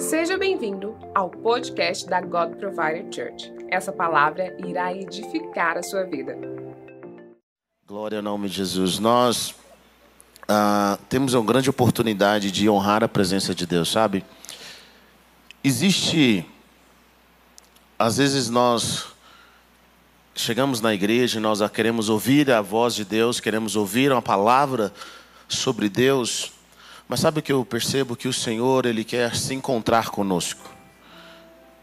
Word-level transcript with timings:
Seja 0.00 0.38
bem-vindo 0.38 0.96
ao 1.14 1.28
podcast 1.28 2.08
da 2.08 2.22
God 2.22 2.56
Provider 2.56 3.04
Church. 3.14 3.52
Essa 3.68 3.92
palavra 3.92 4.56
irá 4.66 4.94
edificar 4.94 5.76
a 5.76 5.82
sua 5.82 6.04
vida. 6.04 6.38
Glória 7.86 8.18
ao 8.18 8.22
nome 8.22 8.48
de 8.48 8.56
Jesus. 8.56 8.98
Nós 8.98 9.54
ah, 10.48 10.98
temos 11.10 11.34
uma 11.34 11.44
grande 11.44 11.68
oportunidade 11.68 12.50
de 12.50 12.68
honrar 12.68 13.04
a 13.04 13.08
presença 13.08 13.54
de 13.54 13.66
Deus, 13.66 13.92
sabe? 13.92 14.24
Existe. 15.62 16.46
Às 17.98 18.16
vezes 18.16 18.48
nós 18.48 19.08
chegamos 20.34 20.80
na 20.80 20.94
igreja 20.94 21.38
e 21.38 21.42
nós 21.42 21.60
queremos 21.70 22.08
ouvir 22.08 22.50
a 22.50 22.62
voz 22.62 22.94
de 22.94 23.04
Deus, 23.04 23.38
queremos 23.38 23.76
ouvir 23.76 24.10
uma 24.10 24.22
palavra 24.22 24.94
sobre 25.46 25.90
Deus, 25.90 26.52
mas 27.10 27.18
sabe 27.18 27.40
o 27.40 27.42
que 27.42 27.50
eu 27.50 27.64
percebo? 27.64 28.14
Que 28.14 28.28
o 28.28 28.32
Senhor, 28.32 28.86
Ele 28.86 29.02
quer 29.02 29.34
se 29.34 29.52
encontrar 29.52 30.10
conosco. 30.10 30.70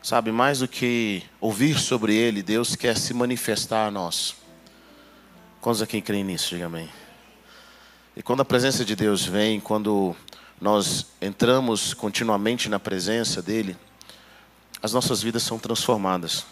Sabe, 0.01 0.31
mais 0.31 0.59
do 0.59 0.69
que 0.69 1.21
ouvir 1.41 1.77
sobre 1.77 2.15
Ele, 2.15 2.41
Deus 2.41 2.77
quer 2.77 2.95
se 2.95 3.13
manifestar 3.13 3.87
a 3.87 3.91
nós. 3.91 4.37
Quantos 5.59 5.81
aqui 5.81 5.99
creem 5.99 6.23
nisso? 6.23 6.55
Diga 6.55 6.67
amém. 6.67 6.87
E 8.15 8.23
quando 8.23 8.39
a 8.39 8.45
presença 8.45 8.85
de 8.85 8.95
Deus 8.95 9.25
vem, 9.25 9.59
quando 9.59 10.15
nós 10.61 11.07
entramos 11.21 11.93
continuamente 11.93 12.69
na 12.69 12.79
presença 12.79 13.41
dEle, 13.41 13.75
as 14.81 14.93
nossas 14.93 15.21
vidas 15.21 15.43
são 15.43 15.59
transformadas. 15.59 16.45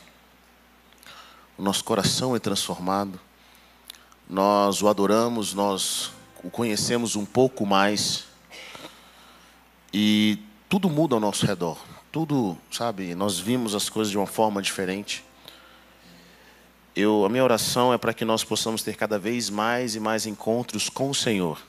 O 1.57 1.63
nosso 1.63 1.81
coração 1.81 2.35
é 2.35 2.39
transformado. 2.39 3.17
Nós 4.29 4.81
o 4.81 4.89
adoramos, 4.89 5.53
nós 5.53 6.11
o 6.43 6.49
conhecemos 6.49 7.15
um 7.15 7.23
pouco 7.23 7.65
mais. 7.65 8.34
E 9.97 10.39
tudo 10.67 10.89
muda 10.89 11.15
ao 11.15 11.21
nosso 11.21 11.45
redor. 11.45 11.81
Tudo, 12.11 12.57
sabe, 12.69 13.15
nós 13.15 13.39
vimos 13.39 13.73
as 13.73 13.87
coisas 13.87 14.11
de 14.11 14.17
uma 14.17 14.27
forma 14.27 14.61
diferente. 14.61 15.23
Eu, 16.93 17.23
a 17.23 17.29
minha 17.29 17.41
oração 17.41 17.93
é 17.93 17.97
para 17.97 18.13
que 18.13 18.25
nós 18.25 18.43
possamos 18.43 18.83
ter 18.83 18.97
cada 18.97 19.17
vez 19.17 19.49
mais 19.49 19.95
e 19.95 19.99
mais 20.01 20.25
encontros 20.25 20.89
com 20.89 21.09
o 21.09 21.15
Senhor. 21.15 21.61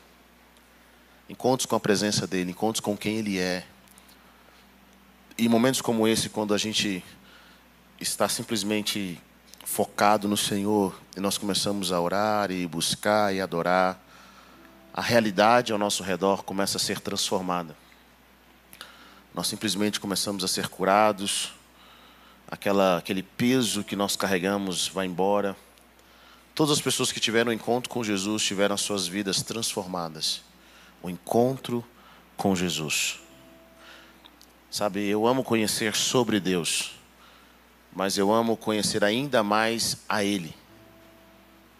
Encontros 1.30 1.66
com 1.66 1.76
a 1.76 1.78
presença 1.78 2.26
dEle, 2.26 2.50
encontros 2.50 2.80
com 2.80 2.96
quem 2.96 3.14
Ele 3.14 3.38
é. 3.38 3.64
E 5.38 5.48
momentos 5.48 5.80
como 5.80 6.08
esse, 6.08 6.28
quando 6.28 6.52
a 6.52 6.58
gente 6.58 7.04
está 8.00 8.28
simplesmente 8.28 9.20
focado 9.64 10.26
no 10.26 10.36
Senhor 10.36 11.00
e 11.16 11.20
nós 11.20 11.38
começamos 11.38 11.92
a 11.92 12.00
orar 12.00 12.50
e 12.50 12.66
buscar 12.66 13.32
e 13.32 13.40
adorar, 13.40 14.04
a 14.92 15.00
realidade 15.00 15.72
ao 15.72 15.78
nosso 15.78 16.02
redor 16.02 16.42
começa 16.42 16.76
a 16.76 16.80
ser 16.80 16.98
transformada. 16.98 17.85
Nós 19.36 19.48
simplesmente 19.48 20.00
começamos 20.00 20.42
a 20.42 20.48
ser 20.48 20.66
curados, 20.66 21.52
aquela, 22.48 22.96
aquele 22.96 23.22
peso 23.22 23.84
que 23.84 23.94
nós 23.94 24.16
carregamos 24.16 24.88
vai 24.88 25.04
embora. 25.04 25.54
Todas 26.54 26.72
as 26.72 26.80
pessoas 26.80 27.12
que 27.12 27.20
tiveram 27.20 27.52
encontro 27.52 27.90
com 27.90 28.02
Jesus 28.02 28.42
tiveram 28.42 28.74
as 28.74 28.80
suas 28.80 29.06
vidas 29.06 29.42
transformadas. 29.42 30.40
O 31.02 31.10
encontro 31.10 31.84
com 32.34 32.56
Jesus. 32.56 33.20
Sabe, 34.70 35.06
eu 35.06 35.26
amo 35.26 35.44
conhecer 35.44 35.94
sobre 35.94 36.40
Deus, 36.40 36.92
mas 37.94 38.16
eu 38.16 38.32
amo 38.32 38.56
conhecer 38.56 39.04
ainda 39.04 39.42
mais 39.42 39.98
a 40.08 40.24
Ele. 40.24 40.54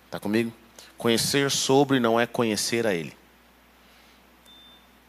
Está 0.04 0.20
comigo? 0.20 0.52
Conhecer 0.98 1.50
sobre 1.50 2.00
não 2.00 2.20
é 2.20 2.26
conhecer 2.26 2.86
a 2.86 2.94
Ele. 2.94 3.16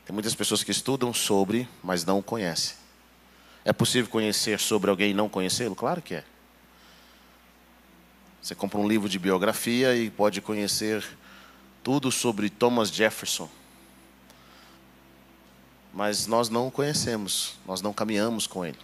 Tem 0.08 0.14
muitas 0.14 0.34
pessoas 0.34 0.64
que 0.64 0.72
estudam 0.72 1.14
sobre, 1.14 1.68
mas 1.84 2.06
não 2.06 2.20
o 2.20 2.24
conhecem. 2.24 2.78
É 3.66 3.74
possível 3.74 4.10
conhecer 4.10 4.58
sobre 4.58 4.90
alguém 4.90 5.12
e 5.12 5.14
não 5.14 5.28
conhecê-lo? 5.28 5.76
Claro 5.76 6.02
que 6.02 6.16
é. 6.16 6.24
Você 8.42 8.56
compra 8.56 8.80
um 8.80 8.88
livro 8.88 9.10
de 9.10 9.20
biografia 9.20 9.94
e 9.98 10.10
pode 10.10 10.40
conhecer 10.40 11.06
tudo 11.84 12.10
sobre 12.10 12.50
Thomas 12.50 12.88
Jefferson. 12.88 13.50
Mas 15.94 16.26
nós 16.26 16.48
não 16.48 16.68
o 16.68 16.72
conhecemos, 16.72 17.56
nós 17.66 17.82
não 17.82 17.92
caminhamos 17.92 18.48
com 18.48 18.66
ele. 18.66 18.80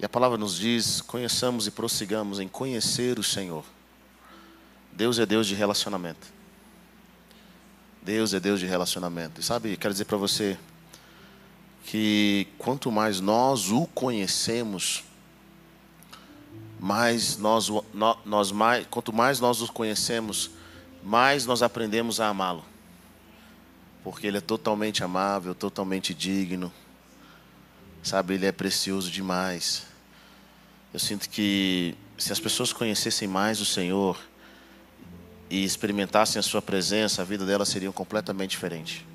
E 0.00 0.04
a 0.04 0.08
palavra 0.08 0.36
nos 0.36 0.58
diz: 0.58 1.00
conheçamos 1.00 1.68
e 1.68 1.70
prossigamos 1.70 2.40
em 2.40 2.48
conhecer 2.48 3.20
o 3.20 3.22
Senhor. 3.22 3.64
Deus 4.92 5.16
é 5.20 5.24
Deus 5.24 5.46
de 5.46 5.54
relacionamento. 5.54 6.37
Deus 8.08 8.32
é 8.32 8.40
Deus 8.40 8.58
de 8.58 8.64
relacionamento. 8.64 9.38
E 9.38 9.44
sabe, 9.44 9.76
quero 9.76 9.92
dizer 9.92 10.06
para 10.06 10.16
você 10.16 10.58
que 11.84 12.48
quanto 12.56 12.90
mais 12.90 13.20
nós 13.20 13.70
o 13.70 13.86
conhecemos, 13.88 15.04
mais 16.80 17.36
nós, 17.36 17.68
nós 18.24 18.50
mais, 18.50 18.86
quanto 18.86 19.12
mais 19.12 19.40
nós 19.40 19.60
o 19.60 19.70
conhecemos, 19.70 20.50
mais 21.04 21.44
nós 21.44 21.62
aprendemos 21.62 22.18
a 22.18 22.28
amá-lo. 22.28 22.64
Porque 24.02 24.26
ele 24.26 24.38
é 24.38 24.40
totalmente 24.40 25.04
amável, 25.04 25.54
totalmente 25.54 26.14
digno. 26.14 26.72
Sabe, 28.02 28.32
ele 28.36 28.46
é 28.46 28.52
precioso 28.52 29.10
demais. 29.10 29.84
Eu 30.94 30.98
sinto 30.98 31.28
que 31.28 31.94
se 32.16 32.32
as 32.32 32.40
pessoas 32.40 32.72
conhecessem 32.72 33.28
mais 33.28 33.60
o 33.60 33.66
Senhor, 33.66 34.18
e 35.50 35.64
experimentassem 35.64 36.38
a 36.38 36.42
sua 36.42 36.60
presença, 36.60 37.22
a 37.22 37.24
vida 37.24 37.46
delas 37.46 37.68
seria 37.68 37.90
completamente 37.90 38.50
diferente. 38.50 39.06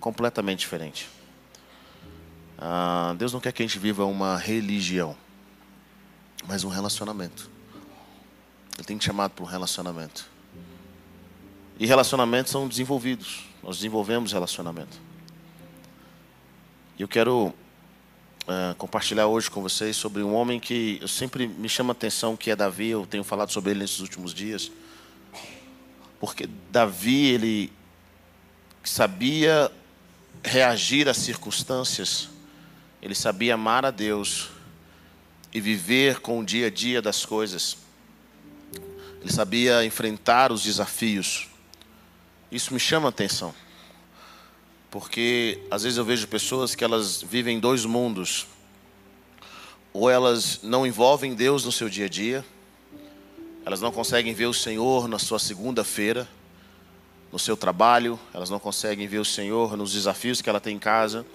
Completamente 0.00 0.60
diferente. 0.60 1.08
Ah, 2.56 3.14
Deus 3.18 3.32
não 3.32 3.40
quer 3.40 3.52
que 3.52 3.62
a 3.62 3.66
gente 3.66 3.78
viva 3.78 4.04
uma 4.04 4.36
religião, 4.36 5.16
mas 6.46 6.64
um 6.64 6.68
relacionamento. 6.68 7.50
Ele 8.76 8.86
tem 8.86 8.96
te 8.96 9.04
chamado 9.04 9.32
para 9.32 9.44
um 9.44 9.46
relacionamento. 9.46 10.28
E 11.78 11.86
relacionamentos 11.86 12.50
são 12.50 12.66
desenvolvidos. 12.66 13.44
Nós 13.62 13.76
desenvolvemos 13.76 14.32
relacionamento. 14.32 14.98
E 16.98 17.02
eu 17.02 17.08
quero 17.08 17.48
uh, 17.48 18.74
compartilhar 18.76 19.26
hoje 19.26 19.50
com 19.50 19.62
vocês 19.62 19.96
sobre 19.96 20.22
um 20.22 20.34
homem 20.34 20.58
que 20.58 20.98
eu 21.00 21.06
sempre 21.06 21.46
me 21.46 21.68
chama 21.68 21.90
a 21.90 21.92
atenção, 21.92 22.36
que 22.36 22.50
é 22.50 22.56
Davi. 22.56 22.88
Eu 22.88 23.06
tenho 23.06 23.22
falado 23.22 23.52
sobre 23.52 23.70
ele 23.70 23.80
nesses 23.80 24.00
últimos 24.00 24.34
dias. 24.34 24.72
Porque 26.20 26.48
Davi, 26.70 27.26
ele 27.26 27.72
sabia 28.82 29.70
reagir 30.42 31.08
às 31.08 31.16
circunstâncias, 31.18 32.28
ele 33.00 33.14
sabia 33.14 33.54
amar 33.54 33.84
a 33.84 33.90
Deus 33.90 34.48
e 35.52 35.60
viver 35.60 36.20
com 36.20 36.40
o 36.40 36.44
dia 36.44 36.66
a 36.66 36.70
dia 36.70 37.00
das 37.00 37.24
coisas. 37.24 37.76
Ele 39.20 39.32
sabia 39.32 39.84
enfrentar 39.84 40.52
os 40.52 40.62
desafios. 40.62 41.48
Isso 42.50 42.72
me 42.72 42.80
chama 42.80 43.08
a 43.08 43.10
atenção. 43.10 43.54
Porque 44.90 45.62
às 45.70 45.82
vezes 45.82 45.98
eu 45.98 46.04
vejo 46.04 46.26
pessoas 46.28 46.74
que 46.74 46.82
elas 46.82 47.22
vivem 47.22 47.60
dois 47.60 47.84
mundos. 47.84 48.46
Ou 49.92 50.08
elas 50.08 50.60
não 50.62 50.86
envolvem 50.86 51.34
Deus 51.34 51.64
no 51.64 51.72
seu 51.72 51.88
dia 51.88 52.06
a 52.06 52.08
dia, 52.08 52.44
elas 53.68 53.82
não 53.82 53.92
conseguem 53.92 54.32
ver 54.32 54.46
o 54.46 54.54
Senhor 54.54 55.06
na 55.06 55.18
sua 55.18 55.38
segunda-feira, 55.38 56.26
no 57.30 57.38
seu 57.38 57.54
trabalho, 57.54 58.18
elas 58.32 58.48
não 58.48 58.58
conseguem 58.58 59.06
ver 59.06 59.18
o 59.18 59.26
Senhor 59.26 59.76
nos 59.76 59.92
desafios 59.92 60.40
que 60.40 60.48
ela 60.48 60.58
tem 60.58 60.76
em 60.76 60.78
casa. 60.78 61.26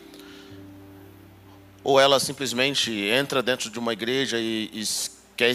Ou 1.83 1.99
ela 1.99 2.19
simplesmente 2.19 2.91
entra 2.91 3.43
dentro 3.43 3.69
de 3.69 3.77
uma 3.77 3.93
igreja 3.93 4.39
e, 4.39 4.83
quer 5.38 5.51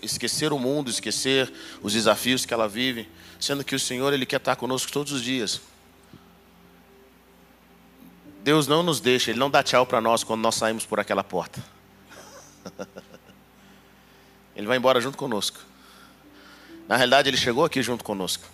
esquecer 0.00 0.52
o 0.52 0.58
mundo, 0.60 0.88
esquecer 0.88 1.52
os 1.82 1.94
desafios 1.94 2.46
que 2.46 2.54
ela 2.54 2.68
vive, 2.68 3.08
sendo 3.40 3.64
que 3.64 3.74
o 3.74 3.80
Senhor 3.80 4.12
ele 4.12 4.24
quer 4.24 4.36
estar 4.36 4.54
conosco 4.54 4.92
todos 4.92 5.12
os 5.12 5.20
dias. 5.20 5.60
Deus 8.44 8.68
não 8.68 8.84
nos 8.84 9.00
deixa, 9.00 9.32
Ele 9.32 9.40
não 9.40 9.50
dá 9.50 9.64
tchau 9.64 9.84
para 9.84 10.00
nós 10.00 10.22
quando 10.22 10.42
nós 10.42 10.54
saímos 10.54 10.86
por 10.86 11.00
aquela 11.00 11.24
porta. 11.24 11.60
Ele 14.54 14.68
vai 14.68 14.76
embora 14.76 15.00
junto 15.00 15.18
conosco. 15.18 15.66
Na 16.88 16.96
realidade, 16.96 17.28
ele 17.28 17.36
chegou 17.36 17.66
aqui 17.66 17.82
junto 17.82 18.02
conosco. 18.02 18.44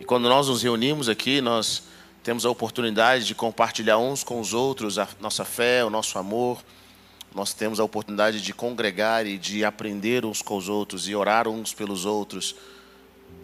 E 0.00 0.04
quando 0.06 0.26
nós 0.26 0.48
nos 0.48 0.62
reunimos 0.62 1.06
aqui, 1.06 1.42
nós 1.42 1.82
temos 2.22 2.46
a 2.46 2.50
oportunidade 2.50 3.26
de 3.26 3.34
compartilhar 3.34 3.98
uns 3.98 4.24
com 4.24 4.40
os 4.40 4.54
outros 4.54 4.98
a 4.98 5.06
nossa 5.20 5.44
fé, 5.44 5.84
o 5.84 5.90
nosso 5.90 6.18
amor. 6.18 6.64
Nós 7.34 7.52
temos 7.52 7.78
a 7.78 7.84
oportunidade 7.84 8.40
de 8.40 8.54
congregar 8.54 9.26
e 9.26 9.36
de 9.36 9.66
aprender 9.66 10.24
uns 10.24 10.40
com 10.40 10.56
os 10.56 10.70
outros 10.70 11.06
e 11.06 11.14
orar 11.14 11.46
uns 11.46 11.74
pelos 11.74 12.06
outros 12.06 12.56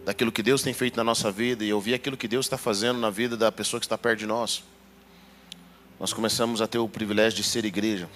daquilo 0.07 0.33
que 0.33 0.43
Deus 0.43 0.62
tem 0.62 0.73
feito 0.73 0.97
na 0.97 1.05
nossa 1.05 1.31
vida 1.31 1.62
e 1.62 1.71
ouvir 1.71 1.93
aquilo 1.93 2.17
que 2.17 2.27
Deus 2.27 2.47
está 2.47 2.57
fazendo 2.57 2.99
na 2.99 3.11
vida 3.11 3.37
da 3.37 3.53
pessoa 3.53 3.79
que 3.79 3.85
está 3.85 3.99
perto 3.99 4.21
de 4.21 4.27
nós. 4.27 4.65
Nós 5.99 6.15
começamos 6.15 6.62
a 6.62 6.67
ter 6.67 6.79
o 6.79 6.89
privilégio 6.89 7.43
de 7.43 7.45
ser 7.45 7.67
igreja. 7.67 8.09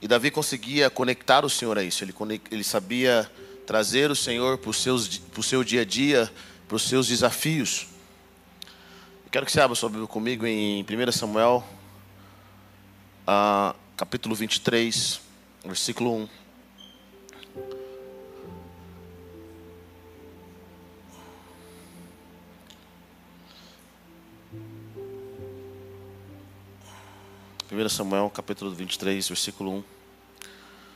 E 0.00 0.08
Davi 0.08 0.30
conseguia 0.30 0.88
conectar 0.88 1.44
o 1.44 1.50
Senhor 1.50 1.76
a 1.76 1.82
isso. 1.82 2.02
Ele, 2.02 2.14
ele 2.50 2.64
sabia 2.64 3.30
trazer 3.66 4.10
o 4.10 4.16
Senhor 4.16 4.58
para 4.58 4.70
o 4.70 5.42
seu 5.42 5.64
dia 5.64 5.82
a 5.82 5.84
dia, 5.84 6.30
para 6.66 6.76
os 6.76 6.82
seus 6.82 7.08
desafios. 7.08 7.86
Quero 9.30 9.46
que 9.46 9.52
você 9.52 9.60
abra 9.60 9.74
sua 9.74 9.88
Bíblia 9.88 10.06
comigo 10.06 10.46
em 10.46 10.84
1 10.84 11.12
Samuel, 11.12 11.64
uh, 13.22 13.74
capítulo 13.96 14.34
23, 14.34 15.20
versículo 15.64 16.14
1. 16.14 16.28
Primeiro 27.68 27.88
Samuel, 27.88 28.28
capítulo 28.28 28.70
23, 28.70 29.28
versículo 29.28 29.78
1. 29.78 30.01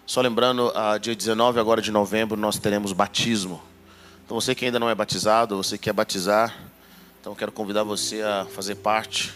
Só 0.07 0.21
lembrando, 0.21 0.69
uh, 0.69 1.01
dia 1.01 1.17
19 1.17 1.59
agora 1.59 1.83
de 1.83 1.91
novembro 1.91 2.37
nós 2.37 2.61
teremos 2.61 2.93
batismo. 2.93 3.61
Então 4.25 4.41
você 4.41 4.55
que 4.55 4.65
ainda 4.65 4.79
não 4.79 4.89
é 4.89 4.95
batizado, 4.95 5.57
você 5.57 5.77
quer 5.77 5.93
batizar, 5.93 6.57
então 7.21 7.35
quero 7.35 7.51
convidar 7.51 7.83
você 7.83 8.23
a 8.23 8.47
fazer 8.55 8.77
parte. 8.77 9.35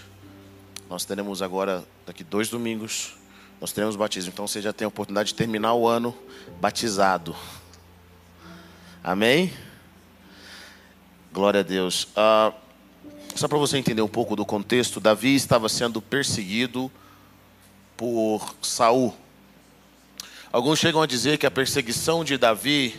Nós 0.88 1.04
teremos 1.04 1.42
agora, 1.42 1.84
daqui 2.06 2.22
dois 2.22 2.48
domingos, 2.48 3.16
nós 3.60 3.72
teremos 3.72 3.96
batismo. 3.96 4.30
Então 4.32 4.46
você 4.46 4.62
já 4.62 4.72
tem 4.72 4.84
a 4.84 4.88
oportunidade 4.88 5.30
de 5.30 5.34
terminar 5.34 5.74
o 5.74 5.88
ano 5.88 6.16
batizado. 6.60 7.34
Amém? 9.02 9.52
Glória 11.32 11.60
a 11.60 11.64
Deus. 11.64 12.06
Ah, 12.14 12.52
só 13.34 13.48
para 13.48 13.58
você 13.58 13.76
entender 13.76 14.02
um 14.02 14.08
pouco 14.08 14.36
do 14.36 14.46
contexto, 14.46 15.00
Davi 15.00 15.34
estava 15.34 15.68
sendo 15.68 16.00
perseguido 16.00 16.88
por 17.96 18.54
Saul. 18.62 19.12
Alguns 20.52 20.80
chegam 20.80 21.00
a 21.00 21.06
dizer 21.06 21.38
que 21.38 21.46
a 21.46 21.50
perseguição 21.50 22.24
de 22.24 22.36
Davi, 22.36 22.98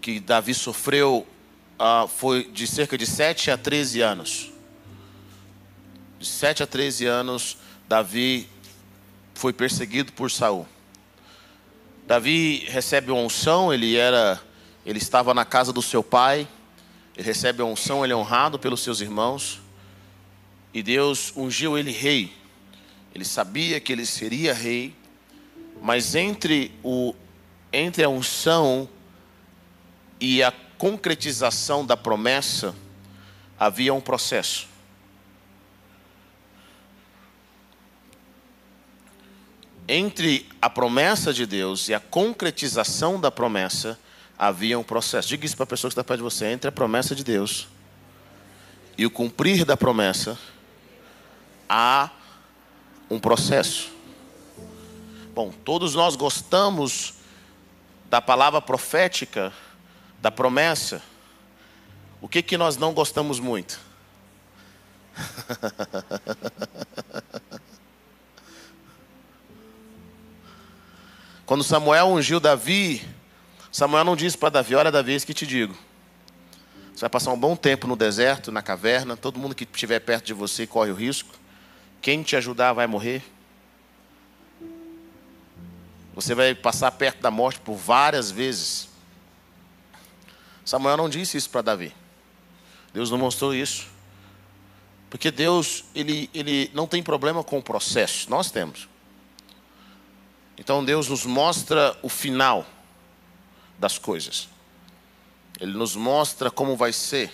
que 0.00 0.18
Davi 0.18 0.52
sofreu 0.52 1.24
ah, 1.78 2.06
foi 2.08 2.50
de 2.50 2.66
cerca 2.66 2.98
de 2.98 3.06
7 3.06 3.52
a 3.52 3.56
13 3.56 4.00
anos. 4.00 4.50
De 6.18 6.26
7 6.26 6.64
a 6.64 6.66
13 6.66 7.06
anos, 7.06 7.56
Davi 7.88 8.48
foi 9.32 9.52
perseguido 9.52 10.12
por 10.12 10.28
Saul. 10.28 10.66
Davi 12.04 12.66
recebe 12.68 13.12
uma 13.12 13.22
unção, 13.22 13.72
ele 13.72 13.94
era 13.96 14.42
ele 14.84 14.98
estava 14.98 15.32
na 15.34 15.44
casa 15.44 15.72
do 15.72 15.80
seu 15.80 16.02
pai, 16.02 16.48
ele 17.16 17.24
recebe 17.24 17.62
a 17.62 17.64
unção, 17.64 18.02
ele 18.02 18.12
é 18.12 18.16
honrado 18.16 18.58
pelos 18.58 18.82
seus 18.82 19.00
irmãos. 19.00 19.60
E 20.74 20.82
Deus 20.82 21.32
ungiu 21.36 21.78
ele 21.78 21.92
rei. 21.92 22.32
Ele 23.14 23.24
sabia 23.24 23.78
que 23.78 23.92
ele 23.92 24.04
seria 24.04 24.52
rei, 24.52 24.92
mas 25.84 26.14
entre 26.14 26.72
o 26.82 27.14
entre 27.70 28.02
a 28.02 28.08
unção 28.08 28.88
e 30.18 30.42
a 30.42 30.50
concretização 30.78 31.84
da 31.84 31.94
promessa, 31.94 32.74
havia 33.58 33.92
um 33.92 34.00
processo. 34.00 34.66
Entre 39.86 40.48
a 40.62 40.70
promessa 40.70 41.34
de 41.34 41.44
Deus 41.44 41.88
e 41.90 41.94
a 41.94 42.00
concretização 42.00 43.20
da 43.20 43.30
promessa, 43.30 43.98
havia 44.38 44.78
um 44.78 44.84
processo. 44.84 45.28
Diga 45.28 45.44
isso 45.44 45.56
para 45.56 45.64
a 45.64 45.66
pessoa 45.66 45.90
que 45.90 45.92
está 45.92 46.04
perto 46.04 46.20
de 46.20 46.24
você: 46.24 46.46
entre 46.46 46.68
a 46.68 46.72
promessa 46.72 47.14
de 47.14 47.22
Deus 47.22 47.68
e 48.96 49.04
o 49.04 49.10
cumprir 49.10 49.66
da 49.66 49.76
promessa, 49.76 50.38
há 51.68 52.08
um 53.10 53.18
processo. 53.18 53.93
Bom, 55.34 55.50
todos 55.50 55.96
nós 55.96 56.14
gostamos 56.14 57.14
da 58.08 58.22
palavra 58.22 58.62
profética 58.62 59.52
da 60.22 60.30
promessa, 60.30 61.02
o 62.20 62.28
que, 62.28 62.40
que 62.40 62.56
nós 62.56 62.76
não 62.76 62.94
gostamos 62.94 63.40
muito? 63.40 63.80
Quando 71.44 71.64
Samuel 71.64 72.06
ungiu 72.06 72.38
Davi, 72.38 73.04
Samuel 73.72 74.04
não 74.04 74.14
disse 74.14 74.38
para 74.38 74.50
Davi: 74.50 74.76
Olha, 74.76 74.92
Davi, 74.92 75.16
isso 75.16 75.26
que 75.26 75.34
te 75.34 75.48
digo. 75.48 75.74
Você 76.94 77.00
vai 77.00 77.10
passar 77.10 77.32
um 77.32 77.40
bom 77.40 77.56
tempo 77.56 77.88
no 77.88 77.96
deserto, 77.96 78.52
na 78.52 78.62
caverna. 78.62 79.16
Todo 79.16 79.40
mundo 79.40 79.52
que 79.52 79.64
estiver 79.64 79.98
perto 79.98 80.26
de 80.26 80.32
você 80.32 80.64
corre 80.64 80.92
o 80.92 80.94
risco. 80.94 81.34
Quem 82.00 82.22
te 82.22 82.36
ajudar 82.36 82.72
vai 82.72 82.86
morrer. 82.86 83.33
Você 86.14 86.34
vai 86.34 86.54
passar 86.54 86.90
perto 86.92 87.20
da 87.20 87.30
morte 87.30 87.60
por 87.60 87.74
várias 87.74 88.30
vezes. 88.30 88.88
Samuel 90.64 90.96
não 90.96 91.08
disse 91.08 91.36
isso 91.36 91.50
para 91.50 91.62
Davi. 91.62 91.94
Deus 92.92 93.10
não 93.10 93.18
mostrou 93.18 93.52
isso. 93.52 93.88
Porque 95.10 95.30
Deus, 95.30 95.84
ele, 95.94 96.30
ele 96.32 96.70
não 96.72 96.86
tem 96.86 97.02
problema 97.02 97.44
com 97.44 97.58
o 97.58 97.62
processo, 97.62 98.30
nós 98.30 98.50
temos. 98.50 98.88
Então 100.56 100.84
Deus 100.84 101.08
nos 101.08 101.26
mostra 101.26 101.96
o 102.02 102.08
final 102.08 102.64
das 103.78 103.98
coisas. 103.98 104.48
Ele 105.60 105.72
nos 105.72 105.94
mostra 105.96 106.50
como 106.50 106.76
vai 106.76 106.92
ser. 106.92 107.30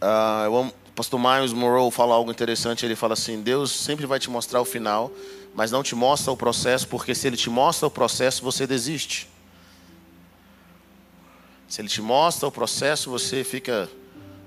Uh, 0.00 0.44
eu 0.44 0.56
amo, 0.56 0.74
o 0.88 0.92
pastor 0.92 1.20
Miles 1.20 1.52
Morrow 1.52 1.90
fala 1.90 2.14
algo 2.14 2.30
interessante. 2.30 2.84
Ele 2.84 2.96
fala 2.96 3.14
assim: 3.14 3.42
Deus 3.42 3.70
sempre 3.70 4.06
vai 4.06 4.18
te 4.18 4.30
mostrar 4.30 4.60
o 4.60 4.64
final, 4.64 5.10
mas 5.54 5.70
não 5.70 5.82
te 5.82 5.94
mostra 5.94 6.32
o 6.32 6.36
processo, 6.36 6.86
porque 6.88 7.14
se 7.14 7.26
Ele 7.26 7.36
te 7.36 7.50
mostra 7.50 7.86
o 7.86 7.90
processo, 7.90 8.42
você 8.42 8.66
desiste. 8.66 9.28
Se 11.70 11.80
ele 11.80 11.88
te 11.88 12.02
mostra 12.02 12.48
o 12.48 12.50
processo, 12.50 13.08
você 13.08 13.44
fica 13.44 13.88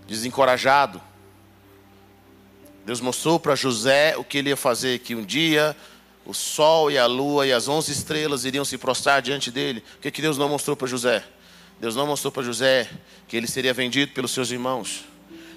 desencorajado. 0.06 1.02
Deus 2.86 3.00
mostrou 3.00 3.40
para 3.40 3.56
José 3.56 4.18
o 4.18 4.26
que 4.26 4.38
ele 4.38 4.50
ia 4.50 4.58
fazer, 4.58 5.00
que 5.00 5.16
um 5.16 5.24
dia 5.24 5.74
o 6.26 6.34
sol 6.34 6.92
e 6.92 6.98
a 6.98 7.06
lua 7.06 7.48
e 7.48 7.54
as 7.54 7.70
onze 7.70 7.94
estrelas 7.94 8.44
iriam 8.44 8.66
se 8.66 8.78
prostrar 8.78 9.22
diante 9.22 9.50
dele. 9.50 9.82
O 9.96 10.02
que, 10.02 10.12
que 10.12 10.22
Deus 10.22 10.38
não 10.38 10.50
mostrou 10.50 10.76
para 10.76 10.86
José? 10.86 11.24
Deus 11.80 11.96
não 11.96 12.06
mostrou 12.06 12.30
para 12.30 12.44
José 12.44 12.90
que 13.26 13.38
ele 13.38 13.48
seria 13.48 13.74
vendido 13.74 14.12
pelos 14.12 14.32
seus 14.32 14.52
irmãos. 14.52 15.06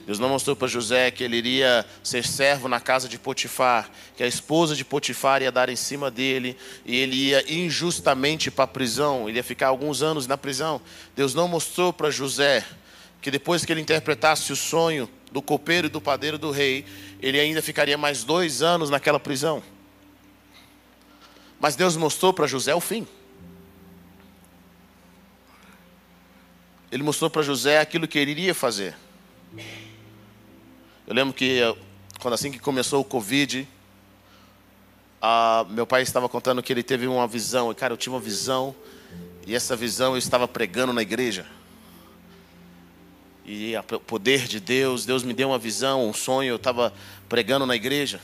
Deus 0.07 0.21
não 0.21 0.29
mostrou 0.29 0.55
para 0.55 0.69
José 0.69 1.11
que 1.11 1.25
ele 1.25 1.37
iria 1.37 1.85
ser 2.01 2.25
servo 2.25 2.69
na 2.69 2.79
casa 2.79 3.09
de 3.09 3.19
Potifar, 3.19 3.91
que 4.17 4.23
a 4.23 4.27
esposa 4.27 4.77
de 4.77 4.85
Potifar 4.85 5.43
ia 5.43 5.51
dar 5.51 5.69
em 5.69 5.75
cima 5.75 6.13
dele 6.13 6.57
e 6.85 6.95
ele 6.95 7.17
ia 7.17 7.53
injustamente 7.53 8.49
para 8.49 8.65
a 8.65 8.69
prisão, 8.69 9.29
ele 9.29 9.39
ia 9.39 9.43
ficar 9.43 9.67
alguns 9.67 10.03
anos 10.03 10.29
na 10.29 10.39
prisão. 10.39 10.81
Deus 11.17 11.35
não 11.35 11.49
mostrou 11.49 11.93
para 11.93 12.09
José 12.09 12.65
que 13.21 13.33
depois 13.33 13.65
que 13.65 13.73
ele 13.73 13.81
interpretasse 13.81 14.53
o 14.53 14.57
sonho 14.57 15.11
do 15.33 15.43
copeiro 15.43 15.89
e 15.89 15.91
do 15.91 16.01
padeiro 16.01 16.39
do 16.39 16.53
rei, 16.53 16.85
ele 17.21 17.41
ainda 17.41 17.61
ficaria 17.61 17.99
mais 17.99 18.23
dois 18.23 18.63
anos 18.63 18.89
naquela 18.89 19.19
prisão. 19.19 19.61
Mas 21.59 21.75
Deus 21.75 21.97
mostrou 21.97 22.33
para 22.33 22.47
José 22.47 22.73
o 22.73 22.81
fim. 22.81 23.05
Ele 26.93 27.03
mostrou 27.03 27.29
para 27.29 27.43
José 27.43 27.81
aquilo 27.81 28.07
que 28.07 28.21
ele 28.21 28.31
iria 28.31 28.55
fazer. 28.55 28.95
Eu 31.07 31.15
lembro 31.15 31.33
que 31.33 31.61
quando 32.19 32.35
assim 32.35 32.51
que 32.51 32.59
começou 32.59 33.01
o 33.01 33.05
Covid, 33.05 33.69
meu 35.71 35.87
pai 35.87 36.03
estava 36.03 36.29
contando 36.29 36.61
que 36.61 36.73
ele 36.73 36.83
teve 36.83 37.07
uma 37.07 37.29
visão. 37.29 37.71
E 37.71 37.75
cara, 37.77 37.93
eu 37.93 37.97
tive 37.97 38.15
uma 38.17 38.21
visão 38.21 38.75
e 39.47 39.55
essa 39.55 39.77
visão 39.77 40.15
eu 40.15 40.19
estava 40.19 40.49
pregando 40.49 40.93
na 40.93 41.03
igreja. 41.03 41.47
E 43.45 43.75
o 43.77 44.01
poder 44.01 44.49
de 44.49 44.59
Deus, 44.59 45.07
Deus 45.07 45.23
me 45.23 45.33
deu 45.33 45.51
uma 45.51 45.59
visão, 45.59 46.09
um 46.09 46.13
sonho, 46.13 46.49
eu 46.49 46.57
estava 46.57 46.93
pregando 47.29 47.65
na 47.65 47.77
igreja. 47.77 48.21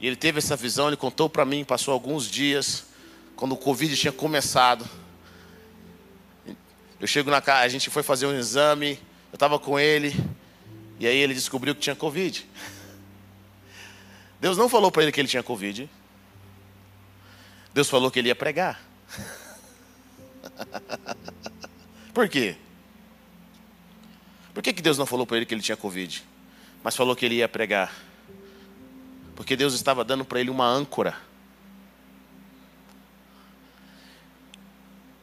E 0.00 0.06
ele 0.08 0.16
teve 0.16 0.38
essa 0.38 0.56
visão, 0.56 0.88
ele 0.88 0.96
contou 0.96 1.28
para 1.30 1.44
mim, 1.44 1.64
passou 1.64 1.94
alguns 1.94 2.28
dias, 2.28 2.86
quando 3.36 3.52
o 3.52 3.56
Covid 3.56 3.96
tinha 3.96 4.12
começado. 4.12 4.84
Eu 6.98 7.06
chego 7.06 7.30
na 7.30 7.40
casa, 7.40 7.64
a 7.64 7.68
gente 7.68 7.88
foi 7.88 8.02
fazer 8.02 8.26
um 8.26 8.36
exame, 8.36 8.98
eu 9.30 9.36
estava 9.36 9.56
com 9.56 9.78
ele, 9.78 10.12
e 10.98 11.06
aí 11.06 11.16
ele 11.16 11.34
descobriu 11.34 11.74
que 11.74 11.80
tinha 11.80 11.94
Covid. 11.94 12.48
Deus 14.40 14.56
não 14.56 14.68
falou 14.68 14.90
para 14.90 15.02
ele 15.02 15.12
que 15.12 15.20
ele 15.20 15.28
tinha 15.28 15.42
Covid. 15.42 15.88
Deus 17.72 17.88
falou 17.88 18.10
que 18.10 18.18
ele 18.18 18.28
ia 18.28 18.34
pregar. 18.34 18.80
Por 22.12 22.28
quê? 22.28 22.56
Por 24.52 24.62
que, 24.62 24.72
que 24.72 24.82
Deus 24.82 24.98
não 24.98 25.06
falou 25.06 25.24
para 25.24 25.36
ele 25.36 25.46
que 25.46 25.54
ele 25.54 25.62
tinha 25.62 25.76
Covid? 25.76 26.24
Mas 26.82 26.96
falou 26.96 27.14
que 27.14 27.24
ele 27.24 27.36
ia 27.36 27.48
pregar? 27.48 27.94
Porque 29.36 29.54
Deus 29.54 29.74
estava 29.74 30.04
dando 30.04 30.24
para 30.24 30.40
ele 30.40 30.50
uma 30.50 30.66
âncora. 30.66 31.16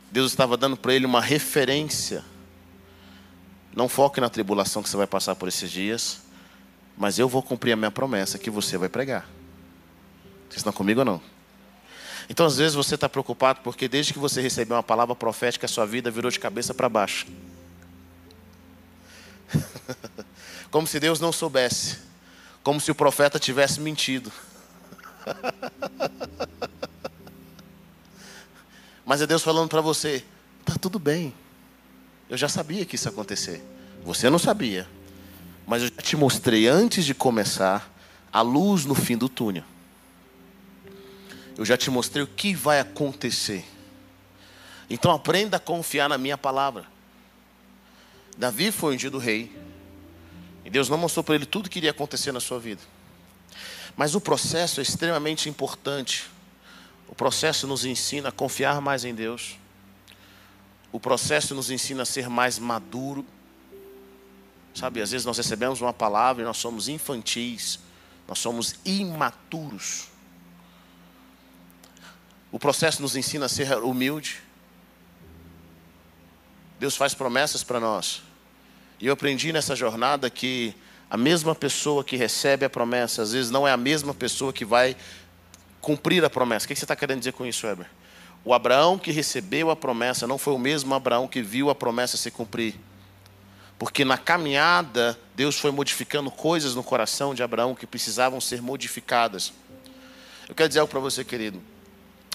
Deus 0.10 0.32
estava 0.32 0.56
dando 0.56 0.78
para 0.78 0.94
ele 0.94 1.06
uma 1.06 1.20
referência 1.20 2.24
não 3.76 3.90
foque 3.90 4.22
na 4.22 4.30
tribulação 4.30 4.82
que 4.82 4.90
você 4.90 4.96
vai 4.96 5.06
passar 5.06 5.36
por 5.36 5.50
esses 5.50 5.70
dias, 5.70 6.20
mas 6.98 7.20
eu 7.20 7.28
vou 7.28 7.44
cumprir 7.44 7.74
a 7.74 7.76
minha 7.76 7.92
promessa 7.92 8.40
que 8.40 8.50
você 8.50 8.78
vai 8.78 8.88
pregar. 8.88 9.28
Vocês 10.48 10.58
estão 10.58 10.72
comigo 10.72 11.02
ou 11.02 11.06
não? 11.06 11.22
Então, 12.30 12.46
às 12.46 12.56
vezes, 12.58 12.74
você 12.74 12.96
está 12.96 13.10
preocupado 13.10 13.60
porque 13.62 13.88
desde 13.88 14.14
que 14.14 14.20
você 14.20 14.42
recebeu 14.42 14.78
uma 14.78 14.84
palavra 14.84 15.14
profética, 15.14 15.66
a 15.66 15.70
sua 15.70 15.86
vida 15.86 16.10
virou 16.10 16.32
de 16.32 16.40
cabeça 16.40 16.74
para 16.74 16.88
baixo. 16.88 17.28
como 20.72 20.88
se 20.88 21.00
Deus 21.00 21.20
não 21.20 21.32
soubesse, 21.34 22.00
como 22.64 22.80
se 22.80 22.90
o 22.90 22.96
profeta 22.96 23.38
tivesse 23.38 23.82
mentido. 23.82 24.32
Mas 29.06 29.22
é 29.22 29.28
Deus 29.28 29.44
falando 29.44 29.70
para 29.70 29.82
você: 29.82 30.24
tá 30.64 30.76
tudo 30.80 30.98
bem. 30.98 31.34
Eu 32.30 32.38
já 32.38 32.50
sabia 32.50 32.86
que 32.86 32.96
isso 32.96 33.08
ia 33.08 33.12
acontecer. 33.12 33.64
Você 34.04 34.30
não 34.30 34.40
sabia. 34.40 34.88
Mas 35.66 35.82
eu 35.82 35.90
já 35.90 36.02
te 36.02 36.16
mostrei 36.16 36.68
antes 36.68 37.06
de 37.06 37.14
começar 37.14 37.92
a 38.32 38.42
luz 38.42 38.86
no 38.86 38.96
fim 38.96 39.18
do 39.18 39.30
túnel. 39.30 39.64
Eu 41.58 41.66
já 41.66 41.78
te 41.78 41.90
mostrei 41.90 42.24
o 42.24 42.28
que 42.28 42.54
vai 42.54 42.80
acontecer. 42.80 43.66
Então 44.90 45.12
aprenda 45.12 45.58
a 45.58 45.60
confiar 45.60 46.10
na 46.10 46.18
minha 46.18 46.38
palavra. 46.38 46.86
Davi 48.38 48.72
foi 48.72 48.96
ungido 48.96 49.18
rei. 49.18 49.52
E 50.64 50.70
Deus 50.70 50.90
não 50.90 50.98
mostrou 50.98 51.24
para 51.24 51.36
ele 51.36 51.46
tudo 51.46 51.70
que 51.70 51.80
iria 51.80 51.92
acontecer 51.92 52.32
na 52.32 52.40
sua 52.40 52.60
vida. 52.60 52.82
Mas 53.96 54.16
o 54.16 54.22
processo 54.22 54.80
é 54.80 54.84
extremamente 54.84 55.48
importante. 55.48 56.26
O 57.08 57.16
processo 57.16 57.68
nos 57.68 57.86
ensina 57.86 58.30
a 58.30 58.32
confiar 58.32 58.82
mais 58.82 59.06
em 59.06 59.14
Deus. 59.14 59.58
O 60.96 61.00
processo 61.00 61.54
nos 61.54 61.70
ensina 61.70 62.04
a 62.04 62.06
ser 62.06 62.30
mais 62.30 62.58
maduro. 62.58 63.26
Sabe, 64.74 65.02
às 65.02 65.12
vezes 65.12 65.26
nós 65.26 65.36
recebemos 65.36 65.82
uma 65.82 65.92
palavra 65.92 66.42
e 66.42 66.46
nós 66.46 66.56
somos 66.56 66.88
infantis, 66.88 67.82
nós 68.26 68.40
somos 68.40 68.76
imaturos. 68.86 70.08
O 72.50 72.58
processo 72.58 73.02
nos 73.02 73.18
ensina 73.18 73.48
a 73.48 73.50
ser 73.50 73.78
humilde. 73.80 74.42
Deus 76.80 76.96
faz 76.96 77.14
promessas 77.14 77.62
para 77.62 77.78
nós. 77.78 78.24
E 78.98 79.08
eu 79.08 79.14
aprendi 79.14 79.52
nessa 79.52 79.76
jornada 79.76 80.30
que 80.30 80.74
a 81.10 81.18
mesma 81.18 81.54
pessoa 81.54 82.06
que 82.06 82.16
recebe 82.16 82.64
a 82.64 82.70
promessa, 82.70 83.22
às 83.22 83.34
vezes 83.34 83.52
não 83.52 83.68
é 83.68 83.72
a 83.74 83.78
mesma 83.78 84.14
pessoa 84.14 84.54
que 84.54 84.64
vai 84.64 84.96
cumprir 85.82 86.24
a 86.24 86.30
promessa. 86.30 86.64
O 86.64 86.68
que 86.70 86.76
você 86.76 86.86
está 86.86 86.96
querendo 86.96 87.20
dizer 87.20 87.34
com 87.34 87.46
isso, 87.46 87.68
Weber? 87.68 87.88
O 88.46 88.54
Abraão 88.54 89.00
que 89.00 89.12
recebeu 89.12 89.72
a 89.72 89.76
promessa 89.76 90.28
não 90.28 90.38
foi 90.38 90.54
o 90.54 90.60
mesmo 90.60 90.94
Abraão 90.94 91.28
que 91.28 91.42
viu 91.42 91.72
a 91.72 91.76
promessa 91.76 92.16
se 92.16 92.30
cumprir. 92.30 92.76
Porque 93.80 94.06
na 94.06 94.20
caminhada, 94.20 95.20
Deus 95.34 95.58
foi 95.58 95.72
modificando 95.72 96.30
coisas 96.30 96.76
no 96.76 96.84
coração 96.84 97.34
de 97.34 97.42
Abraão 97.42 97.74
que 97.74 97.88
precisavam 97.88 98.40
ser 98.40 98.62
modificadas. 98.62 99.52
Eu 100.48 100.54
quero 100.54 100.70
dizer 100.70 100.80
algo 100.80 100.92
para 100.92 101.00
você, 101.00 101.26
querido. 101.26 101.62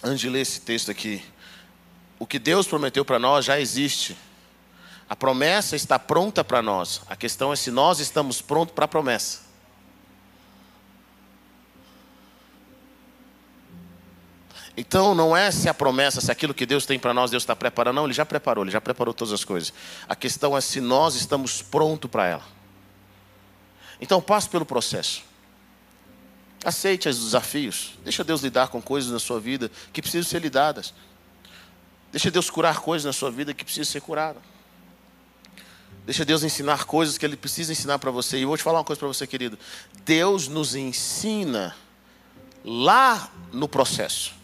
Antes 0.03 0.21
de 0.21 0.29
ler 0.29 0.41
esse 0.41 0.61
texto 0.61 0.91
aqui. 0.91 1.23
O 2.19 2.27
que 2.27 2.41
Deus 2.41 2.67
prometeu 2.67 3.05
para 3.05 3.21
nós 3.21 3.45
já 3.45 3.61
existe. 3.61 4.17
A 5.09 5.15
promessa 5.15 5.77
está 5.77 5.97
pronta 5.97 6.43
para 6.43 6.61
nós. 6.61 7.03
A 7.09 7.15
questão 7.15 7.53
é 7.53 7.57
se 7.57 7.71
nós 7.71 8.01
estamos 8.01 8.43
prontos 8.43 8.75
para 8.75 8.85
a 8.85 8.89
promessa. 8.89 9.50
Então 14.77 15.15
não 15.15 15.37
é 15.37 15.51
se 15.51 15.69
a 15.69 15.75
promessa, 15.75 16.21
se 16.21 16.31
aquilo 16.31 16.55
que 16.55 16.65
Deus 16.65 16.87
tem 16.87 16.99
para 16.99 17.13
nós, 17.13 17.31
Deus 17.31 17.43
está 17.43 17.57
preparando. 17.57 17.97
Não, 17.97 18.05
Ele 18.05 18.15
já 18.15 18.25
preparou, 18.25 18.65
Ele 18.65 18.71
já 18.71 18.81
preparou 18.81 19.13
todas 19.13 19.33
as 19.33 19.45
coisas. 19.45 19.73
A 20.09 20.15
questão 20.15 20.57
é 20.57 20.61
se 20.61 20.81
nós 20.81 21.15
estamos 21.15 21.61
prontos 21.61 22.11
para 22.11 22.27
ela. 22.27 22.45
Então 24.01 24.21
passe 24.21 24.49
pelo 24.49 24.65
processo. 24.65 25.23
Aceite 26.65 27.09
os 27.09 27.19
desafios. 27.19 27.95
Deixa 28.05 28.23
Deus 28.23 28.43
lidar 28.43 28.69
com 28.69 28.81
coisas 28.81 29.11
na 29.11 29.19
sua 29.19 29.41
vida 29.41 29.71
que 29.93 30.01
precisam 30.01 30.29
ser 30.29 30.41
lidadas. 30.41 30.95
Deixa 32.13 32.31
Deus 32.31 32.51
curar 32.51 32.81
coisas 32.81 33.05
na 33.05 33.13
sua 33.13 33.31
vida 33.31 33.55
que 33.55 33.65
precisam 33.65 33.91
ser 33.91 34.01
curadas. 34.01 34.43
Deixa 36.05 36.25
Deus 36.25 36.43
ensinar 36.43 36.85
coisas 36.85 37.17
que 37.19 37.25
Ele 37.25 37.37
precisa 37.37 37.73
ensinar 37.73 37.99
para 37.99 38.11
você. 38.11 38.39
E 38.39 38.43
eu 38.43 38.49
vou 38.49 38.57
te 38.57 38.63
falar 38.63 38.79
uma 38.79 38.85
coisa 38.85 38.99
para 38.99 39.09
você, 39.09 39.27
querido. 39.27 39.59
Deus 40.05 40.49
nos 40.49 40.75
ensina 40.75 41.77
lá 42.65 43.31
no 43.53 43.69
processo. 43.69 44.40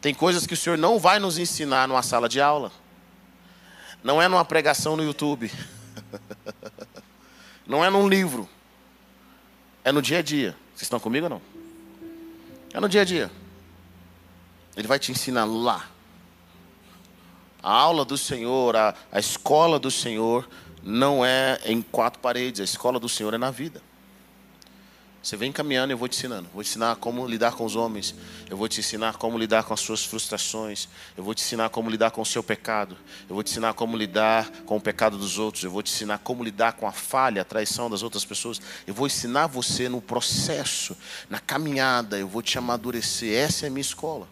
Tem 0.00 0.14
coisas 0.14 0.46
que 0.46 0.54
o 0.54 0.56
Senhor 0.56 0.78
não 0.78 0.98
vai 0.98 1.18
nos 1.18 1.38
ensinar 1.38 1.88
numa 1.88 2.02
sala 2.02 2.28
de 2.28 2.40
aula. 2.40 2.70
Não 4.02 4.22
é 4.22 4.28
numa 4.28 4.44
pregação 4.44 4.96
no 4.96 5.02
YouTube. 5.02 5.50
Não 7.66 7.84
é 7.84 7.90
num 7.90 8.08
livro. 8.08 8.48
É 9.84 9.92
no 9.92 10.00
dia 10.00 10.20
a 10.20 10.22
dia. 10.22 10.56
Vocês 10.70 10.82
estão 10.82 10.98
comigo 10.98 11.26
ou 11.26 11.30
não? 11.30 11.42
É 12.72 12.80
no 12.80 12.88
dia 12.88 13.02
a 13.02 13.04
dia. 13.04 13.30
Ele 14.74 14.88
vai 14.88 14.98
te 14.98 15.12
ensinar 15.12 15.44
lá. 15.44 15.86
A 17.62 17.70
aula 17.70 18.06
do 18.06 18.16
Senhor, 18.16 18.74
a, 18.74 18.94
a 19.12 19.18
escola 19.18 19.78
do 19.78 19.90
Senhor, 19.90 20.48
não 20.82 21.22
é 21.22 21.60
em 21.66 21.82
quatro 21.82 22.20
paredes, 22.20 22.60
a 22.60 22.64
escola 22.64 22.98
do 22.98 23.08
Senhor 23.08 23.34
é 23.34 23.38
na 23.38 23.50
vida. 23.50 23.82
Você 25.22 25.36
vem 25.36 25.50
caminhando 25.52 25.92
eu 25.92 25.98
vou 25.98 26.08
te 26.08 26.16
ensinando. 26.16 26.48
Vou 26.54 26.62
te 26.62 26.68
ensinar 26.68 26.96
como 26.96 27.26
lidar 27.26 27.52
com 27.52 27.64
os 27.64 27.76
homens. 27.76 28.14
Eu 28.48 28.56
vou 28.56 28.68
te 28.68 28.80
ensinar 28.80 29.16
como 29.16 29.36
lidar 29.36 29.64
com 29.64 29.74
as 29.74 29.80
suas 29.80 30.04
frustrações. 30.04 30.88
Eu 31.16 31.24
vou 31.24 31.34
te 31.34 31.42
ensinar 31.42 31.68
como 31.70 31.90
lidar 31.90 32.12
com 32.12 32.22
o 32.22 32.26
seu 32.26 32.42
pecado. 32.42 32.96
Eu 33.28 33.34
vou 33.34 33.42
te 33.42 33.50
ensinar 33.50 33.74
como 33.74 33.96
lidar 33.96 34.48
com 34.64 34.76
o 34.76 34.80
pecado 34.80 35.18
dos 35.18 35.38
outros. 35.38 35.64
Eu 35.64 35.70
vou 35.70 35.82
te 35.82 35.92
ensinar 35.92 36.18
como 36.18 36.44
lidar 36.44 36.74
com 36.74 36.86
a 36.86 36.92
falha, 36.92 37.42
a 37.42 37.44
traição 37.44 37.90
das 37.90 38.02
outras 38.02 38.24
pessoas. 38.24 38.60
Eu 38.86 38.94
vou 38.94 39.06
ensinar 39.06 39.48
você 39.48 39.88
no 39.88 40.00
processo, 40.00 40.96
na 41.28 41.40
caminhada. 41.40 42.18
Eu 42.18 42.28
vou 42.28 42.40
te 42.40 42.56
amadurecer. 42.56 43.34
Essa 43.34 43.66
é 43.66 43.68
a 43.68 43.70
minha 43.70 43.82
escola. 43.82 44.28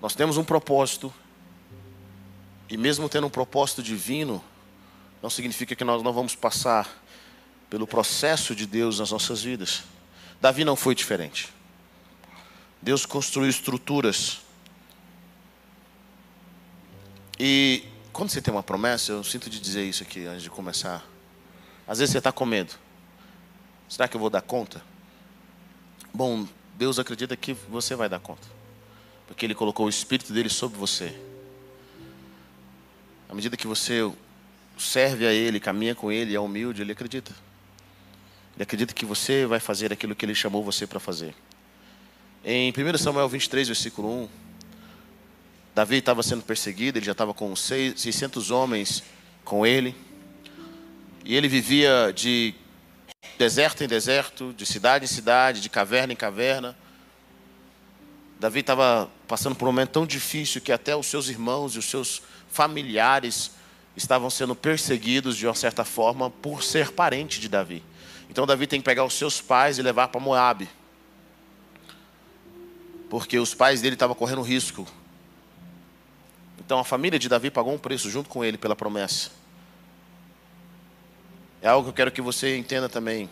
Nós 0.00 0.14
temos 0.14 0.36
um 0.36 0.44
propósito, 0.44 1.12
e 2.68 2.76
mesmo 2.76 3.08
tendo 3.08 3.26
um 3.26 3.30
propósito 3.30 3.82
divino, 3.82 4.42
não 5.22 5.30
significa 5.30 5.74
que 5.74 5.84
nós 5.84 6.02
não 6.02 6.12
vamos 6.12 6.34
passar 6.34 6.88
pelo 7.68 7.86
processo 7.86 8.54
de 8.54 8.66
Deus 8.66 8.98
nas 8.98 9.10
nossas 9.10 9.42
vidas. 9.42 9.82
Davi 10.40 10.64
não 10.64 10.76
foi 10.76 10.94
diferente. 10.94 11.52
Deus 12.80 13.04
construiu 13.04 13.50
estruturas. 13.50 14.40
E 17.38 17.84
quando 18.12 18.30
você 18.30 18.40
tem 18.40 18.52
uma 18.52 18.62
promessa, 18.62 19.12
eu 19.12 19.24
sinto 19.24 19.50
de 19.50 19.60
dizer 19.60 19.84
isso 19.84 20.02
aqui 20.02 20.24
antes 20.26 20.42
de 20.42 20.50
começar. 20.50 21.04
Às 21.86 21.98
vezes 21.98 22.12
você 22.12 22.18
está 22.18 22.32
com 22.32 22.46
medo. 22.46 22.74
Será 23.88 24.06
que 24.06 24.16
eu 24.16 24.20
vou 24.20 24.30
dar 24.30 24.42
conta? 24.42 24.82
Bom, 26.12 26.46
Deus 26.76 26.98
acredita 26.98 27.36
que 27.36 27.52
você 27.52 27.94
vai 27.94 28.08
dar 28.08 28.20
conta. 28.20 28.46
Porque 29.26 29.44
Ele 29.44 29.54
colocou 29.54 29.86
o 29.86 29.88
Espírito 29.88 30.32
dele 30.32 30.48
sobre 30.48 30.78
você. 30.78 31.18
À 33.28 33.34
medida 33.34 33.56
que 33.56 33.66
você 33.66 34.10
serve 34.78 35.26
a 35.26 35.32
Ele, 35.32 35.60
caminha 35.60 35.94
com 35.94 36.10
Ele, 36.10 36.34
é 36.34 36.40
humilde, 36.40 36.82
Ele 36.82 36.92
acredita. 36.92 37.32
Ele 38.54 38.62
acredita 38.62 38.94
que 38.94 39.04
você 39.04 39.46
vai 39.46 39.60
fazer 39.60 39.92
aquilo 39.92 40.14
que 40.14 40.24
Ele 40.24 40.34
chamou 40.34 40.64
você 40.64 40.86
para 40.86 41.00
fazer. 41.00 41.34
Em 42.44 42.72
1 42.72 42.98
Samuel 42.98 43.28
23, 43.28 43.68
versículo 43.68 44.24
1, 44.24 44.28
Davi 45.74 45.96
estava 45.96 46.22
sendo 46.22 46.42
perseguido, 46.42 46.98
ele 46.98 47.06
já 47.06 47.12
estava 47.12 47.32
com 47.34 47.54
600 47.54 48.50
homens 48.50 49.02
com 49.44 49.66
ele. 49.66 49.94
E 51.24 51.36
ele 51.36 51.46
vivia 51.46 52.12
de 52.14 52.54
deserto 53.36 53.84
em 53.84 53.86
deserto, 53.86 54.52
de 54.56 54.66
cidade 54.66 55.04
em 55.04 55.08
cidade, 55.08 55.60
de 55.60 55.68
caverna 55.68 56.12
em 56.12 56.16
caverna 56.16 56.76
Davi 58.38 58.60
estava 58.60 59.10
passando 59.26 59.56
por 59.56 59.64
um 59.66 59.72
momento 59.72 59.90
tão 59.90 60.06
difícil 60.06 60.60
que 60.60 60.70
até 60.70 60.94
os 60.94 61.06
seus 61.06 61.28
irmãos 61.28 61.74
e 61.74 61.78
os 61.78 61.86
seus 61.86 62.22
familiares 62.48 63.50
estavam 63.98 64.30
sendo 64.30 64.54
perseguidos 64.54 65.36
de 65.36 65.46
uma 65.46 65.54
certa 65.54 65.84
forma 65.84 66.30
por 66.30 66.62
ser 66.62 66.92
parente 66.92 67.40
de 67.40 67.48
Davi. 67.48 67.82
Então 68.30 68.46
Davi 68.46 68.66
tem 68.66 68.80
que 68.80 68.84
pegar 68.84 69.04
os 69.04 69.14
seus 69.14 69.40
pais 69.40 69.78
e 69.78 69.82
levar 69.82 70.08
para 70.08 70.20
Moabe. 70.20 70.68
Porque 73.10 73.38
os 73.38 73.54
pais 73.54 73.80
dele 73.80 73.96
estavam 73.96 74.14
correndo 74.14 74.42
risco. 74.42 74.86
Então 76.58 76.78
a 76.78 76.84
família 76.84 77.18
de 77.18 77.28
Davi 77.28 77.50
pagou 77.50 77.74
um 77.74 77.78
preço 77.78 78.08
junto 78.08 78.28
com 78.28 78.44
ele 78.44 78.56
pela 78.56 78.76
promessa. 78.76 79.30
É 81.60 81.68
algo 81.68 81.84
que 81.84 81.90
eu 81.90 81.94
quero 81.94 82.12
que 82.12 82.22
você 82.22 82.56
entenda 82.56 82.88
também. 82.88 83.28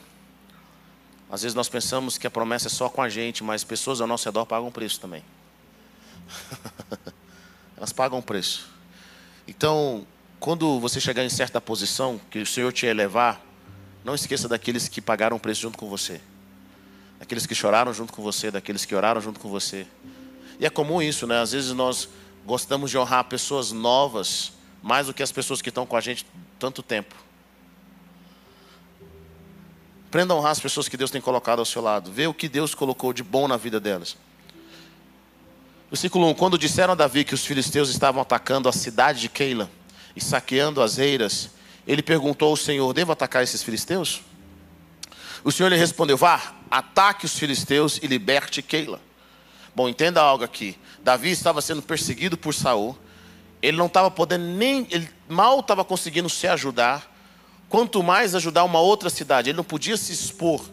Às 1.31 1.43
vezes 1.43 1.55
nós 1.55 1.69
pensamos 1.69 2.19
que 2.19 2.27
a 2.27 2.31
promessa 2.31 2.67
é 2.67 2.71
só 2.71 2.89
com 2.89 3.03
a 3.03 3.09
gente, 3.09 3.45
mas 3.45 3.63
pessoas 3.63 4.01
ao 4.01 4.07
nosso 4.07 4.25
redor 4.27 4.47
pagam 4.47 4.71
preço 4.71 5.01
também. 5.01 5.23
Elas 7.77 7.93
pagam 7.93 8.21
preço. 8.23 8.69
Então, 9.47 10.07
quando 10.39 10.79
você 10.79 11.01
chegar 11.01 11.25
em 11.25 11.29
certa 11.29 11.61
posição 11.61 12.21
que 12.31 12.39
o 12.39 12.47
Senhor 12.47 12.73
te 12.73 12.87
elevar, 12.87 13.41
não 14.05 14.15
esqueça 14.15 14.49
daqueles 14.49 14.89
que 14.89 15.01
pagaram 15.01 15.39
preço 15.39 15.63
junto 15.63 15.79
com 15.79 15.89
você. 15.89 16.21
Daqueles 17.19 17.47
que 17.47 17.55
choraram 17.55 17.93
junto 17.93 18.13
com 18.13 18.23
você, 18.23 18.51
daqueles 18.51 18.85
que 18.85 18.95
oraram 18.95 19.21
junto 19.21 19.41
com 19.41 19.49
você. 19.49 19.87
E 20.61 20.67
é 20.67 20.71
comum 20.71 21.03
isso, 21.03 21.27
né? 21.27 21.41
Às 21.41 21.53
vezes 21.53 21.73
nós 21.73 22.09
gostamos 22.45 22.91
de 22.91 22.99
honrar 22.99 23.25
pessoas 23.25 23.73
novas 23.73 24.53
mais 24.83 25.07
do 25.09 25.15
que 25.15 25.23
as 25.23 25.33
pessoas 25.33 25.61
que 25.61 25.69
estão 25.69 25.85
com 25.85 25.97
a 25.97 26.01
gente 26.01 26.25
tanto 26.59 26.83
tempo. 26.83 27.15
Aprenda 30.09 30.33
a 30.33 30.37
honrar 30.37 30.53
as 30.53 30.61
pessoas 30.61 30.89
que 30.89 30.97
Deus 30.97 31.11
tem 31.11 31.21
colocado 31.21 31.59
ao 31.59 31.65
seu 31.65 31.83
lado. 31.83 32.13
Vê 32.13 32.27
o 32.27 32.35
que 32.35 32.49
Deus 32.49 32.75
colocou 32.75 33.13
de 33.13 33.23
bom 33.23 33.49
na 33.49 33.57
vida 33.57 33.81
delas. 33.81 34.17
Versículo 35.91 36.29
1: 36.29 36.35
Quando 36.35 36.57
disseram 36.57 36.93
a 36.93 36.97
Davi 36.97 37.25
que 37.25 37.35
os 37.35 37.45
filisteus 37.45 37.91
estavam 37.91 38.23
atacando 38.23 38.69
a 38.69 38.73
cidade 38.73 39.21
de 39.21 39.29
Keila, 39.29 39.69
e 40.17 40.25
saqueando 40.25 40.83
as 40.83 40.99
eiras, 40.99 41.51
ele 41.87 42.03
perguntou 42.03 42.49
ao 42.49 42.57
Senhor: 42.57 42.93
Devo 42.93 43.13
atacar 43.13 43.43
esses 43.43 43.63
filisteus? 43.63 44.23
O 45.45 45.53
Senhor 45.53 45.69
lhe 45.69 45.77
respondeu: 45.77 46.17
Vá, 46.17 46.55
ataque 46.71 47.27
os 47.27 47.39
filisteus 47.39 48.01
e 48.03 48.07
liberte 48.07 48.63
Keila. 48.63 49.01
Bom, 49.75 49.89
entenda 49.89 50.21
algo 50.21 50.43
aqui. 50.43 50.77
Davi 51.05 51.31
estava 51.31 51.61
sendo 51.61 51.83
perseguido 51.83 52.37
por 52.37 52.55
Saul. 52.55 52.99
Ele 53.63 53.77
não 53.77 53.87
estava 53.87 54.11
podendo 54.11 54.45
nem, 54.45 54.87
ele 54.91 55.09
mal 55.29 55.61
estava 55.61 55.85
conseguindo 55.85 56.29
se 56.29 56.47
ajudar, 56.47 57.15
quanto 57.69 58.03
mais 58.03 58.35
ajudar 58.35 58.65
uma 58.65 58.81
outra 58.81 59.11
cidade. 59.11 59.51
Ele 59.51 59.57
não 59.57 59.65
podia 59.65 59.97
se 59.97 60.13
expor 60.13 60.65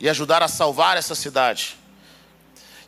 e 0.00 0.08
ajudar 0.08 0.42
a 0.42 0.48
salvar 0.48 0.96
essa 0.96 1.14
cidade. 1.14 1.76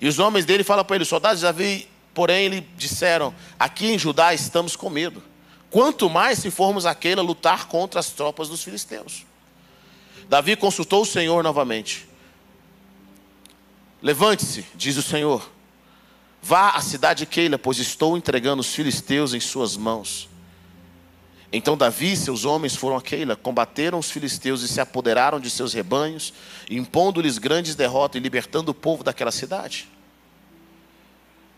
E 0.01 0.09
os 0.09 0.19
homens 0.19 0.45
dele 0.45 0.65
falam 0.65 0.85
para 0.85 0.97
ele: 0.97 1.03
os 1.03 1.09
soldados 1.09 1.39
de 1.39 1.47
Davi, 1.47 1.89
porém, 2.13 2.49
lhe 2.49 2.61
disseram: 2.77 3.35
Aqui 3.59 3.93
em 3.93 3.99
Judá 3.99 4.35
estamos 4.35 4.75
com 4.77 4.91
medo. 4.91 5.30
Quanto 5.71 6.11
mais 6.11 6.39
se 6.41 6.51
formos 6.51 6.85
aquele 6.85 7.21
a 7.21 7.25
lutar 7.25 7.69
contra 7.69 8.01
as 8.01 8.11
tropas 8.11 8.49
dos 8.49 8.63
filisteus. 8.63 9.25
Davi 10.29 10.57
consultou 10.57 11.03
o 11.03 11.07
Senhor 11.07 11.43
novamente. 11.43 12.09
Levante-se, 14.03 14.67
diz 14.75 14.97
o 14.97 15.03
Senhor. 15.03 15.49
Vá 16.43 16.71
à 16.71 16.81
cidade 16.81 17.21
de 17.21 17.27
Keila, 17.27 17.59
pois 17.59 17.79
estou 17.79 18.17
entregando 18.17 18.61
os 18.61 18.75
filisteus 18.75 19.35
em 19.35 19.41
suas 19.41 19.77
mãos. 19.77 20.29
Então 21.53 21.77
Davi 21.77 22.13
e 22.13 22.17
seus 22.17 22.45
homens 22.45 22.77
foram 22.77 22.97
a 22.97 23.03
Keila, 23.03 23.37
combateram 23.37 23.99
os 23.99 24.11
filisteus 24.11 24.63
e 24.63 24.69
se 24.69 24.81
apoderaram 24.81 25.41
de 25.41 25.51
seus 25.51 25.73
rebanhos, 25.73 26.33
impondo-lhes 26.71 27.39
grandes 27.39 27.75
derrotas 27.75 28.21
e 28.21 28.23
libertando 28.23 28.71
o 28.71 28.75
povo 28.75 29.03
daquela 29.05 29.33
cidade. 29.33 29.89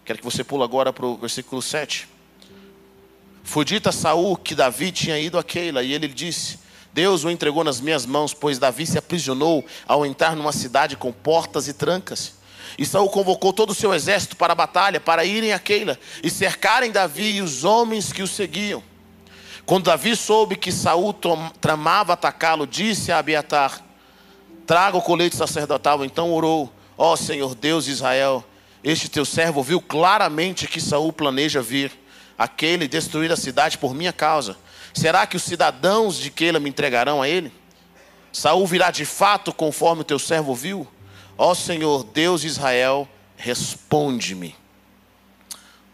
Quero 0.05 0.19
que 0.19 0.25
você 0.25 0.43
pule 0.43 0.65
agora 0.65 0.93
para 0.93 1.07
o 1.07 1.17
versículo 1.17 1.63
7. 1.63 2.09
Foi 3.43 3.65
dito 3.65 3.89
a 3.89 3.93
Saul 3.93 4.37
que 4.37 4.55
Davi 4.55 4.93
tinha 4.93 5.19
ido 5.19 5.39
a 5.39 5.45
Keila, 5.45 5.83
e 5.83 5.93
ele 5.93 6.09
disse: 6.09 6.59
Deus 6.93 7.25
o 7.25 7.31
entregou 7.31 7.65
nas 7.65 7.81
minhas 7.81 8.05
mãos, 8.05 8.35
pois 8.35 8.59
Davi 8.59 8.87
se 8.87 8.99
aprisionou 8.99 9.65
ao 9.87 10.05
entrar 10.05 10.37
numa 10.37 10.53
cidade 10.53 10.97
com 10.97 11.13
portas 11.13 11.67
e 11.69 11.73
trancas. 11.73 12.35
E 12.79 12.87
Saul 12.87 13.09
convocou 13.11 13.53
todo 13.53 13.71
o 13.71 13.75
seu 13.75 13.93
exército 13.93 14.37
para 14.37 14.53
a 14.53 14.57
batalha, 14.57 15.01
para 15.01 15.25
irem 15.25 15.53
a 15.53 15.59
Keila 15.59 15.99
e 16.23 16.31
cercarem 16.31 16.91
Davi 16.91 17.37
e 17.37 17.43
os 17.43 17.65
homens 17.65 18.13
que 18.13 18.23
o 18.23 18.27
seguiam. 18.27 18.83
Quando 19.65 19.85
Davi 19.85 20.17
soube 20.17 20.57
que 20.57 20.73
Saul 20.73 21.15
tramava 21.61 22.15
atacá-lo, 22.15 22.67
disse 22.67 23.13
a 23.13 23.19
Abiatar: 23.19 23.83
Traga 24.67 24.97
o 24.97 25.03
colete 25.03 25.37
sacerdotal. 25.37 26.05
Então 26.05 26.33
orou: 26.33 26.73
Ó 26.97 27.13
oh, 27.13 27.17
Senhor 27.17 27.55
Deus 27.55 27.85
de 27.85 27.93
Israel, 27.93 28.45
este 28.83 29.09
teu 29.09 29.25
servo 29.25 29.63
viu 29.63 29.81
claramente 29.81 30.67
que 30.67 30.81
Saul 30.81 31.13
planeja 31.13 31.63
vir 31.63 32.02
aquele 32.43 32.89
destruir 32.89 33.31
a 33.31 33.37
cidade 33.37 33.79
por 33.79 33.95
minha 33.95 34.13
causa. 34.13 34.57
Será 34.93 35.27
que 35.27 35.37
os 35.37 35.43
cidadãos 35.43 36.17
de 36.17 36.31
Keila 36.31 36.59
me 36.59 36.69
entregarão 36.69 37.23
a 37.23 37.29
ele? 37.29 37.53
Saul 38.33 38.67
virá 38.67 38.91
de 38.91 39.05
fato 39.05 39.53
conforme 39.53 40.03
o 40.03 40.05
teu 40.05 40.19
servo 40.19 40.55
viu? 40.55 40.87
Ó 41.39 41.55
Senhor, 41.55 42.05
Deus 42.05 42.41
de 42.41 42.49
Israel, 42.49 43.09
responde-me. 43.37 44.57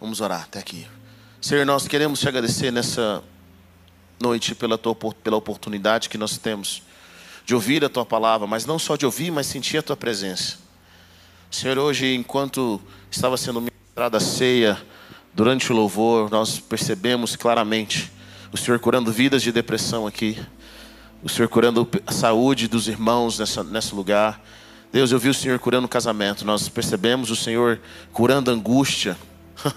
Vamos 0.01 0.21
orar 0.21 0.43
até 0.45 0.59
aqui. 0.59 0.87
Senhor, 1.41 1.67
nós 1.67 1.87
queremos 1.87 2.21
te 2.21 2.29
agradecer 2.29 2.73
nessa 2.73 3.23
noite 4.21 4.55
pela, 4.55 4.79
tua, 4.79 4.95
pela 4.95 5.37
oportunidade 5.37 6.09
que 6.09 6.19
nós 6.19 6.39
temos 6.39 6.83
de 7.45 7.55
ouvir 7.55 7.85
a 7.85 7.89
tua 7.89 8.07
palavra, 8.07 8.47
mas 8.47 8.65
não 8.65 8.79
só 8.79 8.97
de 8.97 9.05
ouvir, 9.05 9.31
mas 9.31 9.47
sentir 9.47 9.79
a 9.79 9.83
tua 9.83 9.97
presença. 9.97 10.59
Senhor, 11.51 11.79
hoje, 11.79 12.15
enquanto 12.15 12.81
estava 13.11 13.37
sendo 13.37 13.61
ministrada 13.61 14.19
a 14.19 14.21
ceia, 14.21 14.79
Durante 15.39 15.71
o 15.71 15.77
louvor, 15.77 16.29
nós 16.33 16.59
percebemos 16.59 17.37
claramente 17.37 18.11
o 18.53 18.57
Senhor 18.57 18.81
curando 18.81 19.13
vidas 19.13 19.41
de 19.41 19.53
depressão 19.53 20.05
aqui, 20.05 20.37
o 21.23 21.29
Senhor 21.29 21.47
curando 21.49 21.89
a 22.05 22.11
saúde 22.11 22.67
dos 22.67 22.89
irmãos 22.89 23.39
nessa, 23.39 23.63
nesse 23.63 23.95
lugar. 23.95 24.43
Deus, 24.91 25.13
eu 25.13 25.19
vi 25.21 25.29
o 25.29 25.35
Senhor 25.35 25.57
curando 25.61 25.87
o 25.87 25.89
casamento, 25.89 26.45
nós 26.45 26.69
percebemos 26.69 27.31
o 27.31 27.37
Senhor 27.37 27.81
curando 28.13 28.51
angústia. 28.51 29.17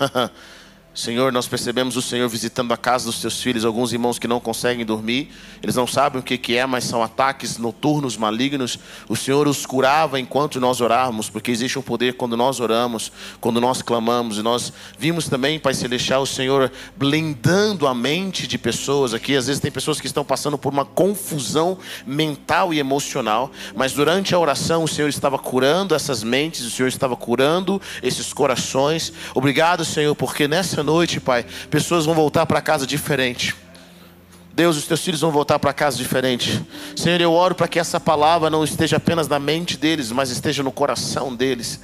Senhor, 0.94 1.32
nós 1.32 1.48
percebemos 1.48 1.96
o 1.96 2.02
Senhor 2.02 2.28
visitando 2.28 2.74
a 2.74 2.78
casa 2.78 3.06
dos 3.06 3.22
teus 3.22 3.42
filhos, 3.42 3.64
alguns 3.64 3.94
irmãos 3.94 4.20
que 4.20 4.28
não 4.28 4.42
conseguem 4.42 4.86
dormir, 4.86 5.32
eles 5.64 5.76
não 5.76 5.88
sabem 5.88 6.20
o 6.20 6.24
que 6.24 6.58
é, 6.58 6.66
mas 6.66 6.84
são 6.84 7.02
ataques 7.02 7.58
noturnos 7.58 8.18
malignos. 8.18 8.78
O 9.08 9.16
Senhor 9.16 9.48
os 9.48 9.66
curava 9.66 10.20
enquanto 10.20 10.60
nós 10.60 10.82
orávamos, 10.82 11.30
porque 11.30 11.50
existe 11.50 11.80
um 11.80 11.82
poder 11.82 12.16
quando 12.16 12.36
nós 12.36 12.60
oramos, 12.60 13.10
quando 13.40 13.62
nós 13.62 13.82
clamamos. 13.82 14.38
E 14.38 14.42
nós 14.42 14.74
vimos 15.00 15.30
também, 15.30 15.60
Pai 15.60 15.74
Celestial, 15.74 16.24
o 16.24 16.28
Senhor 16.28 16.70
blindando 16.98 17.88
a 17.88 17.96
mente 17.96 18.46
de 18.46 18.58
pessoas 18.58 19.14
aqui. 19.14 19.38
Às 19.38 19.48
vezes 19.48 19.62
tem 19.62 19.72
pessoas 19.72 20.02
que 20.02 20.08
estão 20.08 20.26
passando 20.26 20.58
por 20.58 20.74
uma 20.74 20.84
confusão 20.84 21.78
mental 22.06 22.74
e 22.74 22.80
emocional, 22.80 23.50
mas 23.76 23.94
durante 23.94 24.36
a 24.36 24.40
oração 24.40 24.84
o 24.84 24.88
Senhor 24.90 25.08
estava 25.08 25.40
curando 25.40 25.96
essas 25.96 26.22
mentes, 26.22 26.66
o 26.66 26.72
Senhor 26.72 26.90
estava 26.90 27.16
curando 27.16 27.82
esses 28.04 28.34
corações. 28.34 29.14
Obrigado, 29.34 29.86
Senhor, 29.86 30.14
porque 30.16 30.50
nessa 30.50 30.81
noite, 30.84 31.20
Pai, 31.20 31.46
pessoas 31.70 32.06
vão 32.06 32.16
voltar 32.16 32.46
para 32.46 32.62
casa 32.62 32.86
diferente. 32.86 33.56
Deus, 34.54 34.76
os 34.76 34.86
teus 34.86 35.02
filhos 35.02 35.22
vão 35.22 35.32
voltar 35.32 35.58
para 35.60 35.72
casa 35.72 35.98
diferente. 35.98 36.62
Senhor, 36.96 37.22
eu 37.22 37.32
oro 37.32 37.56
para 37.56 37.68
que 37.68 37.80
essa 37.80 38.00
palavra 38.00 38.50
não 38.50 38.64
esteja 38.64 38.98
apenas 38.98 39.28
na 39.28 39.40
mente 39.40 39.78
deles, 39.78 40.12
mas 40.12 40.30
esteja 40.30 40.62
no 40.62 40.72
coração 40.72 41.34
deles. 41.34 41.80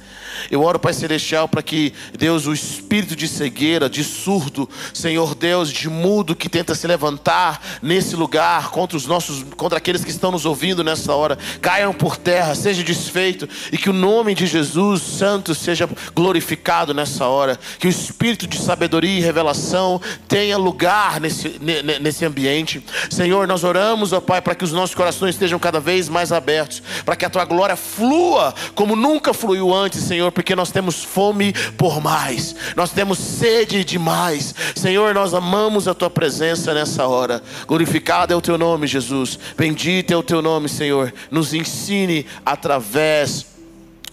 Eu 0.50 0.62
oro, 0.62 0.78
Pai 0.78 0.92
Celestial, 0.92 1.48
para 1.48 1.62
que, 1.62 1.92
Deus, 2.16 2.46
o 2.46 2.52
espírito 2.52 3.14
de 3.14 3.28
cegueira, 3.28 3.88
de 3.88 4.04
surdo, 4.04 4.68
Senhor 4.92 5.34
Deus, 5.34 5.72
de 5.72 5.88
mudo 5.88 6.36
que 6.36 6.48
tenta 6.48 6.74
se 6.74 6.86
levantar 6.86 7.60
nesse 7.82 8.16
lugar 8.16 8.70
contra 8.70 8.96
os 8.96 9.06
nossos, 9.06 9.44
contra 9.56 9.78
aqueles 9.78 10.04
que 10.04 10.10
estão 10.10 10.30
nos 10.30 10.44
ouvindo 10.44 10.84
nessa 10.84 11.14
hora, 11.14 11.38
caiam 11.60 11.92
por 11.92 12.16
terra, 12.16 12.54
seja 12.54 12.82
desfeito 12.82 13.48
e 13.72 13.78
que 13.78 13.90
o 13.90 13.92
nome 13.92 14.34
de 14.34 14.46
Jesus 14.46 15.02
Santo 15.02 15.54
seja 15.54 15.88
glorificado 16.14 16.94
nessa 16.94 17.26
hora. 17.26 17.58
Que 17.78 17.86
o 17.86 17.90
espírito 17.90 18.46
de 18.46 18.58
sabedoria 18.58 19.18
e 19.18 19.22
revelação 19.22 20.00
tenha 20.26 20.56
lugar 20.56 21.20
nesse, 21.20 21.58
nesse 22.00 22.24
ambiente. 22.24 22.82
Senhor, 23.10 23.46
nós 23.46 23.64
oramos, 23.64 24.12
ó 24.12 24.20
Pai, 24.20 24.40
para 24.40 24.54
que 24.54 24.64
os 24.64 24.72
nossos 24.72 24.94
corações 24.94 25.34
estejam 25.34 25.58
cada 25.58 25.80
vez 25.80 26.08
mais 26.08 26.32
abertos, 26.32 26.82
para 27.04 27.16
que 27.16 27.24
a 27.24 27.30
tua 27.30 27.44
glória 27.44 27.76
flua 27.76 28.54
como 28.74 28.94
nunca 28.94 29.32
fluiu 29.32 29.74
antes, 29.74 30.02
Senhor 30.02 30.27
Senhor, 30.28 30.32
porque 30.32 30.54
nós 30.54 30.70
temos 30.70 31.02
fome 31.02 31.52
por 31.76 32.00
mais, 32.00 32.54
nós 32.76 32.90
temos 32.90 33.18
sede 33.18 33.84
de 33.84 33.98
mais. 33.98 34.54
Senhor, 34.74 35.14
nós 35.14 35.32
amamos 35.32 35.88
a 35.88 35.94
tua 35.94 36.10
presença 36.10 36.74
nessa 36.74 37.06
hora. 37.06 37.42
Glorificado 37.66 38.32
é 38.32 38.36
o 38.36 38.40
teu 38.40 38.58
nome, 38.58 38.86
Jesus. 38.86 39.38
Bendito 39.56 40.12
é 40.12 40.16
o 40.16 40.22
teu 40.22 40.42
nome, 40.42 40.68
Senhor. 40.68 41.12
Nos 41.30 41.54
ensine 41.54 42.26
através 42.44 43.46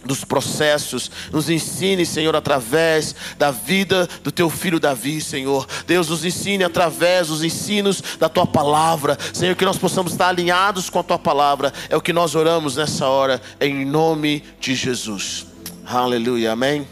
dos 0.06 0.24
processos, 0.24 1.10
nos 1.34 1.50
ensine, 1.50 2.06
Senhor, 2.06 2.36
através 2.36 3.16
da 3.40 3.50
vida 3.50 4.08
do 4.24 4.32
teu 4.32 4.50
filho 4.50 4.80
Davi, 4.80 5.20
Senhor. 5.20 5.68
Deus 5.88 6.10
nos 6.10 6.24
ensine 6.24 6.64
através 6.64 7.28
dos 7.28 7.44
ensinos 7.44 8.02
da 8.20 8.30
tua 8.30 8.46
palavra, 8.46 9.18
Senhor, 9.34 9.56
que 9.56 9.66
nós 9.66 9.78
possamos 9.78 10.12
estar 10.12 10.30
alinhados 10.30 10.90
com 10.90 11.00
a 11.00 11.04
tua 11.04 11.20
palavra. 11.20 11.74
É 11.90 11.98
o 11.98 12.02
que 12.02 12.14
nós 12.14 12.36
oramos 12.36 12.76
nessa 12.76 13.08
hora, 13.08 13.42
em 13.60 13.84
nome 13.84 14.44
de 14.60 14.76
Jesus. 14.76 15.55
Aleluia, 15.88 16.54
amém. 16.54 16.88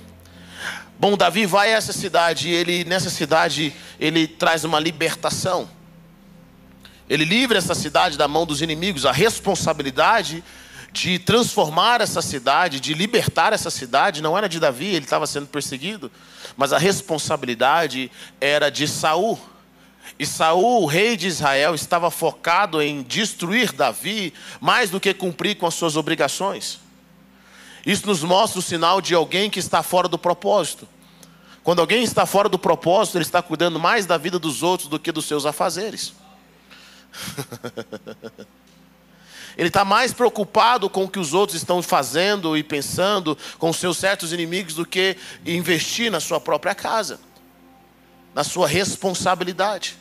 Bom, 0.99 1.17
Davi 1.17 1.47
vai 1.47 1.73
a 1.73 1.77
essa 1.77 1.91
cidade 1.91 2.49
e 2.49 2.53
ele 2.53 2.83
nessa 2.83 3.09
cidade 3.09 3.73
ele 3.99 4.27
traz 4.27 4.63
uma 4.63 4.79
libertação. 4.79 5.67
Ele 7.09 7.25
livra 7.25 7.57
essa 7.57 7.73
cidade 7.73 8.19
da 8.19 8.27
mão 8.27 8.45
dos 8.45 8.61
inimigos, 8.61 9.07
a 9.07 9.11
responsabilidade 9.11 10.43
de 10.91 11.17
transformar 11.17 12.01
essa 12.01 12.21
cidade, 12.21 12.79
de 12.79 12.93
libertar 12.93 13.51
essa 13.51 13.71
cidade, 13.71 14.21
não 14.21 14.37
era 14.37 14.47
de 14.47 14.59
Davi, 14.59 14.85
ele 14.85 15.05
estava 15.05 15.25
sendo 15.25 15.47
perseguido, 15.47 16.11
mas 16.55 16.71
a 16.71 16.77
responsabilidade 16.77 18.11
era 18.39 18.69
de 18.69 18.87
Saul. 18.87 19.39
E 20.19 20.25
Saul, 20.25 20.83
o 20.83 20.85
rei 20.85 21.17
de 21.17 21.27
Israel, 21.27 21.73
estava 21.73 22.11
focado 22.11 22.79
em 22.79 23.01
destruir 23.01 23.71
Davi 23.71 24.35
mais 24.61 24.91
do 24.91 24.99
que 24.99 25.15
cumprir 25.15 25.55
com 25.55 25.65
as 25.65 25.73
suas 25.73 25.95
obrigações. 25.95 26.82
Isso 27.85 28.07
nos 28.07 28.23
mostra 28.23 28.59
o 28.59 28.61
sinal 28.61 29.01
de 29.01 29.13
alguém 29.13 29.49
que 29.49 29.59
está 29.59 29.83
fora 29.83 30.07
do 30.07 30.17
propósito. 30.17 30.87
Quando 31.63 31.79
alguém 31.79 32.03
está 32.03 32.25
fora 32.25 32.49
do 32.49 32.59
propósito, 32.59 33.17
ele 33.17 33.25
está 33.25 33.41
cuidando 33.41 33.79
mais 33.79 34.05
da 34.05 34.17
vida 34.17 34.37
dos 34.37 34.63
outros 34.63 34.89
do 34.89 34.99
que 34.99 35.11
dos 35.11 35.25
seus 35.25 35.45
afazeres. 35.45 36.13
ele 39.57 39.67
está 39.67 39.85
mais 39.85 40.13
preocupado 40.13 40.89
com 40.89 41.03
o 41.03 41.09
que 41.09 41.19
os 41.19 41.33
outros 41.33 41.57
estão 41.57 41.81
fazendo 41.81 42.57
e 42.57 42.63
pensando 42.63 43.37
com 43.57 43.71
seus 43.71 43.97
certos 43.97 44.33
inimigos 44.33 44.75
do 44.75 44.85
que 44.85 45.17
investir 45.45 46.11
na 46.11 46.19
sua 46.19 46.39
própria 46.39 46.75
casa, 46.75 47.19
na 48.33 48.43
sua 48.43 48.67
responsabilidade. 48.67 49.97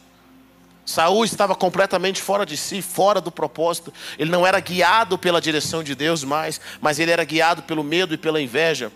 Saul 0.85 1.25
estava 1.25 1.55
completamente 1.55 2.21
fora 2.21 2.45
de 2.45 2.57
si, 2.57 2.83
fora 2.83 3.21
do 3.21 3.31
propósito. 3.31 3.93
Ele 4.19 4.31
não 4.31 4.47
era 4.47 4.59
guiado 4.59 5.17
pela 5.17 5.41
direção 5.41 5.83
de 5.83 5.95
Deus 5.95 6.25
mais, 6.25 6.61
mas 6.81 6.99
ele 6.99 7.11
era 7.11 7.25
guiado 7.25 7.63
pelo 7.63 7.85
medo 7.85 8.15
e 8.15 8.19
pela 8.19 8.41
inveja. 8.41 8.91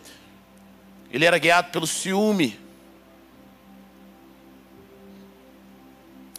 Ele 1.12 1.24
era 1.24 1.38
guiado 1.38 1.70
pelo 1.70 1.86
ciúme. 1.86 2.58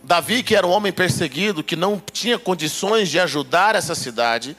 Davi, 0.04 0.44
que 0.44 0.56
era 0.56 0.66
um 0.66 0.72
homem 0.72 0.92
perseguido, 0.92 1.64
que 1.64 1.76
não 1.76 2.02
tinha 2.12 2.40
condições 2.40 3.10
de 3.10 3.20
ajudar 3.20 3.76
essa 3.76 3.94
cidade, 3.94 4.56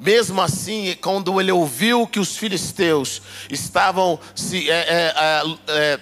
mesmo 0.00 0.40
assim, 0.40 0.96
quando 1.00 1.40
ele 1.40 1.52
ouviu 1.52 2.06
que 2.06 2.18
os 2.18 2.36
filisteus 2.36 3.20
estavam 3.50 4.18
se, 4.34 4.70
é, 4.70 4.74
é, 4.74 5.44
é, 5.68 6.00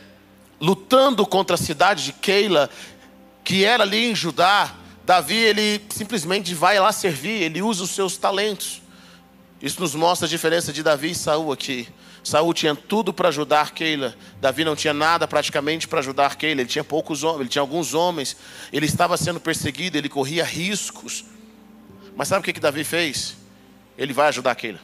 lutando 0.61 1.27
contra 1.27 1.55
a 1.55 1.59
cidade 1.59 2.05
de 2.05 2.12
Keila, 2.12 2.71
que 3.48 3.64
era 3.64 3.82
ali 3.82 4.04
em 4.04 4.14
Judá, 4.14 4.74
Davi 5.06 5.34
ele 5.34 5.80
simplesmente 5.88 6.54
vai 6.54 6.78
lá 6.78 6.92
servir, 6.92 7.44
ele 7.44 7.62
usa 7.62 7.82
os 7.82 7.92
seus 7.92 8.18
talentos. 8.18 8.82
Isso 9.62 9.80
nos 9.80 9.94
mostra 9.94 10.26
a 10.26 10.28
diferença 10.28 10.70
de 10.70 10.82
Davi 10.82 11.12
e 11.12 11.14
Saul 11.14 11.50
aqui. 11.50 11.88
Saul 12.22 12.52
tinha 12.52 12.76
tudo 12.76 13.11
para 13.11 13.30
ajudar 13.30 13.70
Keila. 13.70 14.14
Davi 14.38 14.66
não 14.66 14.76
tinha 14.76 14.92
nada 14.92 15.26
praticamente 15.26 15.88
para 15.88 16.00
ajudar 16.00 16.37
Keila. 16.37 16.61
Ele 16.61 16.68
tinha 16.68 16.84
poucos 16.84 17.24
homens, 17.24 17.40
ele 17.40 17.48
tinha 17.48 17.62
alguns 17.62 17.94
homens. 17.94 18.37
Ele 18.70 18.84
estava 18.84 19.16
sendo 19.16 19.40
perseguido, 19.40 19.96
ele 19.96 20.11
corria 20.11 20.44
riscos. 20.44 21.24
Mas 22.14 22.28
sabe 22.28 22.42
o 22.42 22.44
que, 22.44 22.52
que 22.52 22.61
Davi 22.61 22.84
fez? 22.84 23.34
Ele 23.96 24.12
vai 24.12 24.28
ajudar 24.28 24.54
Keila. 24.56 24.80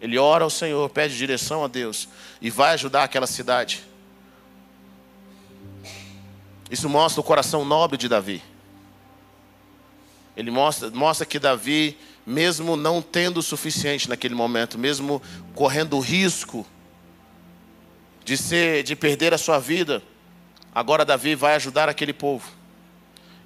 Ele 0.00 0.16
ora 0.16 0.44
ao 0.44 0.50
Senhor, 0.50 0.88
pede 0.88 1.14
direção 1.14 1.62
a 1.62 1.68
Deus 1.68 2.08
e 2.40 2.48
vai 2.48 2.72
ajudar 2.72 3.04
aquela 3.04 3.26
cidade. 3.26 3.85
Isso 6.70 6.88
mostra 6.88 7.20
o 7.20 7.24
coração 7.24 7.64
nobre 7.64 7.96
de 7.96 8.08
Davi. 8.08 8.42
Ele 10.36 10.50
mostra, 10.50 10.90
mostra 10.90 11.24
que 11.24 11.38
Davi, 11.38 11.96
mesmo 12.26 12.76
não 12.76 13.00
tendo 13.00 13.38
o 13.38 13.42
suficiente 13.42 14.08
naquele 14.08 14.34
momento, 14.34 14.78
mesmo 14.78 15.22
correndo 15.54 15.96
o 15.96 16.00
risco 16.00 16.66
de 18.24 18.36
ser, 18.36 18.82
de 18.82 18.96
perder 18.96 19.32
a 19.32 19.38
sua 19.38 19.58
vida, 19.58 20.02
agora 20.74 21.04
Davi 21.04 21.34
vai 21.34 21.54
ajudar 21.54 21.88
aquele 21.88 22.12
povo. 22.12 22.50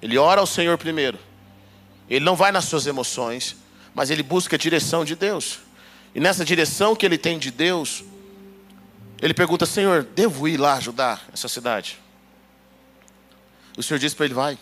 Ele 0.01 0.17
ora 0.17 0.41
ao 0.41 0.47
Senhor 0.47 0.77
primeiro. 0.77 1.19
Ele 2.09 2.25
não 2.25 2.35
vai 2.35 2.51
nas 2.51 2.65
suas 2.65 2.87
emoções, 2.87 3.55
mas 3.93 4.09
ele 4.09 4.23
busca 4.23 4.55
a 4.55 4.59
direção 4.59 5.05
de 5.05 5.15
Deus. 5.15 5.59
E 6.13 6.19
nessa 6.19 6.43
direção 6.43 6.95
que 6.95 7.05
ele 7.05 7.17
tem 7.17 7.39
de 7.39 7.51
Deus, 7.51 8.03
ele 9.21 9.33
pergunta: 9.33 9.65
Senhor, 9.65 10.03
devo 10.03 10.47
ir 10.47 10.57
lá 10.57 10.73
ajudar 10.73 11.25
essa 11.31 11.47
cidade? 11.47 11.99
O 13.77 13.83
Senhor 13.83 13.99
diz 13.99 14.13
para 14.13 14.25
ele: 14.25 14.33
Vai. 14.33 14.57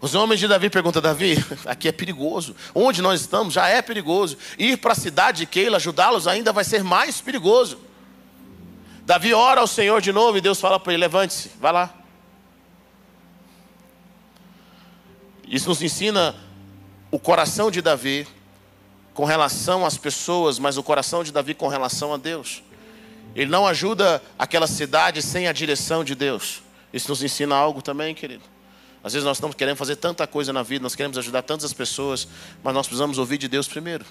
Os 0.00 0.14
homens 0.14 0.40
de 0.40 0.48
Davi 0.48 0.68
perguntam: 0.70 1.00
Davi, 1.00 1.36
aqui 1.64 1.88
é 1.88 1.92
perigoso. 1.92 2.54
Onde 2.74 3.00
nós 3.00 3.20
estamos 3.20 3.54
já 3.54 3.66
é 3.68 3.80
perigoso. 3.80 4.36
Ir 4.58 4.76
para 4.78 4.92
a 4.92 4.96
cidade 4.96 5.38
de 5.38 5.46
Keila, 5.46 5.76
ajudá-los 5.76 6.26
ainda 6.26 6.52
vai 6.52 6.64
ser 6.64 6.84
mais 6.84 7.20
perigoso. 7.20 7.78
Davi 9.04 9.32
ora 9.32 9.60
ao 9.60 9.66
Senhor 9.66 10.00
de 10.00 10.12
novo 10.12 10.38
e 10.38 10.40
Deus 10.40 10.60
fala 10.60 10.78
para 10.78 10.92
ele: 10.92 11.00
levante-se, 11.00 11.50
vá 11.60 11.70
lá. 11.70 11.94
Isso 15.48 15.68
nos 15.68 15.80
ensina 15.80 16.34
o 17.10 17.18
coração 17.18 17.70
de 17.70 17.80
Davi 17.80 18.26
com 19.14 19.24
relação 19.24 19.86
às 19.86 19.96
pessoas, 19.96 20.58
mas 20.58 20.76
o 20.76 20.82
coração 20.82 21.22
de 21.22 21.32
Davi 21.32 21.54
com 21.54 21.68
relação 21.68 22.12
a 22.12 22.16
Deus. 22.16 22.62
Ele 23.34 23.50
não 23.50 23.66
ajuda 23.66 24.22
aquela 24.38 24.66
cidade 24.66 25.22
sem 25.22 25.46
a 25.46 25.52
direção 25.52 26.04
de 26.04 26.14
Deus. 26.14 26.62
Isso 26.96 27.10
nos 27.10 27.22
ensina 27.22 27.54
algo 27.54 27.82
também, 27.82 28.14
querido. 28.14 28.42
Às 29.04 29.12
vezes 29.12 29.26
nós 29.26 29.36
estamos 29.36 29.54
querendo 29.54 29.76
fazer 29.76 29.96
tanta 29.96 30.26
coisa 30.26 30.50
na 30.50 30.62
vida, 30.62 30.82
nós 30.82 30.94
queremos 30.94 31.18
ajudar 31.18 31.42
tantas 31.42 31.72
pessoas, 31.74 32.26
mas 32.64 32.72
nós 32.72 32.86
precisamos 32.86 33.18
ouvir 33.18 33.36
de 33.36 33.48
Deus 33.48 33.68
primeiro. 33.68 34.04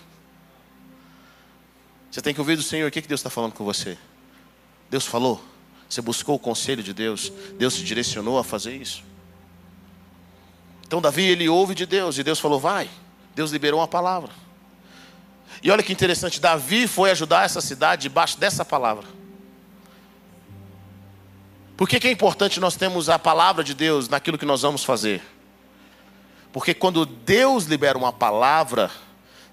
Você 2.11 2.21
tem 2.21 2.31
que 2.31 2.39
ouvir 2.39 2.55
do 2.55 2.61
Senhor, 2.61 2.87
o 2.87 2.91
que 2.91 3.01
Deus 3.01 3.19
está 3.19 3.29
falando 3.29 3.53
com 3.53 3.65
você? 3.65 3.97
Deus 4.87 5.03
falou? 5.03 5.43
Você 5.89 5.99
buscou 5.99 6.35
o 6.35 6.39
conselho 6.39 6.83
de 6.83 6.93
Deus? 6.93 7.33
Deus 7.57 7.75
te 7.75 7.83
direcionou 7.83 8.37
a 8.37 8.43
fazer 8.43 8.75
isso? 8.75 9.03
Então 10.85 11.01
Davi, 11.01 11.23
ele 11.23 11.49
ouve 11.49 11.73
de 11.73 11.87
Deus, 11.87 12.19
e 12.19 12.23
Deus 12.23 12.39
falou, 12.39 12.59
vai. 12.59 12.87
Deus 13.33 13.51
liberou 13.51 13.79
uma 13.79 13.87
palavra. 13.87 14.31
E 15.63 15.71
olha 15.71 15.81
que 15.81 15.91
interessante, 15.91 16.39
Davi 16.39 16.87
foi 16.87 17.09
ajudar 17.09 17.45
essa 17.45 17.61
cidade 17.61 18.03
debaixo 18.03 18.39
dessa 18.39 18.63
palavra. 18.63 19.07
Por 21.77 21.89
que, 21.89 21.99
que 21.99 22.07
é 22.07 22.11
importante 22.11 22.59
nós 22.59 22.75
termos 22.75 23.09
a 23.09 23.19
palavra 23.19 23.63
de 23.63 23.73
Deus 23.73 24.07
naquilo 24.07 24.37
que 24.37 24.45
nós 24.45 24.61
vamos 24.61 24.83
fazer? 24.83 25.21
Porque 26.53 26.73
quando 26.73 27.05
Deus 27.05 27.65
libera 27.65 27.97
uma 27.97 28.13
palavra, 28.13 28.89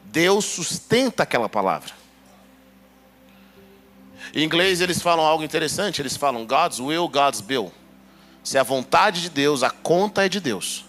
Deus 0.05 0.45
sustenta 0.45 1.25
aquela 1.25 1.49
palavra. 1.49 1.91
Em 4.33 4.45
inglês 4.45 4.81
eles 4.81 5.03
falam 5.03 5.25
algo 5.25 5.43
interessante, 5.43 6.01
eles 6.01 6.17
falam 6.17 6.47
God's 6.47 6.79
will, 6.79 7.09
God's 7.09 7.41
bill. 7.41 7.73
Se 8.45 8.57
a 8.57 8.63
vontade 8.63 9.21
de 9.21 9.29
Deus, 9.29 9.63
a 9.63 9.71
conta 9.71 10.25
é 10.25 10.29
de 10.29 10.39
Deus. 10.39 10.85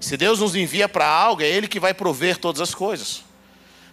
Se 0.00 0.16
Deus 0.16 0.38
nos 0.40 0.54
envia 0.54 0.88
para 0.88 1.06
algo, 1.06 1.42
é 1.42 1.48
Ele 1.48 1.66
que 1.66 1.80
vai 1.80 1.92
prover 1.92 2.38
todas 2.38 2.60
as 2.60 2.74
coisas. 2.74 3.24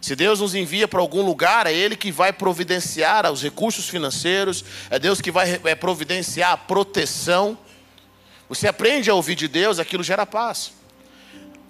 Se 0.05 0.15
Deus 0.15 0.39
nos 0.39 0.53
envia 0.53 0.87
para 0.87 0.99
algum 0.99 1.23
lugar, 1.23 1.65
é 1.65 1.73
Ele 1.73 1.95
que 1.95 2.11
vai 2.11 2.31
providenciar 2.31 3.25
os 3.31 3.41
recursos 3.41 3.89
financeiros, 3.89 4.63
é 4.91 4.99
Deus 4.99 5.19
que 5.19 5.31
vai 5.31 5.59
é, 5.63 5.73
providenciar 5.73 6.51
a 6.51 6.57
proteção. 6.57 7.57
Você 8.47 8.67
aprende 8.67 9.09
a 9.09 9.15
ouvir 9.15 9.33
de 9.33 9.47
Deus, 9.47 9.79
aquilo 9.79 10.03
gera 10.03 10.23
paz. 10.23 10.73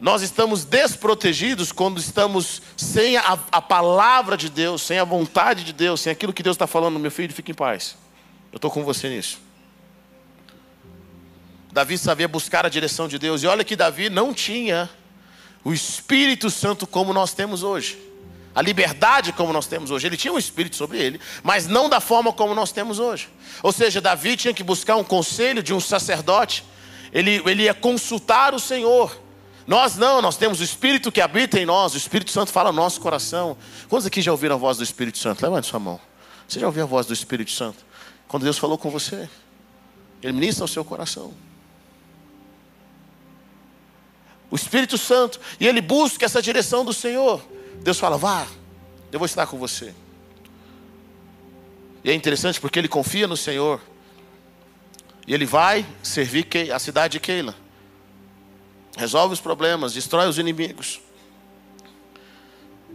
Nós 0.01 0.21
estamos 0.21 0.65
desprotegidos 0.65 1.71
quando 1.71 1.97
estamos 1.97 2.61
sem 2.75 3.15
a, 3.15 3.39
a 3.53 3.61
palavra 3.61 4.35
de 4.35 4.49
Deus, 4.49 4.81
sem 4.81 4.99
a 4.99 5.05
vontade 5.05 5.63
de 5.63 5.71
Deus, 5.71 6.01
sem 6.01 6.11
aquilo 6.11 6.33
que 6.33 6.43
Deus 6.43 6.55
está 6.55 6.67
falando, 6.67 6.99
meu 6.99 7.11
filho, 7.11 7.33
fique 7.33 7.53
em 7.53 7.55
paz. 7.55 7.95
Eu 8.51 8.57
estou 8.57 8.69
com 8.69 8.83
você 8.83 9.07
nisso. 9.07 9.39
Davi 11.71 11.97
sabia 11.97 12.27
buscar 12.27 12.65
a 12.65 12.69
direção 12.69 13.07
de 13.07 13.17
Deus, 13.17 13.43
e 13.43 13.47
olha 13.47 13.63
que 13.63 13.77
Davi 13.77 14.09
não 14.09 14.33
tinha 14.33 14.89
o 15.63 15.71
Espírito 15.71 16.49
Santo 16.49 16.85
como 16.85 17.13
nós 17.13 17.33
temos 17.33 17.63
hoje 17.63 18.13
a 18.55 18.61
liberdade 18.61 19.33
como 19.33 19.51
nós 19.51 19.67
temos 19.67 19.91
hoje. 19.91 20.07
Ele 20.07 20.15
tinha 20.15 20.33
um 20.33 20.37
espírito 20.39 20.77
sobre 20.77 20.97
ele, 20.97 21.19
mas 21.43 21.67
não 21.67 21.89
da 21.89 21.99
forma 21.99 22.31
como 22.31 22.55
nós 22.55 22.71
temos 22.71 22.97
hoje. 22.97 23.27
Ou 23.61 23.73
seja, 23.73 23.99
Davi 23.99 24.37
tinha 24.37 24.53
que 24.53 24.63
buscar 24.63 24.95
um 24.95 25.03
conselho 25.03 25.61
de 25.61 25.73
um 25.73 25.79
sacerdote, 25.79 26.63
ele, 27.11 27.43
ele 27.45 27.63
ia 27.63 27.73
consultar 27.73 28.53
o 28.55 28.59
Senhor. 28.59 29.21
Nós 29.67 29.97
não, 29.97 30.21
nós 30.21 30.37
temos 30.37 30.61
o 30.61 30.63
Espírito 30.63 31.11
que 31.11 31.19
habita 31.19 31.59
em 31.59 31.65
nós, 31.65 31.93
o 31.93 31.97
Espírito 31.97 32.31
Santo 32.31 32.51
fala 32.51 32.71
no 32.71 32.77
nosso 32.77 33.01
coração. 33.01 33.57
Quantos 33.89 34.05
aqui 34.05 34.21
já 34.21 34.31
ouviram 34.31 34.55
a 34.55 34.59
voz 34.59 34.77
do 34.77 34.83
Espírito 34.83 35.17
Santo? 35.17 35.43
Levante 35.43 35.67
sua 35.67 35.79
mão. 35.79 35.99
Você 36.47 36.59
já 36.59 36.67
ouviu 36.67 36.83
a 36.83 36.87
voz 36.87 37.05
do 37.05 37.13
Espírito 37.13 37.51
Santo? 37.51 37.83
Quando 38.27 38.43
Deus 38.43 38.57
falou 38.57 38.77
com 38.77 38.89
você, 38.89 39.27
Ele 40.21 40.33
ministra 40.33 40.63
ao 40.63 40.67
seu 40.67 40.85
coração. 40.85 41.33
O 44.49 44.55
Espírito 44.55 44.97
Santo, 44.97 45.39
e 45.59 45.67
ele 45.67 45.81
busca 45.81 46.23
essa 46.23 46.41
direção 46.41 46.85
do 46.85 46.93
Senhor. 46.93 47.41
Deus 47.81 47.99
fala: 47.99 48.17
vá, 48.17 48.47
eu 49.11 49.19
vou 49.19 49.25
estar 49.25 49.47
com 49.47 49.57
você. 49.57 49.93
E 52.03 52.11
é 52.11 52.13
interessante 52.13 52.59
porque 52.59 52.77
ele 52.77 52.87
confia 52.87 53.27
no 53.27 53.35
Senhor. 53.35 53.81
E 55.27 55.33
ele 55.33 55.45
vai 55.45 55.85
servir 56.03 56.47
a 56.73 56.77
cidade 56.77 57.13
de 57.13 57.19
Keila. 57.19 57.55
Resolve 58.95 59.33
os 59.33 59.41
problemas, 59.41 59.93
destrói 59.93 60.27
os 60.27 60.37
inimigos. 60.37 61.01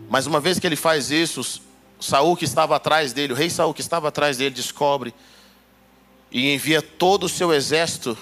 Mas 0.08 0.26
uma 0.26 0.40
vez 0.40 0.58
que 0.58 0.66
ele 0.66 0.76
faz 0.76 1.10
isso, 1.10 1.60
Saul 1.98 2.36
que 2.36 2.44
estava 2.44 2.76
atrás 2.76 3.12
dele, 3.12 3.32
o 3.32 3.36
rei 3.36 3.50
Saul 3.50 3.74
que 3.74 3.80
estava 3.80 4.08
atrás 4.08 4.38
dele, 4.38 4.54
descobre 4.54 5.12
e 6.30 6.54
envia 6.54 6.80
todo 6.80 7.24
o 7.24 7.28
seu 7.28 7.52
exército 7.52 8.16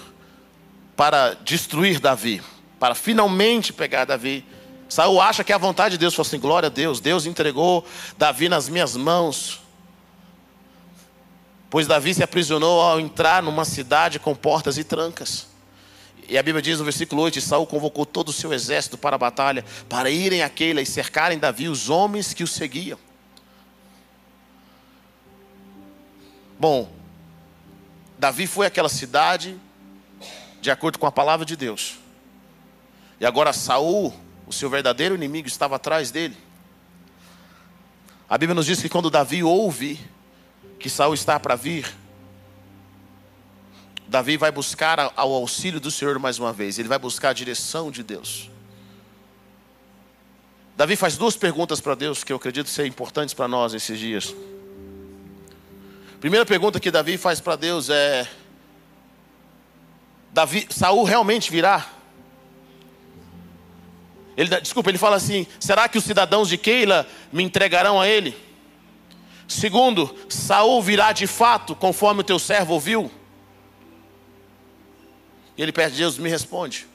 para 0.97 1.35
destruir 1.35 2.01
Davi, 2.01 2.43
para 2.81 2.95
finalmente 2.95 3.73
pegar 3.73 4.05
Davi 4.05 4.45
Saul 4.89 5.21
acha 5.21 5.45
que 5.45 5.53
é 5.53 5.55
a 5.55 5.59
vontade 5.59 5.93
de 5.93 5.99
Deus. 5.99 6.15
Falou 6.15 6.27
assim: 6.27 6.39
glória 6.39 6.69
a 6.69 6.71
Deus, 6.71 7.01
Deus 7.01 7.27
entregou 7.27 7.85
Davi 8.17 8.49
nas 8.49 8.69
minhas 8.69 8.97
mãos. 8.97 9.61
Pois 11.71 11.87
Davi 11.87 12.15
se 12.15 12.23
aprisionou 12.23 12.81
ao 12.81 12.99
entrar 12.99 13.43
numa 13.43 13.65
cidade 13.65 14.19
com 14.19 14.35
portas 14.35 14.79
e 14.79 14.85
trancas. 14.85 15.47
E 16.27 16.37
a 16.37 16.43
Bíblia 16.43 16.63
diz 16.63 16.79
no 16.79 16.85
versículo 16.85 17.23
8: 17.23 17.41
Saul 17.41 17.67
convocou 17.67 18.07
todo 18.07 18.31
o 18.31 18.33
seu 18.33 18.53
exército 18.53 18.97
para 18.97 19.17
a 19.17 19.19
batalha, 19.19 19.65
para 19.89 20.11
irem 20.11 20.43
àquela 20.43 20.81
e 20.81 20.87
cercarem 20.87 21.39
Davi, 21.39 21.69
os 21.69 21.91
homens 21.91 22.33
que 22.33 22.43
o 22.43 22.47
seguiam. 22.47 22.99
Bom, 26.59 26.91
Davi 28.19 28.47
foi 28.47 28.67
àquela 28.67 28.89
cidade 28.89 29.59
de 30.61 30.71
acordo 30.71 30.99
com 30.99 31.07
a 31.07 31.13
palavra 31.13 31.47
de 31.47 31.55
Deus. 31.55 31.99
E 33.21 33.27
agora 33.27 33.53
Saul 33.53 34.13
o 34.49 34.53
seu 34.53 34.71
verdadeiro 34.71 35.15
inimigo 35.15 35.47
estava 35.47 35.77
atrás 35.77 36.11
dele. 36.11 36.37
A 38.27 38.39
Bíblia 38.39 38.55
nos 38.55 38.65
diz 38.65 38.81
que 38.81 38.89
quando 38.89 39.11
Davi 39.11 39.43
ouve 39.45 40.01
que 40.79 40.89
Saul 40.89 41.13
está 41.13 41.39
para 41.39 41.55
vir, 41.55 41.87
Davi 44.07 44.39
vai 44.39 44.51
buscar 44.51 45.13
ao 45.15 45.33
auxílio 45.35 45.79
do 45.79 45.91
Senhor 45.91 46.19
mais 46.19 46.39
uma 46.39 46.51
vez. 46.51 46.79
Ele 46.79 46.89
vai 46.89 46.99
buscar 46.99 47.29
a 47.29 47.33
direção 47.35 47.91
de 47.91 48.03
Deus. 48.03 48.51
Davi 50.75 50.97
faz 50.97 51.19
duas 51.19 51.37
perguntas 51.37 51.79
para 51.79 51.95
Deus 51.95 52.25
que 52.25 52.33
eu 52.33 52.37
acredito 52.37 52.71
ser 52.71 52.87
importantes 52.87 53.35
para 53.35 53.47
nós 53.47 53.75
esses 53.75 53.99
dias. 53.99 54.35
Primeira 56.21 56.47
pergunta 56.47 56.81
que 56.81 56.91
Davi 56.91 57.19
faz 57.19 57.39
para 57.39 57.55
Deus 57.55 57.91
é: 57.91 58.27
Davi, 60.33 60.67
Saul 60.71 61.05
realmente 61.05 61.51
virá? 61.51 61.98
Ele, 64.39 64.61
desculpa, 64.61 64.89
ele 64.89 64.99
fala 64.99 65.17
assim: 65.17 65.49
será 65.59 65.89
que 65.89 65.99
os 65.99 66.05
cidadãos 66.05 66.49
de 66.49 66.57
Keila 66.57 67.05
me 67.33 67.43
entregarão 67.43 68.01
a 68.01 68.07
ele? 68.07 68.37
Segundo, 69.49 70.17
Saul 70.29 70.81
virá 70.81 71.11
de 71.11 71.27
fato, 71.27 71.75
conforme 71.75 72.21
o 72.21 72.25
teu 72.25 72.39
servo 72.39 72.75
ouviu? 72.75 73.11
E 75.57 75.63
ele 75.63 75.73
pede, 75.73 75.97
Deus 75.97 76.19
me 76.19 76.31
responde. 76.31 76.87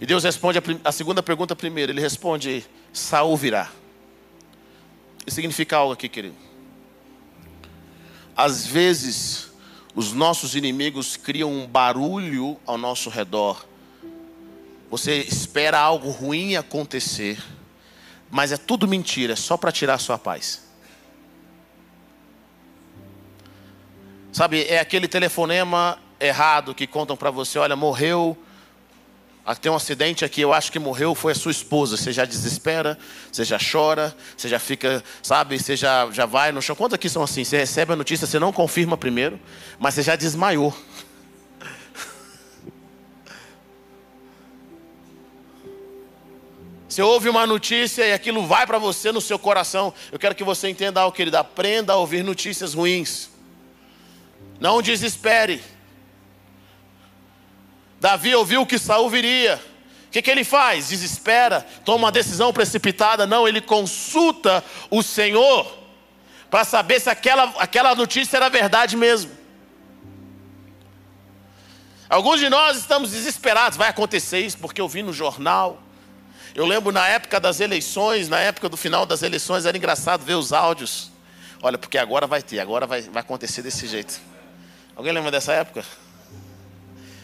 E 0.00 0.06
Deus 0.06 0.24
responde 0.24 0.58
a, 0.58 0.62
a 0.82 0.90
segunda 0.90 1.22
pergunta 1.22 1.54
primeiro. 1.54 1.92
Ele 1.92 2.00
responde, 2.00 2.66
Saul 2.92 3.36
virá. 3.36 3.70
Isso 5.24 5.36
significa 5.36 5.76
algo 5.76 5.92
aqui, 5.92 6.08
querido. 6.08 6.34
Às 8.36 8.66
vezes, 8.66 9.52
os 9.94 10.12
nossos 10.12 10.56
inimigos 10.56 11.16
criam 11.16 11.52
um 11.52 11.68
barulho 11.68 12.58
ao 12.66 12.76
nosso 12.76 13.08
redor. 13.08 13.67
Você 14.90 15.18
espera 15.18 15.78
algo 15.78 16.10
ruim 16.10 16.56
acontecer, 16.56 17.38
mas 18.30 18.52
é 18.52 18.56
tudo 18.56 18.88
mentira, 18.88 19.34
é 19.34 19.36
só 19.36 19.56
para 19.56 19.70
tirar 19.70 19.94
a 19.94 19.98
sua 19.98 20.18
paz. 20.18 20.66
Sabe, 24.32 24.64
é 24.64 24.78
aquele 24.78 25.08
telefonema 25.08 25.98
errado 26.20 26.74
que 26.74 26.86
contam 26.86 27.16
para 27.16 27.30
você: 27.30 27.58
olha, 27.58 27.76
morreu, 27.76 28.36
ah, 29.50 29.54
tem 29.54 29.72
um 29.72 29.74
acidente 29.76 30.26
aqui, 30.26 30.42
eu 30.42 30.52
acho 30.52 30.70
que 30.70 30.78
morreu, 30.78 31.14
foi 31.14 31.32
a 31.32 31.34
sua 31.34 31.50
esposa. 31.50 31.96
Você 31.96 32.12
já 32.12 32.26
desespera, 32.26 32.98
você 33.32 33.44
já 33.44 33.58
chora, 33.58 34.14
você 34.36 34.46
já 34.46 34.58
fica, 34.58 35.02
sabe, 35.22 35.58
você 35.58 35.74
já, 35.74 36.10
já 36.10 36.26
vai 36.26 36.52
no 36.52 36.60
chão. 36.60 36.76
Quantos 36.76 36.94
aqui 36.94 37.08
são 37.08 37.22
assim? 37.22 37.44
Você 37.44 37.56
recebe 37.56 37.94
a 37.94 37.96
notícia, 37.96 38.26
você 38.26 38.38
não 38.38 38.52
confirma 38.52 38.96
primeiro, 38.96 39.40
mas 39.78 39.94
você 39.94 40.02
já 40.02 40.16
desmaiou. 40.16 40.76
Você 46.98 47.02
ouve 47.02 47.28
uma 47.28 47.46
notícia 47.46 48.04
e 48.04 48.12
aquilo 48.12 48.44
vai 48.44 48.66
para 48.66 48.76
você 48.76 49.12
no 49.12 49.20
seu 49.20 49.38
coração. 49.38 49.94
Eu 50.10 50.18
quero 50.18 50.34
que 50.34 50.42
você 50.42 50.68
entenda 50.68 51.00
algo, 51.00 51.16
querido. 51.16 51.36
Aprenda 51.36 51.92
a 51.92 51.96
ouvir 51.96 52.24
notícias 52.24 52.74
ruins. 52.74 53.30
Não 54.58 54.82
desespere. 54.82 55.62
Davi 58.00 58.34
ouviu 58.34 58.66
que 58.66 58.80
Saul 58.80 59.08
viria. 59.08 59.62
O 60.08 60.10
que, 60.10 60.20
que 60.20 60.28
ele 60.28 60.42
faz? 60.42 60.88
Desespera, 60.88 61.64
toma 61.84 62.06
uma 62.06 62.10
decisão 62.10 62.52
precipitada. 62.52 63.28
Não, 63.28 63.46
ele 63.46 63.60
consulta 63.60 64.64
o 64.90 65.00
Senhor 65.00 65.72
para 66.50 66.64
saber 66.64 67.00
se 67.00 67.08
aquela, 67.08 67.44
aquela 67.60 67.94
notícia 67.94 68.38
era 68.38 68.48
verdade 68.48 68.96
mesmo. 68.96 69.30
Alguns 72.10 72.40
de 72.40 72.48
nós 72.48 72.76
estamos 72.76 73.12
desesperados, 73.12 73.78
vai 73.78 73.88
acontecer 73.88 74.40
isso 74.40 74.58
porque 74.58 74.80
eu 74.80 74.88
vi 74.88 75.04
no 75.04 75.12
jornal. 75.12 75.84
Eu 76.58 76.66
lembro 76.66 76.90
na 76.90 77.06
época 77.06 77.38
das 77.38 77.60
eleições, 77.60 78.28
na 78.28 78.40
época 78.40 78.68
do 78.68 78.76
final 78.76 79.06
das 79.06 79.22
eleições, 79.22 79.64
era 79.64 79.76
engraçado 79.76 80.24
ver 80.24 80.34
os 80.34 80.52
áudios. 80.52 81.12
Olha, 81.62 81.78
porque 81.78 81.96
agora 81.96 82.26
vai 82.26 82.42
ter, 82.42 82.58
agora 82.58 82.84
vai, 82.84 83.02
vai 83.02 83.20
acontecer 83.20 83.62
desse 83.62 83.86
jeito. 83.86 84.20
Alguém 84.96 85.12
lembra 85.12 85.30
dessa 85.30 85.52
época? 85.52 85.84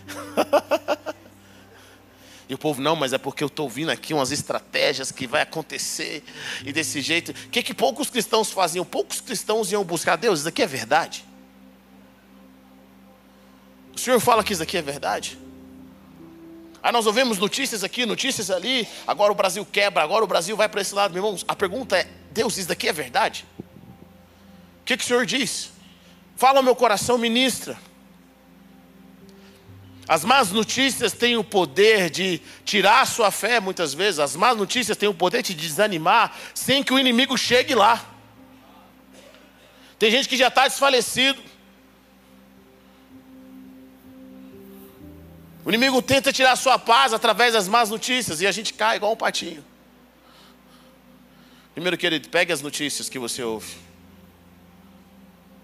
e 2.48 2.54
o 2.54 2.58
povo, 2.58 2.80
não, 2.80 2.94
mas 2.94 3.12
é 3.12 3.18
porque 3.18 3.42
eu 3.42 3.48
estou 3.48 3.64
ouvindo 3.64 3.90
aqui 3.90 4.14
umas 4.14 4.30
estratégias 4.30 5.10
que 5.10 5.26
vai 5.26 5.42
acontecer 5.42 6.22
e 6.64 6.72
desse 6.72 7.00
jeito. 7.00 7.32
O 7.32 7.48
que, 7.48 7.60
que 7.60 7.74
poucos 7.74 8.08
cristãos 8.08 8.52
faziam? 8.52 8.84
Poucos 8.84 9.20
cristãos 9.20 9.72
iam 9.72 9.82
buscar 9.82 10.14
Deus, 10.14 10.38
isso 10.38 10.48
aqui 10.48 10.62
é 10.62 10.66
verdade. 10.68 11.24
O 13.92 13.98
Senhor 13.98 14.20
fala 14.20 14.44
que 14.44 14.52
isso 14.52 14.62
aqui 14.62 14.76
é 14.76 14.82
verdade. 14.82 15.36
Aí 16.84 16.92
nós 16.92 17.06
ouvimos 17.06 17.38
notícias 17.38 17.82
aqui, 17.82 18.04
notícias 18.04 18.50
ali. 18.50 18.86
Agora 19.06 19.32
o 19.32 19.34
Brasil 19.34 19.64
quebra, 19.64 20.02
agora 20.02 20.22
o 20.22 20.26
Brasil 20.26 20.54
vai 20.54 20.68
para 20.68 20.82
esse 20.82 20.94
lado. 20.94 21.14
Meu 21.14 21.24
irmão, 21.24 21.40
a 21.48 21.56
pergunta 21.56 21.96
é: 21.96 22.06
Deus, 22.30 22.58
isso 22.58 22.68
daqui 22.68 22.86
é 22.86 22.92
verdade? 22.92 23.46
O 23.58 24.84
que, 24.84 24.98
que 24.98 25.02
o 25.02 25.06
Senhor 25.06 25.24
diz? 25.24 25.70
Fala 26.36 26.58
ao 26.58 26.62
meu 26.62 26.76
coração, 26.76 27.16
ministra. 27.16 27.78
As 30.06 30.26
más 30.26 30.50
notícias 30.50 31.14
têm 31.14 31.38
o 31.38 31.42
poder 31.42 32.10
de 32.10 32.38
tirar 32.66 33.00
a 33.00 33.06
sua 33.06 33.30
fé, 33.30 33.60
muitas 33.60 33.94
vezes. 33.94 34.20
As 34.20 34.36
más 34.36 34.54
notícias 34.54 34.94
têm 34.94 35.08
o 35.08 35.14
poder 35.14 35.42
de 35.42 35.54
desanimar, 35.54 36.36
sem 36.52 36.82
que 36.82 36.92
o 36.92 36.98
inimigo 36.98 37.38
chegue 37.38 37.74
lá. 37.74 38.04
Tem 39.98 40.10
gente 40.10 40.28
que 40.28 40.36
já 40.36 40.48
está 40.48 40.68
desfalecido. 40.68 41.42
O 45.64 45.70
inimigo 45.70 46.02
tenta 46.02 46.32
tirar 46.32 46.52
a 46.52 46.56
sua 46.56 46.78
paz 46.78 47.12
através 47.12 47.54
das 47.54 47.66
más 47.66 47.88
notícias 47.88 48.40
e 48.40 48.46
a 48.46 48.52
gente 48.52 48.74
cai 48.74 48.96
igual 48.96 49.12
um 49.12 49.16
patinho. 49.16 49.64
Primeiro, 51.72 51.96
querido, 51.96 52.28
pegue 52.28 52.52
as 52.52 52.60
notícias 52.60 53.08
que 53.08 53.18
você 53.18 53.42
ouve, 53.42 53.74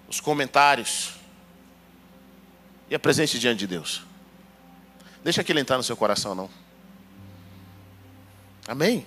os 0.09 0.19
comentários, 0.21 1.13
e 2.89 2.95
apresente 2.95 3.39
diante 3.39 3.61
de 3.61 3.67
Deus. 3.69 4.03
Deixa 5.23 5.43
aquilo 5.43 5.61
entrar 5.61 5.77
no 5.77 5.83
seu 5.85 5.97
coração, 5.97 6.35
não. 6.35 6.51
Amém? 8.67 9.07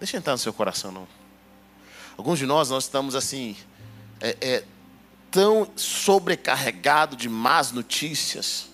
Deixa 0.00 0.16
entrar 0.16 0.32
no 0.32 0.38
seu 0.38 0.52
coração, 0.52 0.90
não. 0.90 1.06
Alguns 2.16 2.38
de 2.38 2.46
nós, 2.46 2.70
nós 2.70 2.84
estamos 2.84 3.14
assim, 3.14 3.56
é, 4.20 4.36
é 4.40 4.64
tão 5.30 5.70
sobrecarregado 5.76 7.14
de 7.14 7.28
más 7.28 7.70
notícias. 7.70 8.71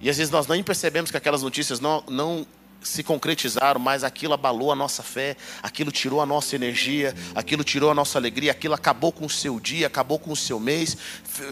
E 0.00 0.08
às 0.08 0.16
vezes 0.16 0.30
nós 0.30 0.46
nem 0.46 0.62
percebemos 0.62 1.10
que 1.10 1.16
aquelas 1.16 1.42
notícias 1.42 1.78
não, 1.78 2.02
não 2.08 2.46
se 2.82 3.02
concretizaram, 3.02 3.80
mas 3.80 4.02
aquilo 4.02 4.32
abalou 4.32 4.72
a 4.72 4.74
nossa 4.74 5.02
fé, 5.02 5.36
aquilo 5.62 5.92
tirou 5.92 6.20
a 6.20 6.26
nossa 6.26 6.56
energia, 6.56 7.14
aquilo 7.34 7.62
tirou 7.62 7.90
a 7.90 7.94
nossa 7.94 8.18
alegria, 8.18 8.52
aquilo 8.52 8.74
acabou 8.74 9.12
com 9.12 9.26
o 9.26 9.30
seu 9.30 9.60
dia, 9.60 9.86
acabou 9.86 10.18
com 10.18 10.32
o 10.32 10.36
seu 10.36 10.58
mês, 10.58 10.96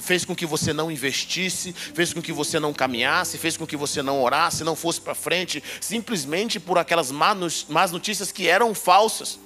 fez 0.00 0.24
com 0.24 0.34
que 0.34 0.46
você 0.46 0.72
não 0.72 0.90
investisse, 0.90 1.72
fez 1.72 2.12
com 2.12 2.22
que 2.22 2.32
você 2.32 2.58
não 2.58 2.72
caminhasse, 2.72 3.38
fez 3.38 3.56
com 3.56 3.66
que 3.66 3.76
você 3.76 4.02
não 4.02 4.22
orasse, 4.22 4.64
não 4.64 4.74
fosse 4.74 5.00
para 5.00 5.14
frente, 5.14 5.62
simplesmente 5.80 6.58
por 6.58 6.78
aquelas 6.78 7.10
más 7.10 7.92
notícias 7.92 8.32
que 8.32 8.48
eram 8.48 8.74
falsas. 8.74 9.38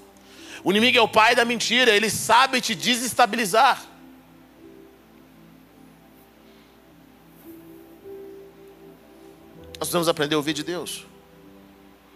O 0.65 0.71
inimigo 0.71 0.99
é 0.99 1.03
o 1.03 1.09
pai 1.09 1.35
da 1.35 1.45
mentira, 1.45 1.91
ele 1.91 2.09
sabe 2.09 2.61
te 2.61 2.75
desestabilizar. 2.75 3.92
Nós 9.83 9.89
precisamos 9.89 10.07
aprender 10.07 10.37
a 10.37 10.39
ouvir 10.39 10.53
de 10.53 10.63
Deus. 10.63 11.05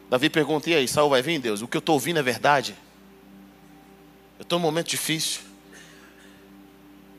Davi 0.08 0.30
pergunta: 0.30 0.70
e 0.70 0.74
aí, 0.76 0.86
Saul 0.86 1.10
vai 1.10 1.20
vir, 1.20 1.40
Deus? 1.40 1.62
O 1.62 1.66
que 1.66 1.76
eu 1.76 1.80
estou 1.80 1.94
ouvindo 1.94 2.16
é 2.20 2.22
verdade? 2.22 2.76
Eu 4.38 4.44
estou 4.44 4.56
num 4.60 4.64
momento 4.64 4.86
difícil. 4.86 5.40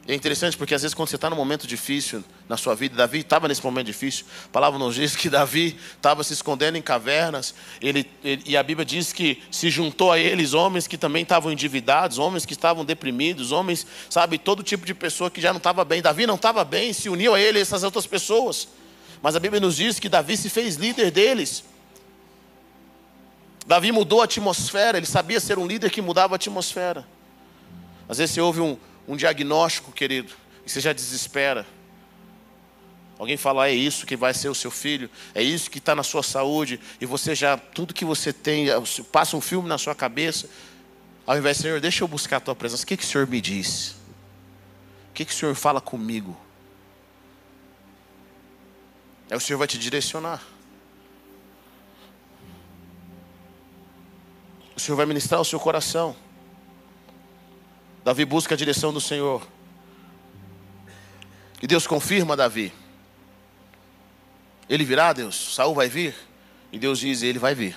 E 0.07 0.13
é 0.13 0.15
interessante 0.15 0.55
porque 0.55 0.73
às 0.73 0.83
vezes 0.83 0.95
quando 0.95 1.09
você 1.09 1.17
está 1.17 1.29
num 1.29 1.35
momento 1.35 1.67
difícil 1.67 2.23
na 2.47 2.55
sua 2.55 2.75
vida, 2.75 2.95
Davi 2.95 3.19
estava 3.19 3.49
nesse 3.49 3.61
momento 3.61 3.87
difícil. 3.87 4.25
A 4.45 4.47
palavra 4.47 4.79
nos 4.79 4.95
diz 4.95 5.17
que 5.17 5.29
Davi 5.29 5.77
estava 5.97 6.23
se 6.23 6.31
escondendo 6.31 6.77
em 6.77 6.81
cavernas. 6.81 7.53
Ele, 7.81 8.09
ele, 8.23 8.41
e 8.45 8.55
a 8.55 8.63
Bíblia 8.63 8.85
diz 8.85 9.11
que 9.11 9.43
se 9.51 9.69
juntou 9.69 10.13
a 10.13 10.17
eles 10.17 10.53
homens 10.53 10.87
que 10.87 10.97
também 10.97 11.23
estavam 11.23 11.51
endividados, 11.51 12.19
homens 12.19 12.45
que 12.45 12.53
estavam 12.53 12.85
deprimidos, 12.85 13.51
homens, 13.51 13.85
sabe, 14.09 14.37
todo 14.37 14.63
tipo 14.63 14.85
de 14.85 14.93
pessoa 14.93 15.29
que 15.29 15.41
já 15.41 15.51
não 15.51 15.57
estava 15.57 15.83
bem. 15.83 16.01
Davi 16.01 16.25
não 16.25 16.35
estava 16.35 16.63
bem, 16.63 16.93
se 16.93 17.09
uniu 17.09 17.35
a 17.35 17.41
ele 17.41 17.59
essas 17.59 17.83
outras 17.83 18.07
pessoas. 18.07 18.69
Mas 19.21 19.35
a 19.35 19.39
Bíblia 19.39 19.59
nos 19.59 19.75
diz 19.75 19.99
que 19.99 20.09
Davi 20.09 20.37
se 20.37 20.49
fez 20.49 20.75
líder 20.75 21.11
deles. 21.11 21.63
Davi 23.65 23.91
mudou 23.91 24.21
a 24.21 24.25
atmosfera, 24.25 24.97
ele 24.97 25.05
sabia 25.05 25.39
ser 25.39 25.59
um 25.59 25.67
líder 25.67 25.91
que 25.91 26.01
mudava 26.01 26.35
a 26.35 26.37
atmosfera. 26.37 27.05
Às 28.07 28.17
vezes 28.17 28.33
você 28.33 28.41
ouve 28.41 28.61
um, 28.61 28.77
um 29.07 29.15
diagnóstico, 29.17 29.91
querido, 29.91 30.31
e 30.65 30.69
você 30.69 30.79
já 30.79 30.93
desespera. 30.93 31.65
Alguém 33.19 33.35
fala, 33.35 33.67
é 33.67 33.73
isso 33.73 34.05
que 34.05 34.15
vai 34.15 34.33
ser 34.33 34.47
o 34.47 34.55
seu 34.55 34.71
filho, 34.71 35.09
é 35.33 35.41
isso 35.41 35.69
que 35.69 35.79
está 35.79 35.95
na 35.95 36.03
sua 36.03 36.21
saúde, 36.21 36.79
e 37.01 37.05
você 37.05 37.33
já, 37.33 37.57
tudo 37.57 37.93
que 37.93 38.05
você 38.05 38.31
tem, 38.31 38.67
passa 39.11 39.35
um 39.35 39.41
filme 39.41 39.67
na 39.67 39.77
sua 39.77 39.95
cabeça. 39.95 40.47
Ao 41.25 41.37
invés, 41.37 41.57
Senhor, 41.57 41.81
deixa 41.81 42.03
eu 42.03 42.07
buscar 42.07 42.37
a 42.37 42.39
tua 42.39 42.55
presença. 42.55 42.83
O 42.83 42.87
que, 42.87 42.95
que 42.95 43.03
o 43.03 43.07
Senhor 43.07 43.27
me 43.27 43.41
diz? 43.41 43.95
O 45.09 45.13
que, 45.13 45.25
que 45.25 45.33
o 45.33 45.35
Senhor 45.35 45.55
fala 45.55 45.81
comigo? 45.81 46.37
Aí 49.29 49.35
o 49.35 49.39
Senhor 49.39 49.57
vai 49.57 49.67
te 49.67 49.77
direcionar. 49.77 50.41
O 54.75 54.79
Senhor 54.79 54.95
vai 54.95 55.05
ministrar 55.05 55.41
o 55.41 55.45
seu 55.45 55.59
coração. 55.59 56.15
Davi 58.03 58.23
busca 58.23 58.55
a 58.55 58.57
direção 58.57 58.93
do 58.93 59.01
Senhor. 59.01 59.45
E 61.61 61.67
Deus 61.67 61.87
confirma 61.87 62.37
Davi. 62.37 62.71
Ele 64.69 64.85
virá, 64.85 65.13
Deus? 65.13 65.55
Saul 65.55 65.73
vai 65.73 65.89
vir? 65.89 66.15
E 66.71 66.79
Deus 66.79 66.99
diz: 66.99 67.21
Ele 67.21 67.39
vai 67.39 67.55
vir. 67.55 67.75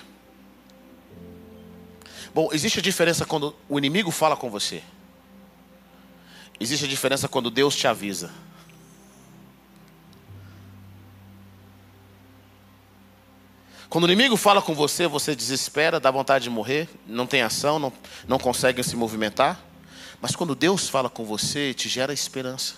Bom, 2.35 2.51
existe 2.53 2.79
a 2.79 2.83
diferença 2.83 3.25
quando 3.25 3.57
o 3.69 3.79
inimigo 3.79 4.11
fala 4.11 4.37
com 4.37 4.51
você. 4.51 4.83
Existe 6.61 6.85
a 6.85 6.89
diferença 6.89 7.27
quando 7.27 7.51
Deus 7.51 7.75
te 7.75 7.89
avisa. 7.89 8.31
Quando 13.91 14.05
o 14.05 14.07
inimigo 14.07 14.37
fala 14.37 14.63
com 14.63 14.73
você, 14.73 15.09
você 15.09 15.35
desespera, 15.35 15.99
dá 15.99 16.13
vontade 16.13 16.45
de 16.45 16.51
morrer, 16.51 16.89
não 17.05 17.27
tem 17.27 17.43
ação, 17.43 17.81
não, 17.81 17.93
não 18.29 18.39
consegue 18.39 18.85
se 18.85 18.95
movimentar. 18.95 19.61
Mas 20.21 20.37
quando 20.37 20.55
Deus 20.55 20.89
fala 20.89 21.11
com 21.11 21.25
você, 21.25 21.75
te 21.75 21.89
gera 21.89 22.13
esperança, 22.13 22.77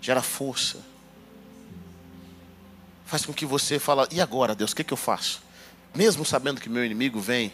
gera 0.00 0.20
força. 0.20 0.84
Faz 3.04 3.24
com 3.24 3.32
que 3.32 3.46
você 3.46 3.78
fala, 3.78 4.08
e 4.10 4.20
agora, 4.20 4.56
Deus, 4.56 4.72
o 4.72 4.76
que, 4.76 4.82
que 4.82 4.92
eu 4.92 4.96
faço? 4.96 5.40
Mesmo 5.94 6.24
sabendo 6.24 6.60
que 6.60 6.68
meu 6.68 6.84
inimigo 6.84 7.20
vem, 7.20 7.52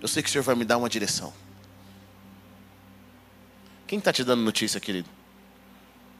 eu 0.00 0.06
sei 0.06 0.22
que 0.22 0.28
o 0.28 0.32
Senhor 0.32 0.44
vai 0.44 0.54
me 0.54 0.64
dar 0.64 0.78
uma 0.78 0.88
direção. 0.88 1.32
Quem 3.88 3.98
está 3.98 4.12
te 4.12 4.22
dando 4.22 4.42
notícia, 4.42 4.78
querido? 4.78 5.08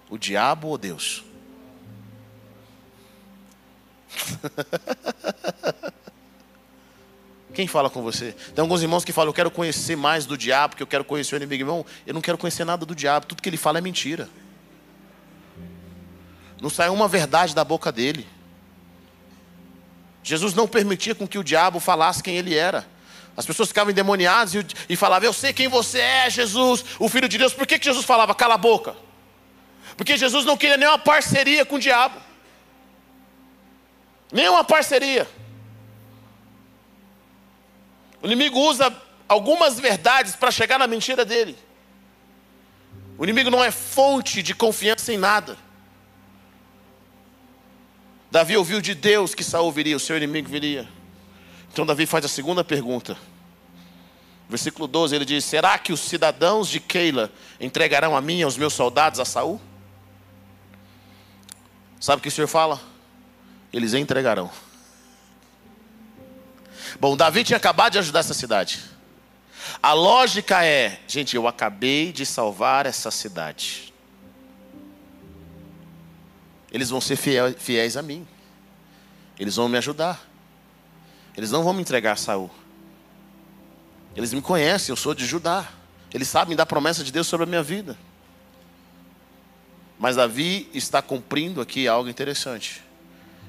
O 0.09 0.19
diabo 0.19 0.67
ou 0.67 0.77
Deus? 0.77 1.23
Quem 7.53 7.67
fala 7.67 7.91
com 7.91 8.01
você? 8.03 8.33
Tem 8.55 8.63
alguns 8.63 8.81
irmãos 8.81 9.05
que 9.05 9.13
falam, 9.13 9.31
eu 9.31 9.35
quero 9.35 9.51
conhecer 9.51 9.97
mais 9.97 10.25
do 10.25 10.39
diabo, 10.39 10.71
porque 10.71 10.83
eu 10.83 10.87
quero 10.87 11.05
conhecer 11.05 11.35
o 11.35 11.37
inimigo. 11.37 11.63
Irmão, 11.63 11.85
eu 12.07 12.15
não 12.15 12.21
quero 12.21 12.39
conhecer 12.39 12.65
nada 12.65 12.87
do 12.87 12.95
diabo. 12.95 13.27
Tudo 13.27 13.43
que 13.43 13.49
ele 13.49 13.57
fala 13.57 13.79
é 13.79 13.81
mentira. 13.81 14.29
Não 16.61 16.71
sai 16.71 16.89
uma 16.91 17.09
verdade 17.09 17.55
da 17.55 17.65
boca 17.65 17.91
dele. 17.91 18.27
Jesus 20.23 20.55
não 20.55 20.69
permitia 20.69 21.15
com 21.15 21.27
que 21.27 21.39
o 21.39 21.45
diabo 21.45 21.81
falasse 21.81 22.23
quem 22.23 22.37
ele 22.37 22.55
era. 22.55 22.87
As 23.37 23.47
pessoas 23.47 23.69
ficavam 23.69 23.91
endemoniadas 23.91 24.55
e, 24.55 24.67
e 24.91 24.97
falavam, 24.97 25.27
eu 25.27 25.33
sei 25.33 25.53
quem 25.53 25.67
você 25.67 25.99
é, 25.99 26.31
Jesus, 26.31 26.85
o 26.99 27.09
Filho 27.09 27.29
de 27.29 27.39
Deus. 27.39 27.55
Por 27.55 27.67
que, 27.67 27.79
que 27.79 27.85
Jesus 27.85 28.05
falava, 28.05 28.35
cala 28.35 28.55
a 28.55 28.59
boca? 28.59 28.95
Porque 29.97 30.17
Jesus 30.17 30.45
não 30.45 30.57
queria 30.57 30.77
nenhuma 30.77 30.99
parceria 30.99 31.65
com 31.65 31.77
o 31.77 31.79
diabo. 31.79 32.30
Nenhuma 34.33 34.63
parceria. 34.63 35.29
O 38.23 38.27
inimigo 38.27 38.59
usa 38.59 38.95
algumas 39.29 39.79
verdades 39.79 40.37
para 40.37 40.51
chegar 40.51 40.79
na 40.79 40.87
mentira 40.87 41.25
dele. 41.25 41.57
O 43.17 43.25
inimigo 43.25 43.51
não 43.51 43.63
é 43.63 43.71
fonte 43.71 44.43
de 44.43 44.55
confiança 44.55 45.13
em 45.13 45.19
nada. 45.19 45.57
Davi 48.31 48.57
ouviu 48.57 48.81
de 48.81 48.95
Deus 48.95 49.35
que 49.35 49.43
Saul 49.43 49.73
viria, 49.73 49.97
o 49.97 50.01
seu 50.01 50.17
inimigo 50.17 50.49
viria. 50.49 50.89
Então 51.73 51.85
Davi 51.85 52.07
faz 52.07 52.25
a 52.25 52.29
segunda 52.29 52.63
pergunta. 52.63 53.17
Versículo 54.49 54.87
12, 54.87 55.15
ele 55.15 55.25
diz: 55.25 55.45
Será 55.45 55.79
que 55.79 55.93
os 55.93 56.01
cidadãos 56.01 56.69
de 56.69 56.81
Keila 56.81 57.31
entregarão 57.61 58.17
a 58.17 58.21
mim 58.21 58.39
e 58.39 58.43
aos 58.43 58.57
meus 58.57 58.73
soldados 58.73 59.21
a 59.21 59.25
Saul? 59.25 59.61
Sabe 62.01 62.21
o 62.21 62.23
que 62.23 62.29
o 62.29 62.33
Senhor 62.33 62.49
fala? 62.49 62.90
Eles 63.73 63.95
entregarão. 63.95 64.51
Bom, 66.99 67.17
Davi 67.17 67.45
tinha 67.45 67.57
acabado 67.57 67.93
de 67.93 67.99
ajudar 67.99 68.21
essa 68.21 68.35
cidade. 68.35 68.83
A 69.83 69.93
lógica 69.93 70.65
é, 70.65 71.01
gente, 71.07 71.37
eu 71.37 71.47
acabei 71.47 72.13
de 72.13 72.27
salvar 72.27 72.87
essa 72.87 73.11
cidade. 73.11 73.93
Eles 76.73 76.91
vão 76.91 77.01
ser 77.01 77.17
fiéis, 77.17 77.57
fiéis 77.59 77.97
a 77.97 78.03
mim. 78.03 78.27
Eles 79.39 79.57
vão 79.57 79.69
me 79.69 79.79
ajudar. 79.79 80.21
Eles 81.37 81.51
não 81.51 81.63
vão 81.63 81.73
me 81.73 81.81
entregar 81.81 82.13
a 82.13 82.17
Saul. 82.17 82.51
Eles 84.15 84.33
me 84.33 84.43
conhecem, 84.43 84.93
eu 84.93 84.97
sou 84.97 85.15
de 85.15 85.25
Judá. 85.25 85.69
Eles 86.13 86.29
sabem 86.29 86.57
da 86.57 86.67
promessa 86.67 87.05
de 87.05 87.13
Deus 87.13 87.27
sobre 87.27 87.45
a 87.45 87.47
minha 87.47 87.63
vida. 87.63 87.97
Mas 89.99 90.17
Davi 90.17 90.69
está 90.75 91.01
cumprindo 91.01 91.61
aqui 91.61 91.87
algo 91.87 92.09
interessante. 92.09 92.83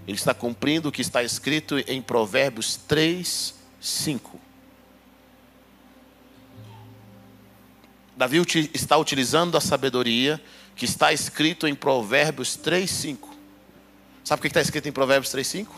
Ele 0.08 0.18
está 0.18 0.34
cumprindo 0.34 0.90
o 0.90 0.92
que 0.92 1.02
está 1.02 1.24
escrito 1.24 1.78
em 1.88 2.02
Provérbios 2.02 2.76
3, 2.76 3.54
5. 3.80 4.40
Davi 8.18 8.40
está 8.74 8.98
utilizando 8.98 9.58
a 9.58 9.62
sabedoria 9.62 10.42
que 10.76 10.86
está 10.86 11.12
escrito 11.12 11.68
em 11.68 11.74
Provérbios 11.74 12.56
3, 12.56 12.90
5. 12.90 13.36
Sabe 14.24 14.40
o 14.40 14.42
que 14.42 14.48
está 14.48 14.62
escrito 14.62 14.88
em 14.88 14.92
Provérbios 14.92 15.32
3, 15.32 15.48
5? 15.48 15.76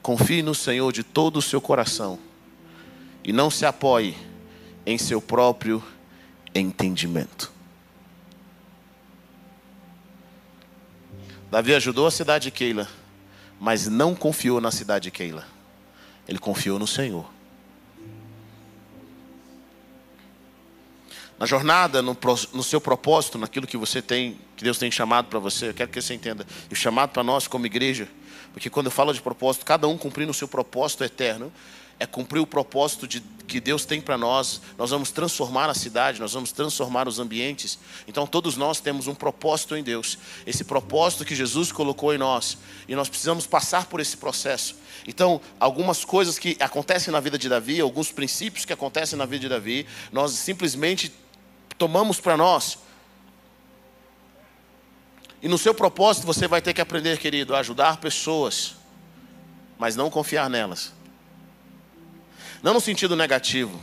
Confie 0.00 0.42
no 0.42 0.54
Senhor 0.54 0.92
de 0.92 1.02
todo 1.02 1.36
o 1.36 1.42
seu 1.42 1.60
coração 1.60 2.18
e 3.22 3.32
não 3.32 3.50
se 3.50 3.64
apoie 3.64 4.16
em 4.84 4.98
seu 4.98 5.20
próprio 5.20 5.82
entendimento. 6.54 7.52
Davi 11.52 11.74
ajudou 11.74 12.06
a 12.06 12.10
cidade 12.10 12.44
de 12.44 12.50
Keila, 12.50 12.88
mas 13.60 13.86
não 13.86 14.14
confiou 14.14 14.58
na 14.58 14.70
cidade 14.70 15.02
de 15.02 15.10
Keila. 15.10 15.46
Ele 16.26 16.38
confiou 16.38 16.78
no 16.78 16.86
Senhor. 16.86 17.28
Na 21.38 21.44
jornada, 21.44 22.00
no, 22.00 22.16
no, 22.54 22.62
seu 22.62 22.80
propósito, 22.80 23.36
naquilo 23.36 23.66
que 23.66 23.76
você 23.76 24.00
tem, 24.00 24.40
que 24.56 24.64
Deus 24.64 24.78
tem 24.78 24.90
chamado 24.90 25.26
para 25.26 25.38
você, 25.38 25.68
eu 25.68 25.74
quero 25.74 25.90
que 25.90 26.00
você 26.00 26.14
entenda. 26.14 26.46
E 26.70 26.72
o 26.72 26.76
chamado 26.76 27.10
para 27.10 27.22
nós 27.22 27.46
como 27.46 27.66
igreja, 27.66 28.08
porque 28.54 28.70
quando 28.70 28.86
eu 28.86 28.92
falo 28.92 29.12
de 29.12 29.20
propósito, 29.20 29.66
cada 29.66 29.86
um 29.86 29.98
cumprindo 29.98 30.30
o 30.30 30.34
seu 30.34 30.48
propósito 30.48 31.04
eterno, 31.04 31.52
é 32.02 32.06
cumprir 32.06 32.40
o 32.40 32.46
propósito 32.46 33.06
de, 33.06 33.20
que 33.46 33.60
Deus 33.60 33.84
tem 33.84 34.00
para 34.00 34.18
nós. 34.18 34.60
Nós 34.76 34.90
vamos 34.90 35.12
transformar 35.12 35.70
a 35.70 35.74
cidade, 35.74 36.20
nós 36.20 36.32
vamos 36.32 36.50
transformar 36.50 37.06
os 37.06 37.20
ambientes. 37.20 37.78
Então, 38.08 38.26
todos 38.26 38.56
nós 38.56 38.80
temos 38.80 39.06
um 39.06 39.14
propósito 39.14 39.76
em 39.76 39.84
Deus. 39.84 40.18
Esse 40.44 40.64
propósito 40.64 41.24
que 41.24 41.32
Jesus 41.32 41.70
colocou 41.70 42.12
em 42.12 42.18
nós. 42.18 42.58
E 42.88 42.96
nós 42.96 43.08
precisamos 43.08 43.46
passar 43.46 43.86
por 43.86 44.00
esse 44.00 44.16
processo. 44.16 44.74
Então, 45.06 45.40
algumas 45.60 46.04
coisas 46.04 46.40
que 46.40 46.56
acontecem 46.58 47.12
na 47.12 47.20
vida 47.20 47.38
de 47.38 47.48
Davi, 47.48 47.80
alguns 47.80 48.10
princípios 48.10 48.64
que 48.64 48.72
acontecem 48.72 49.16
na 49.16 49.24
vida 49.24 49.42
de 49.42 49.48
Davi, 49.48 49.86
nós 50.10 50.32
simplesmente 50.32 51.12
tomamos 51.78 52.18
para 52.18 52.36
nós. 52.36 52.78
E 55.40 55.46
no 55.46 55.56
seu 55.56 55.72
propósito 55.72 56.26
você 56.26 56.48
vai 56.48 56.60
ter 56.60 56.74
que 56.74 56.80
aprender, 56.80 57.16
querido, 57.18 57.54
a 57.54 57.60
ajudar 57.60 57.98
pessoas, 57.98 58.74
mas 59.78 59.94
não 59.94 60.10
confiar 60.10 60.50
nelas. 60.50 61.00
Não 62.62 62.74
no 62.74 62.80
sentido 62.80 63.16
negativo. 63.16 63.80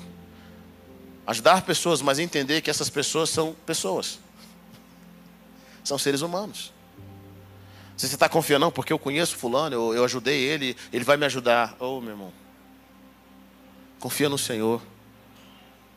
Ajudar 1.27 1.61
pessoas, 1.63 2.01
mas 2.01 2.17
entender 2.17 2.61
que 2.61 2.69
essas 2.69 2.89
pessoas 2.89 3.29
são 3.29 3.55
pessoas. 3.65 4.19
São 5.83 5.97
seres 5.97 6.21
humanos. 6.21 6.71
Se 7.97 8.07
você 8.07 8.15
está 8.15 8.29
confiando, 8.29 8.65
não, 8.65 8.71
porque 8.71 8.93
eu 8.93 8.97
conheço 8.97 9.35
fulano, 9.35 9.75
eu, 9.75 9.93
eu 9.93 10.05
ajudei 10.05 10.39
ele, 10.39 10.77
ele 10.91 11.03
vai 11.03 11.17
me 11.17 11.25
ajudar. 11.25 11.75
Oh, 11.79 11.99
meu 11.99 12.11
irmão. 12.11 12.33
Confia 13.99 14.29
no 14.29 14.37
Senhor. 14.37 14.81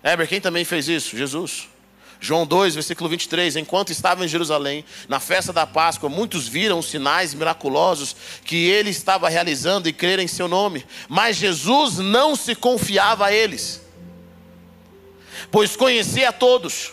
Heber, 0.03 0.27
quem 0.29 0.40
também 0.40 0.64
fez 0.64 0.88
isso? 0.88 1.16
Jesus. 1.16 1.68
João 2.23 2.47
2, 2.47 2.75
versículo 2.75 3.11
23. 3.11 3.57
Enquanto 3.57 3.91
estava 3.91 4.25
em 4.25 4.29
Jerusalém, 4.29 4.85
na 5.09 5.19
festa 5.19 5.53
da 5.53 5.67
Páscoa, 5.67 6.09
muitos 6.09 6.47
viram 6.47 6.79
os 6.79 6.87
sinais 6.87 7.35
miraculosos 7.35 8.15
que 8.45 8.69
ele 8.69 8.91
estava 8.91 9.29
realizando 9.29 9.89
e 9.89 9.93
creram 9.93 10.23
em 10.23 10.29
seu 10.29 10.47
nome. 10.47 10.87
Mas 11.09 11.37
Jesus 11.37 11.99
não 11.99 12.37
se 12.37 12.55
confiava 12.55 13.27
a 13.27 13.33
eles, 13.33 13.83
pois 15.51 15.75
conhecia 15.75 16.29
a 16.29 16.33
todos. 16.33 16.93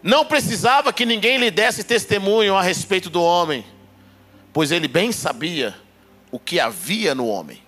Não 0.00 0.24
precisava 0.24 0.92
que 0.92 1.04
ninguém 1.04 1.36
lhe 1.36 1.50
desse 1.50 1.82
testemunho 1.82 2.54
a 2.54 2.62
respeito 2.62 3.10
do 3.10 3.20
homem, 3.20 3.66
pois 4.52 4.70
ele 4.70 4.86
bem 4.86 5.10
sabia 5.10 5.74
o 6.30 6.38
que 6.38 6.60
havia 6.60 7.16
no 7.16 7.26
homem. 7.26 7.60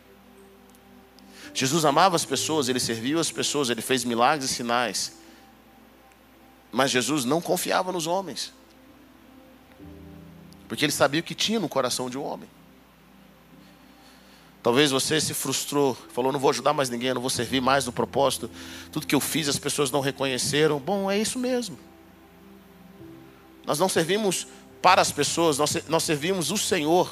Jesus 1.53 1.85
amava 1.85 2.15
as 2.15 2.25
pessoas, 2.25 2.69
ele 2.69 2.79
serviu 2.79 3.19
as 3.19 3.33
pessoas, 3.33 3.68
ele 3.68 3.83
fez 3.83 4.05
milagres 4.05 4.49
e 4.49 4.55
sinais. 4.55 5.16
Mas 6.77 6.91
Jesus 6.91 7.24
não 7.24 7.41
confiava 7.41 7.91
nos 7.91 8.07
homens. 8.07 8.53
Porque 10.68 10.85
ele 10.85 10.93
sabia 10.93 11.20
o 11.20 11.22
que 11.22 11.35
tinha 11.35 11.59
no 11.59 11.70
coração 11.70 12.11
de 12.11 12.18
um 12.18 12.22
homem. 12.22 12.47
Talvez 14.62 14.91
você 14.91 15.18
se 15.18 15.33
frustrou, 15.33 15.97
falou: 16.12 16.31
não 16.31 16.39
vou 16.39 16.51
ajudar 16.51 16.74
mais 16.74 16.91
ninguém, 16.91 17.14
não 17.14 17.20
vou 17.22 17.31
servir 17.31 17.62
mais 17.62 17.87
no 17.87 17.93
propósito. 17.93 18.51
Tudo 18.93 19.07
que 19.07 19.14
eu 19.14 19.20
fiz 19.22 19.49
as 19.49 19.59
pessoas 19.59 19.91
não 19.91 20.01
reconheceram. 20.01 20.79
Bom, 20.79 21.11
é 21.11 21.18
isso 21.18 21.39
mesmo. 21.39 21.79
Nós 23.64 23.79
não 23.79 23.89
servimos 23.89 24.47
para 24.83 25.01
as 25.01 25.11
pessoas, 25.11 25.57
nós, 25.57 25.83
nós 25.89 26.03
servimos 26.03 26.51
o 26.51 26.59
Senhor. 26.59 27.11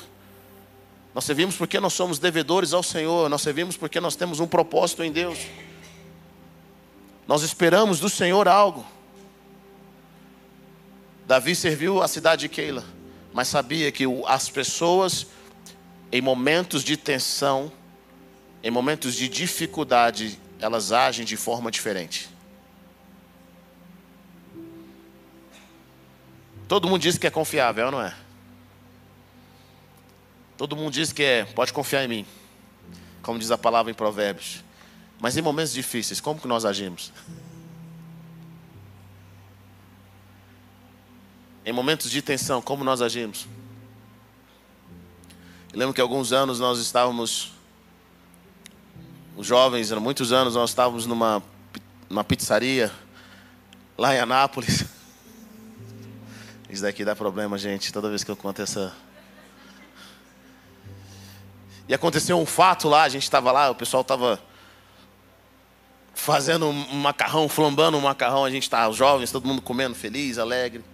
Nós 1.15 1.25
servimos 1.25 1.57
porque 1.57 1.81
nós 1.81 1.95
somos 1.95 2.19
devedores 2.19 2.75
ao 2.75 2.83
Senhor, 2.83 3.31
nós 3.31 3.41
servimos 3.41 3.79
porque 3.79 3.99
nós 3.99 4.15
temos 4.15 4.41
um 4.41 4.47
propósito 4.47 5.03
em 5.03 5.11
Deus. 5.11 5.39
Nós 7.27 7.43
esperamos 7.43 7.99
do 7.99 8.11
Senhor 8.11 8.47
algo. 8.47 8.85
Davi 11.27 11.57
serviu 11.57 12.03
a 12.03 12.09
cidade 12.09 12.43
de 12.43 12.49
Keila, 12.49 12.85
mas 13.33 13.49
sabia 13.49 13.91
que 13.91 14.05
as 14.27 14.51
pessoas, 14.51 15.27
em 16.13 16.21
momentos 16.21 16.85
de 16.85 16.97
tensão, 16.97 17.73
em 18.63 18.71
momentos 18.71 19.15
de 19.15 19.29
dificuldade, 19.29 20.39
elas 20.61 20.93
agem 20.93 21.25
de 21.25 21.37
forma 21.37 21.71
diferente. 21.71 22.29
Todo 26.69 26.89
mundo 26.89 27.03
diz 27.03 27.19
que 27.19 27.27
é 27.27 27.31
confiável, 27.31 27.91
não 27.91 28.01
é? 28.01 28.15
Todo 30.57 30.77
mundo 30.77 30.93
diz 30.93 31.13
que 31.13 31.23
é, 31.23 31.45
pode 31.45 31.73
confiar 31.73 32.05
em 32.05 32.09
mim, 32.09 32.27
como 33.23 33.39
diz 33.39 33.51
a 33.51 33.59
palavra 33.59 33.91
em 33.91 33.95
Provérbios. 33.95 34.63
Mas 35.21 35.37
em 35.37 35.43
momentos 35.43 35.73
difíceis, 35.73 36.21
como 36.21 36.41
que 36.41 36.47
nós 36.47 36.65
agimos? 36.65 37.13
Em 41.67 41.73
momentos 41.73 42.11
de 42.11 42.21
tensão, 42.21 42.61
como 42.61 42.85
nós 42.85 43.01
agimos? 43.01 43.47
Eu 45.73 45.79
lembro 45.79 45.95
que 45.95 46.01
alguns 46.01 46.31
anos 46.31 46.61
nós 46.61 46.79
estávamos, 46.79 47.53
os 49.35 49.47
jovens, 49.47 49.91
há 49.91 49.99
muitos 49.99 50.31
anos, 50.31 50.57
nós 50.57 50.71
estávamos 50.71 51.07
numa, 51.07 51.43
numa 52.09 52.23
pizzaria 52.23 52.93
lá 53.97 54.15
em 54.15 54.19
Anápolis. 54.19 54.85
Isso 56.69 56.83
daqui 56.83 57.03
dá 57.03 57.17
problema, 57.17 57.57
gente, 57.57 57.91
toda 57.93 58.11
vez 58.11 58.23
que 58.23 58.31
eu 58.31 58.37
conto 58.37 58.61
essa. 58.61 58.95
E 61.89 61.95
aconteceu 61.95 62.39
um 62.39 62.47
fato 62.47 62.91
lá, 62.91 63.05
a 63.05 63.09
gente 63.09 63.23
estava 63.23 63.51
lá, 63.51 63.71
o 63.71 63.75
pessoal 63.75 64.03
estava 64.03 64.39
fazendo 66.15 66.67
um 66.67 66.97
macarrão, 66.97 67.49
flambando 67.49 67.97
um 67.97 68.03
macarrão, 68.03 68.45
a 68.45 68.51
gente 68.51 68.65
estava, 68.65 68.91
os 68.91 68.97
jovens, 68.97 69.33
todo 69.33 69.47
mundo 69.47 69.63
comendo 69.63 69.95
feliz, 69.95 70.37
alegre. 70.37 70.85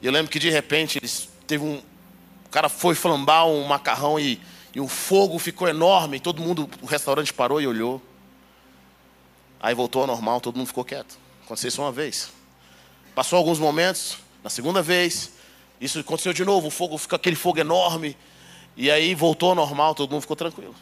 E 0.00 0.06
eu 0.06 0.12
lembro 0.12 0.30
que 0.30 0.38
de 0.38 0.50
repente 0.50 0.98
eles 0.98 1.28
teve 1.46 1.64
um. 1.64 1.82
O 2.44 2.48
cara 2.50 2.68
foi 2.68 2.94
flambar 2.94 3.46
um 3.46 3.64
macarrão 3.64 4.18
e, 4.18 4.40
e 4.74 4.80
o 4.80 4.88
fogo 4.88 5.38
ficou 5.38 5.68
enorme, 5.68 6.20
todo 6.20 6.40
mundo, 6.40 6.68
o 6.80 6.86
restaurante 6.86 7.32
parou 7.32 7.60
e 7.60 7.66
olhou. 7.66 8.00
Aí 9.60 9.74
voltou 9.74 10.02
ao 10.02 10.06
normal, 10.06 10.40
todo 10.40 10.56
mundo 10.56 10.66
ficou 10.66 10.84
quieto. 10.84 11.18
Aconteceu 11.44 11.68
isso 11.68 11.82
uma 11.82 11.92
vez. 11.92 12.30
Passou 13.14 13.38
alguns 13.38 13.58
momentos, 13.58 14.18
na 14.44 14.50
segunda 14.50 14.82
vez, 14.82 15.32
isso 15.80 15.98
aconteceu 15.98 16.32
de 16.32 16.44
novo, 16.44 16.68
o 16.68 16.70
fogo 16.70 16.96
ficou 16.98 17.16
aquele 17.16 17.36
fogo 17.36 17.58
enorme. 17.58 18.16
E 18.76 18.90
aí 18.90 19.14
voltou 19.14 19.50
ao 19.50 19.54
normal, 19.54 19.94
todo 19.94 20.10
mundo 20.10 20.20
ficou 20.20 20.36
tranquilo. 20.36 20.74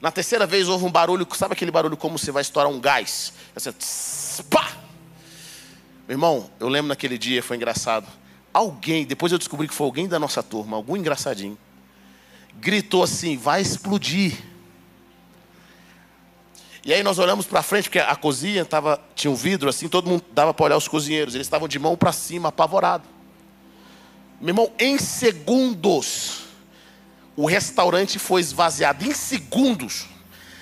Na 0.00 0.10
terceira 0.10 0.46
vez 0.46 0.68
houve 0.68 0.84
um 0.84 0.90
barulho, 0.90 1.26
sabe 1.34 1.52
aquele 1.52 1.70
barulho 1.70 1.96
como 1.96 2.18
você 2.18 2.32
vai 2.32 2.42
estourar 2.42 2.70
um 2.70 2.80
gás? 2.80 3.32
Assim, 3.54 3.70
tss, 3.70 4.42
pá! 4.48 4.72
Meu 6.08 6.14
irmão, 6.14 6.50
eu 6.58 6.68
lembro 6.68 6.88
naquele 6.88 7.18
dia, 7.18 7.42
foi 7.42 7.56
engraçado. 7.56 8.06
Alguém, 8.52 9.04
depois 9.04 9.30
eu 9.32 9.38
descobri 9.38 9.68
que 9.68 9.74
foi 9.74 9.86
alguém 9.86 10.08
da 10.08 10.18
nossa 10.18 10.42
turma, 10.42 10.76
algum 10.76 10.96
engraçadinho, 10.96 11.56
gritou 12.56 13.02
assim: 13.02 13.36
vai 13.36 13.60
explodir. 13.60 14.36
E 16.84 16.92
aí 16.94 17.02
nós 17.02 17.18
olhamos 17.18 17.46
para 17.46 17.62
frente, 17.62 17.84
porque 17.84 17.98
a 17.98 18.16
cozinha 18.16 18.64
tava, 18.64 19.00
tinha 19.14 19.30
um 19.30 19.34
vidro 19.34 19.68
assim, 19.68 19.86
todo 19.86 20.08
mundo 20.08 20.24
dava 20.32 20.54
para 20.54 20.64
olhar 20.64 20.76
os 20.76 20.88
cozinheiros, 20.88 21.34
eles 21.34 21.46
estavam 21.46 21.68
de 21.68 21.78
mão 21.78 21.96
para 21.96 22.12
cima, 22.12 22.48
apavorados. 22.48 23.06
Meu 24.40 24.50
irmão, 24.50 24.72
em 24.78 24.98
segundos, 24.98 26.44
o 27.36 27.46
restaurante 27.46 28.18
foi 28.18 28.40
esvaziado. 28.40 29.04
Em 29.04 29.12
segundos. 29.12 30.06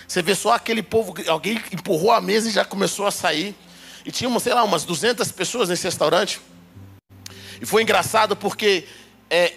Você 0.07 0.20
vê 0.20 0.34
só 0.34 0.53
aquele 0.55 0.82
povo, 0.82 1.14
alguém 1.28 1.62
empurrou 1.72 2.11
a 2.11 2.20
mesa 2.20 2.49
e 2.49 2.53
já 2.53 2.64
começou 2.64 3.07
a 3.07 3.11
sair. 3.11 3.55
E 4.05 4.11
tinha, 4.11 4.41
sei 4.41 4.55
lá, 4.55 4.64
umas 4.64 4.84
200 4.84 5.30
pessoas 5.30 5.68
nesse 5.68 5.84
restaurante. 5.84 6.41
E 7.61 7.66
foi 7.66 7.82
engraçado 7.82 8.36
porque 8.36 8.86
é, 9.30 9.52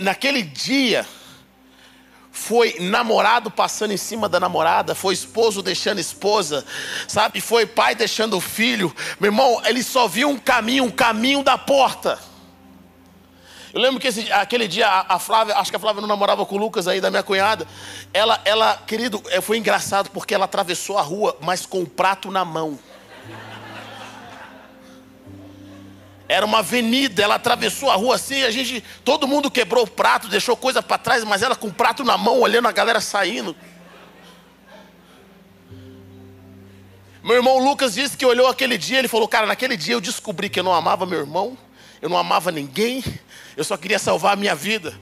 naquele 0.00 0.42
dia 0.42 1.06
foi 2.30 2.76
namorado 2.80 3.50
passando 3.50 3.92
em 3.92 3.96
cima 3.96 4.28
da 4.28 4.40
namorada, 4.40 4.94
foi 4.94 5.12
esposo 5.12 5.62
deixando 5.62 5.98
esposa, 5.98 6.64
sabe? 7.06 7.40
Foi 7.40 7.66
pai 7.66 7.94
deixando 7.94 8.40
filho. 8.40 8.94
Meu 9.20 9.28
irmão, 9.28 9.60
ele 9.66 9.82
só 9.82 10.08
viu 10.08 10.30
um 10.30 10.38
caminho, 10.38 10.84
um 10.84 10.90
caminho 10.90 11.42
da 11.42 11.58
porta. 11.58 12.18
Eu 13.72 13.80
lembro 13.80 14.00
que 14.00 14.08
esse, 14.08 14.30
aquele 14.32 14.66
dia 14.68 14.86
a, 14.86 15.14
a, 15.14 15.18
Flávia, 15.18 15.56
acho 15.56 15.70
que 15.70 15.76
a 15.76 15.80
Flávia 15.80 16.00
não 16.00 16.08
namorava 16.08 16.44
com 16.44 16.56
o 16.56 16.58
Lucas 16.58 16.88
aí, 16.88 17.00
da 17.00 17.10
minha 17.10 17.22
cunhada. 17.22 17.66
Ela, 18.12 18.40
ela, 18.44 18.76
querido, 18.86 19.22
é, 19.28 19.40
foi 19.40 19.58
engraçado 19.58 20.10
porque 20.10 20.34
ela 20.34 20.44
atravessou 20.46 20.98
a 20.98 21.02
rua, 21.02 21.36
mas 21.40 21.64
com 21.64 21.82
o 21.82 21.86
prato 21.86 22.30
na 22.30 22.44
mão. 22.44 22.78
Era 26.28 26.46
uma 26.46 26.58
avenida, 26.58 27.22
ela 27.22 27.34
atravessou 27.34 27.90
a 27.90 27.94
rua 27.94 28.14
assim, 28.14 28.42
a 28.42 28.50
gente, 28.50 28.82
todo 29.04 29.28
mundo 29.28 29.50
quebrou 29.50 29.84
o 29.84 29.90
prato, 29.90 30.28
deixou 30.28 30.56
coisa 30.56 30.82
para 30.82 30.98
trás, 30.98 31.24
mas 31.24 31.42
ela 31.42 31.54
com 31.54 31.68
o 31.68 31.72
prato 31.72 32.04
na 32.04 32.16
mão, 32.16 32.40
olhando 32.40 32.68
a 32.68 32.72
galera 32.72 33.00
saindo. 33.00 33.54
Meu 37.22 37.36
irmão 37.36 37.58
Lucas 37.58 37.94
disse 37.94 38.16
que 38.16 38.26
olhou 38.26 38.48
aquele 38.48 38.76
dia, 38.76 38.98
ele 38.98 39.08
falou: 39.08 39.28
"Cara, 39.28 39.46
naquele 39.46 39.76
dia 39.76 39.94
eu 39.94 40.00
descobri 40.00 40.48
que 40.48 40.58
eu 40.58 40.64
não 40.64 40.74
amava 40.74 41.06
meu 41.06 41.20
irmão, 41.20 41.56
eu 42.00 42.08
não 42.08 42.16
amava 42.16 42.50
ninguém, 42.50 43.04
eu 43.56 43.62
só 43.62 43.76
queria 43.76 43.98
salvar 43.98 44.32
a 44.32 44.36
minha 44.36 44.54
vida. 44.54 44.92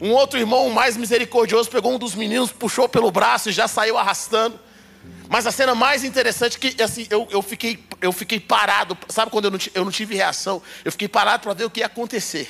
Um 0.00 0.12
outro 0.12 0.38
irmão 0.38 0.68
mais 0.70 0.96
misericordioso 0.96 1.70
pegou 1.70 1.94
um 1.94 1.98
dos 1.98 2.14
meninos, 2.14 2.52
puxou 2.52 2.88
pelo 2.88 3.10
braço 3.10 3.48
e 3.48 3.52
já 3.52 3.66
saiu 3.66 3.96
arrastando. 3.96 4.58
Mas 5.28 5.46
a 5.46 5.50
cena 5.50 5.74
mais 5.74 6.04
interessante 6.04 6.56
é 6.56 6.60
que 6.60 6.82
assim, 6.82 7.06
eu, 7.10 7.26
eu, 7.30 7.42
fiquei, 7.42 7.82
eu 8.06 8.12
fiquei 8.12 8.40
parado. 8.40 8.96
Sabe 9.08 9.30
quando 9.30 9.46
eu 9.46 9.50
não, 9.50 9.58
eu 9.74 9.84
não 9.84 9.92
tive 9.92 10.14
reação? 10.14 10.62
Eu 10.84 10.92
fiquei 10.92 11.08
parado 11.08 11.42
para 11.42 11.52
ver 11.54 11.64
o 11.64 11.70
que 11.70 11.80
ia 11.80 11.86
acontecer. 11.86 12.48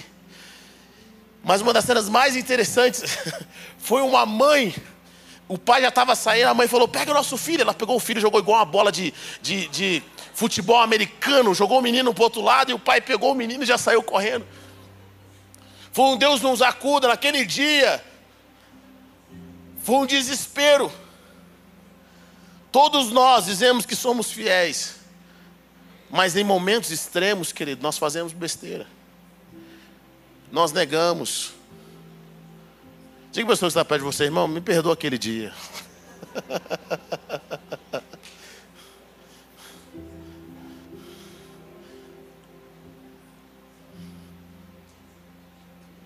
Mas 1.43 1.61
uma 1.61 1.73
das 1.73 1.85
cenas 1.85 2.09
mais 2.09 2.37
interessantes 2.37 3.19
foi 3.79 4.03
uma 4.03 4.27
mãe. 4.27 4.75
O 5.49 5.57
pai 5.57 5.81
já 5.81 5.89
estava 5.89 6.15
saindo, 6.15 6.49
a 6.49 6.55
mãe 6.55 6.69
falou: 6.69 6.89
Pega 6.89 7.11
o 7.11 7.15
nosso 7.15 7.37
filho. 7.37 7.63
Ela 7.63 7.75
pegou 7.75 7.97
o 7.97 8.01
filho, 8.01 8.21
jogou 8.21 8.41
igual 8.41 8.59
uma 8.59 8.65
bola 8.65 8.91
de, 8.93 9.15
de, 9.41 9.69
de 9.69 10.03
futebol 10.35 10.81
americano, 10.81 11.55
jogou 11.55 11.79
o 11.79 11.83
menino 11.83 12.13
para 12.13 12.21
o 12.21 12.25
outro 12.25 12.43
lado, 12.43 12.71
e 12.71 12.75
o 12.75 12.79
pai 12.79 13.01
pegou 13.01 13.33
o 13.33 13.35
menino 13.35 13.63
e 13.63 13.67
já 13.67 13.79
saiu 13.79 14.03
correndo. 14.03 14.47
Foi 15.93 16.05
um 16.05 16.17
Deus 16.17 16.43
nos 16.43 16.61
acuda 16.61 17.09
naquele 17.09 17.45
dia. 17.45 18.05
Foi 19.83 19.97
um 19.97 20.07
desespero. 20.07 20.93
Todos 22.73 23.11
nós 23.11 23.47
dizemos 23.47 23.87
que 23.87 23.97
somos 23.97 24.31
fiéis. 24.31 24.97
Mas 26.11 26.37
em 26.37 26.45
momentos 26.45 26.91
extremos, 26.91 27.53
querido, 27.53 27.83
nós 27.83 27.99
fazemos 27.99 28.33
besteira. 28.33 28.87
Nós 30.51 30.73
negamos. 30.73 31.53
Diga 33.33 33.47
para 33.47 33.55
a 33.55 33.57
pessoa 33.57 33.69
que 33.69 33.73
está 33.73 33.85
perto 33.85 34.03
de 34.03 34.07
você, 34.07 34.25
irmão, 34.25 34.49
me 34.49 34.61
perdoa 34.61 34.95
aquele 34.95 35.19
dia. 35.19 35.53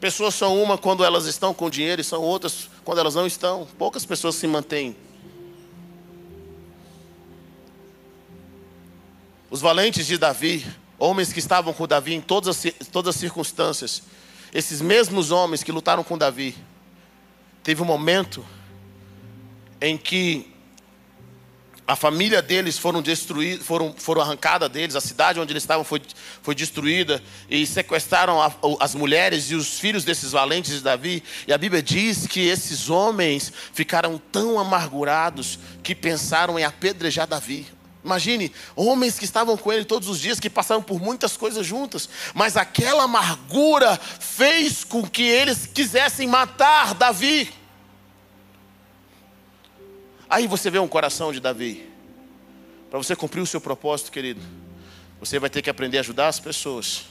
Pessoas 0.01 0.35
são 0.35 0.61
uma 0.61 0.79
quando 0.79 1.05
elas 1.05 1.27
estão 1.27 1.53
com 1.53 1.69
dinheiro 1.69 2.01
e 2.01 2.05
são 2.05 2.23
outras 2.23 2.71
quando 2.83 2.99
elas 2.99 3.15
não 3.15 3.27
estão. 3.27 3.69
Poucas 3.79 4.07
pessoas 4.07 4.35
se 4.35 4.47
mantêm. 4.47 4.97
Os 9.51 9.61
valentes 9.61 10.07
de 10.07 10.17
Davi, 10.17 10.65
homens 10.97 11.33
que 11.33 11.41
estavam 11.41 11.73
com 11.73 11.87
Davi 11.87 12.15
em 12.15 12.21
todas 12.21 12.65
as, 12.65 12.73
todas 12.93 13.17
as 13.17 13.21
circunstâncias, 13.21 14.03
esses 14.55 14.81
mesmos 14.81 15.33
homens 15.33 15.65
que 15.65 15.73
lutaram 15.73 16.05
com 16.05 16.17
Davi, 16.17 16.57
teve 17.63 17.83
um 17.83 17.85
momento 17.85 18.47
em 19.81 19.99
que 19.99 20.55
a 21.85 21.97
família 21.97 22.41
deles 22.41 22.79
foram 22.79 23.03
destruídos, 23.03 23.67
foram, 23.67 23.93
foram 23.99 24.23
arrancada 24.23 24.69
deles, 24.69 24.95
a 24.95 25.01
cidade 25.01 25.41
onde 25.41 25.53
eles 25.53 25.65
estavam 25.65 25.83
foi, 25.83 26.01
foi 26.41 26.55
destruída 26.55 27.21
e 27.49 27.67
sequestraram 27.67 28.41
a, 28.41 28.55
as 28.79 28.95
mulheres 28.95 29.51
e 29.51 29.57
os 29.57 29.81
filhos 29.81 30.05
desses 30.05 30.31
valentes 30.31 30.75
de 30.75 30.81
Davi. 30.81 31.25
E 31.49 31.53
a 31.53 31.59
Bíblia 31.59 31.83
diz 31.83 32.29
que 32.29 32.47
esses 32.47 32.89
homens 32.89 33.53
ficaram 33.73 34.23
tão 34.31 34.61
amargurados 34.61 35.59
que 35.83 35.93
pensaram 35.93 36.57
em 36.57 36.65
apedrejar 36.65 37.27
Davi. 37.27 37.67
Imagine, 38.03 38.51
homens 38.75 39.19
que 39.19 39.27
estavam 39.27 39.57
com 39.57 39.71
ele 39.73 39.85
todos 39.85 40.09
os 40.09 40.19
dias, 40.19 40.41
que 40.41 40.49
passaram 40.49 40.83
por 40.83 41.01
muitas 41.01 41.37
coisas 41.37 41.67
juntas, 41.67 42.09
mas 42.35 42.57
aquela 42.57 43.05
amargura 43.05 43.97
fez 43.99 44.85
com 44.85 45.07
que 45.07 45.23
eles 45.23 45.67
quisessem 45.67 46.27
matar 46.27 46.95
Davi. 46.95 47.53
Aí 50.29 50.47
você 50.47 50.71
vê 50.71 50.79
um 50.79 50.89
coração 50.89 51.33
de 51.33 51.41
Davi. 51.41 51.91
Para 52.89 52.99
você 52.99 53.15
cumprir 53.15 53.41
o 53.41 53.47
seu 53.47 53.61
propósito, 53.61 54.11
querido, 54.11 54.41
você 55.19 55.39
vai 55.39 55.51
ter 55.51 55.61
que 55.61 55.69
aprender 55.69 55.99
a 55.99 56.01
ajudar 56.01 56.29
as 56.29 56.41
pessoas, 56.41 57.05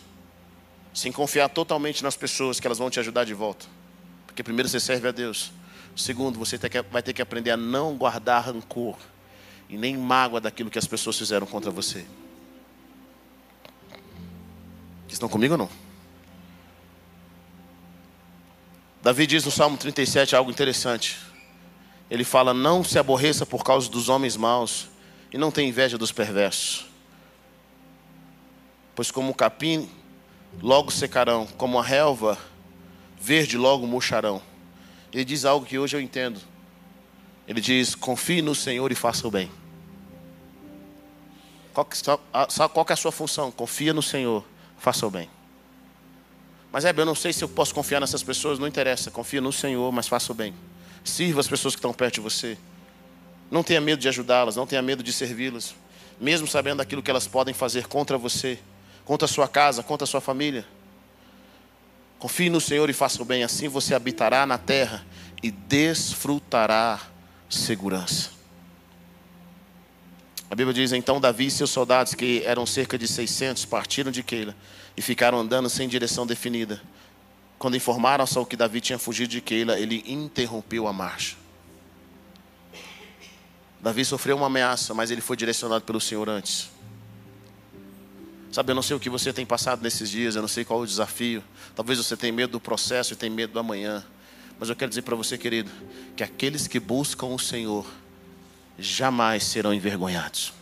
sem 0.93 1.11
confiar 1.11 1.49
totalmente 1.49 2.01
nas 2.01 2.17
pessoas 2.17 2.59
que 2.59 2.65
elas 2.65 2.79
vão 2.79 2.89
te 2.89 2.99
ajudar 2.99 3.25
de 3.25 3.33
volta. 3.35 3.67
Porque 4.25 4.41
primeiro 4.41 4.67
você 4.67 4.79
serve 4.79 5.07
a 5.07 5.11
Deus. 5.11 5.51
Segundo, 5.95 6.39
você 6.39 6.57
vai 6.89 7.03
ter 7.03 7.13
que 7.13 7.21
aprender 7.21 7.51
a 7.51 7.57
não 7.57 7.95
guardar 7.95 8.45
rancor 8.45 8.97
e 9.70 9.78
nem 9.78 9.95
mágoa 9.95 10.41
daquilo 10.41 10.70
que 10.70 10.80
as 10.80 10.88
pessoas 10.88 11.17
fizeram 11.17 11.45
contra 11.45 11.70
você. 11.70 12.05
Estão 15.07 15.30
comigo 15.30 15.53
ou 15.53 15.57
não? 15.57 15.70
Davi 19.01 19.26
diz 19.26 19.45
no 19.45 19.51
Salmo 19.51 19.78
37 19.78 20.36
algo 20.36 20.51
interessante 20.51 21.30
ele 22.09 22.24
fala: 22.24 22.53
Não 22.53 22.84
se 22.84 22.97
aborreça 22.97 23.45
por 23.45 23.63
causa 23.63 23.89
dos 23.89 24.09
homens 24.09 24.36
maus, 24.36 24.89
e 25.32 25.38
não 25.38 25.51
tenha 25.51 25.70
inveja 25.70 25.97
dos 25.97 26.11
perversos. 26.11 26.88
Pois 28.95 29.11
como 29.11 29.32
o 29.32 29.36
capim, 29.36 29.89
logo 30.61 30.91
secarão, 30.91 31.45
como 31.57 31.80
a 31.80 31.84
relva 31.84 32.38
verde, 33.20 33.57
logo 33.57 33.86
murcharão. 33.86 34.41
Ele 35.13 35.24
diz 35.24 35.45
algo 35.45 35.65
que 35.65 35.78
hoje 35.78 35.95
eu 35.95 36.01
entendo. 36.01 36.39
Ele 37.47 37.61
diz: 37.61 37.93
confie 37.93 38.41
no 38.41 38.55
Senhor 38.55 38.91
e 38.91 38.95
faça 38.95 39.28
o 39.28 39.32
bem. 39.32 39.51
Qual 41.80 41.86
que, 41.86 41.97
sabe 41.97 42.73
qual 42.73 42.86
que 42.86 42.91
é 42.91 42.95
a 42.95 42.97
sua 42.97 43.11
função? 43.11 43.51
Confia 43.51 43.93
no 43.93 44.01
Senhor, 44.01 44.43
faça 44.77 45.07
o 45.07 45.09
bem. 45.09 45.30
Mas 46.73 46.84
é, 46.84 46.93
eu 46.95 47.05
não 47.05 47.15
sei 47.15 47.32
se 47.32 47.41
eu 47.41 47.47
posso 47.47 47.73
confiar 47.73 48.01
nessas 48.01 48.21
pessoas, 48.21 48.59
não 48.59 48.67
interessa. 48.67 49.09
Confia 49.09 49.39
no 49.39 49.53
Senhor, 49.53 49.89
mas 49.89 50.05
faça 50.05 50.30
o 50.34 50.36
bem. 50.36 50.53
Sirva 51.05 51.39
as 51.39 51.47
pessoas 51.47 51.75
que 51.75 51.80
estão 51.80 51.93
perto 51.93 52.15
de 52.15 52.19
você. 52.19 52.57
Não 53.49 53.63
tenha 53.63 53.80
medo 53.80 54.01
de 54.01 54.09
ajudá-las, 54.09 54.57
não 54.57 54.67
tenha 54.67 54.82
medo 54.82 55.01
de 55.01 55.13
servi-las, 55.13 55.73
mesmo 56.19 56.47
sabendo 56.49 56.80
daquilo 56.80 57.01
que 57.01 57.09
elas 57.09 57.27
podem 57.27 57.53
fazer 57.53 57.88
contra 57.88 58.17
você, 58.17 58.59
contra 59.05 59.25
a 59.25 59.30
sua 59.30 59.47
casa, 59.47 59.82
contra 59.82 60.03
a 60.03 60.07
sua 60.07 60.19
família. 60.19 60.65
Confie 62.19 62.49
no 62.49 62.59
Senhor 62.59 62.89
e 62.89 62.93
faça 62.93 63.21
o 63.21 63.25
bem, 63.25 63.41
assim 63.41 63.69
você 63.69 63.95
habitará 63.95 64.45
na 64.45 64.57
terra 64.57 65.05
e 65.41 65.49
desfrutará 65.49 66.99
segurança. 67.49 68.38
A 70.50 70.56
Bíblia 70.56 70.74
diz: 70.74 70.91
então 70.91 71.22
Davi 71.22 71.45
e 71.45 71.52
seus 71.52 71.70
soldados, 71.70 72.16
que 72.16 72.41
eram 72.43 72.66
cerca 72.66 72.97
de 72.97 73.08
600, 73.08 73.66
partiram 73.66 74.12
de 74.12 74.24
Keila 74.24 74.56
e 74.97 75.02
ficaram 75.02 75.39
andando 75.39 75.70
sem 75.70 75.88
direção 75.88 76.26
definida. 76.26 76.82
Quando 77.58 77.78
informaram 77.78 78.26
Saul 78.26 78.45
que 78.45 78.56
Davi 78.56 78.82
tinha 78.82 78.97
fugido 78.97 79.30
de 79.30 79.41
Keila, 79.41 79.78
ele 79.78 80.04
interrompeu 80.08 80.88
a 80.88 80.93
marcha. 80.93 81.36
Davi 83.82 84.04
sofreu 84.04 84.38
uma 84.38 84.47
ameaça, 84.47 84.93
mas 84.93 85.12
ele 85.12 85.22
foi 85.22 85.38
direcionado 85.38 85.86
pelo 85.86 86.02
Senhor 86.02 86.28
antes. 86.28 86.70
Sabe, 88.52 88.72
eu 88.72 88.76
não 88.76 88.82
sei 88.82 88.95
o 88.95 89.00
que 89.00 89.10
você 89.10 89.32
tem 89.32 89.45
passado 89.45 89.82
nesses 89.84 90.10
dias, 90.10 90.36
eu 90.36 90.41
não 90.41 90.50
sei 90.50 90.66
qual 90.66 90.80
o 90.80 90.88
desafio. 90.88 91.43
Talvez 91.76 92.00
você 92.00 92.18
tenha 92.18 92.34
medo 92.34 92.54
do 92.54 92.60
processo 92.60 93.14
e 93.14 93.16
tenha 93.16 93.32
medo 93.32 93.54
do 93.54 93.60
amanhã. 93.60 94.04
Mas 94.60 94.70
eu 94.70 94.76
quero 94.76 94.89
dizer 94.89 95.04
para 95.04 95.16
você, 95.16 95.38
querido, 95.38 95.70
que 96.16 96.24
aqueles 96.24 96.68
que 96.68 96.80
buscam 96.80 97.28
o 97.28 97.38
Senhor 97.38 97.86
jamais 98.82 99.43
serão 99.43 99.73
envergonhados. 99.73 100.53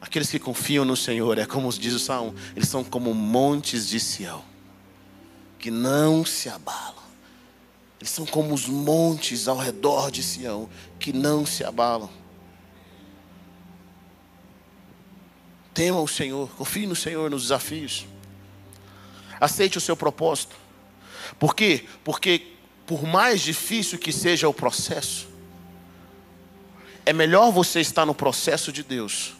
Aqueles 0.00 0.30
que 0.30 0.38
confiam 0.38 0.84
no 0.84 0.96
Senhor, 0.96 1.38
é 1.38 1.44
como 1.44 1.70
diz 1.72 1.92
o 1.92 1.98
Salmo, 1.98 2.34
eles 2.56 2.68
são 2.68 2.82
como 2.82 3.14
montes 3.14 3.86
de 3.86 4.00
Sião, 4.00 4.42
que 5.58 5.70
não 5.70 6.24
se 6.24 6.48
abalam. 6.48 7.00
Eles 8.00 8.10
são 8.10 8.24
como 8.24 8.54
os 8.54 8.66
montes 8.66 9.46
ao 9.46 9.58
redor 9.58 10.10
de 10.10 10.22
Sião, 10.22 10.70
que 10.98 11.12
não 11.12 11.44
se 11.44 11.62
abalam. 11.62 12.08
Tema 15.74 16.00
o 16.00 16.08
Senhor, 16.08 16.48
confie 16.56 16.86
no 16.86 16.96
Senhor 16.96 17.30
nos 17.30 17.42
desafios. 17.42 18.06
Aceite 19.38 19.78
o 19.78 19.80
seu 19.80 19.96
propósito. 19.96 20.56
Por 21.38 21.54
quê? 21.54 21.86
Porque 22.02 22.54
por 22.86 23.04
mais 23.04 23.40
difícil 23.40 23.98
que 23.98 24.12
seja 24.12 24.48
o 24.48 24.52
processo, 24.52 25.29
é 27.04 27.12
melhor 27.12 27.50
você 27.50 27.80
estar 27.80 28.04
no 28.04 28.14
processo 28.14 28.72
de 28.72 28.82
Deus. 28.82 29.34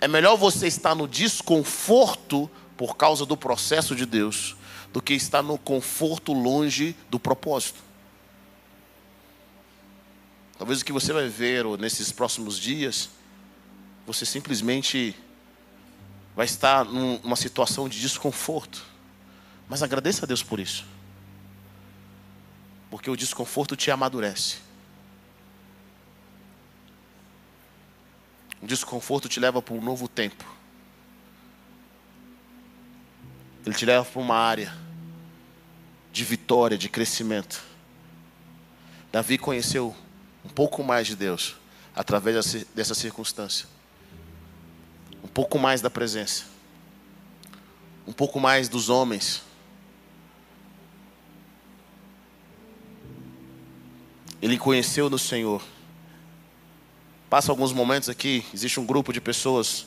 É 0.00 0.08
melhor 0.08 0.36
você 0.36 0.66
estar 0.66 0.94
no 0.94 1.06
desconforto 1.06 2.50
por 2.76 2.96
causa 2.96 3.24
do 3.24 3.36
processo 3.36 3.94
de 3.94 4.06
Deus 4.06 4.56
do 4.92 5.00
que 5.00 5.14
estar 5.14 5.42
no 5.42 5.56
conforto 5.56 6.32
longe 6.32 6.94
do 7.08 7.18
propósito. 7.18 7.80
Talvez 10.58 10.80
o 10.80 10.84
que 10.84 10.92
você 10.92 11.12
vai 11.12 11.28
ver 11.28 11.64
nesses 11.78 12.12
próximos 12.12 12.58
dias, 12.58 13.08
você 14.06 14.26
simplesmente 14.26 15.16
vai 16.36 16.46
estar 16.46 16.84
numa 16.84 17.36
situação 17.36 17.88
de 17.88 18.00
desconforto. 18.00 18.84
Mas 19.68 19.82
agradeça 19.82 20.24
a 20.24 20.28
Deus 20.28 20.42
por 20.42 20.60
isso. 20.60 20.84
Porque 22.90 23.10
o 23.10 23.16
desconforto 23.16 23.74
te 23.74 23.90
amadurece. 23.90 24.58
O 28.62 28.66
desconforto 28.66 29.28
te 29.28 29.40
leva 29.40 29.60
para 29.60 29.74
um 29.74 29.82
novo 29.82 30.06
tempo. 30.06 30.44
Ele 33.66 33.74
te 33.74 33.84
leva 33.84 34.04
para 34.04 34.20
uma 34.20 34.36
área 34.36 34.72
de 36.12 36.24
vitória, 36.24 36.78
de 36.78 36.88
crescimento. 36.88 37.62
Davi 39.10 39.36
conheceu 39.36 39.94
um 40.44 40.48
pouco 40.48 40.82
mais 40.82 41.06
de 41.06 41.16
Deus 41.16 41.56
através 41.94 42.66
dessa 42.74 42.94
circunstância. 42.94 43.66
Um 45.22 45.28
pouco 45.28 45.58
mais 45.58 45.80
da 45.80 45.90
presença. 45.90 46.44
Um 48.06 48.12
pouco 48.12 48.38
mais 48.38 48.68
dos 48.68 48.88
homens. 48.88 49.42
Ele 54.40 54.58
conheceu 54.58 55.08
no 55.08 55.18
Senhor. 55.18 55.62
Passa 57.32 57.50
alguns 57.50 57.72
momentos 57.72 58.10
aqui, 58.10 58.44
existe 58.52 58.78
um 58.78 58.84
grupo 58.84 59.10
de 59.10 59.18
pessoas 59.18 59.86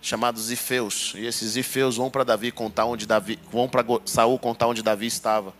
chamados 0.00 0.52
Ifeus. 0.52 1.12
E 1.16 1.26
esses 1.26 1.56
Ifeus 1.56 1.96
vão 1.96 2.08
para 2.08 2.22
Davi 2.22 2.52
contar 2.52 2.84
onde 2.84 3.06
Davi, 3.06 3.40
vão 3.50 3.68
para 3.68 3.84
Saul 4.04 4.38
contar 4.38 4.68
onde 4.68 4.80
Davi 4.80 5.04
estava. 5.04 5.52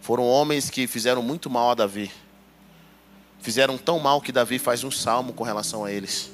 Foram 0.00 0.26
homens 0.26 0.68
que 0.68 0.88
fizeram 0.88 1.22
muito 1.22 1.48
mal 1.48 1.70
a 1.70 1.74
Davi. 1.76 2.10
Fizeram 3.40 3.78
tão 3.78 4.00
mal 4.00 4.20
que 4.20 4.32
Davi 4.32 4.58
faz 4.58 4.82
um 4.82 4.90
salmo 4.90 5.32
com 5.32 5.44
relação 5.44 5.84
a 5.84 5.92
eles. 5.92 6.32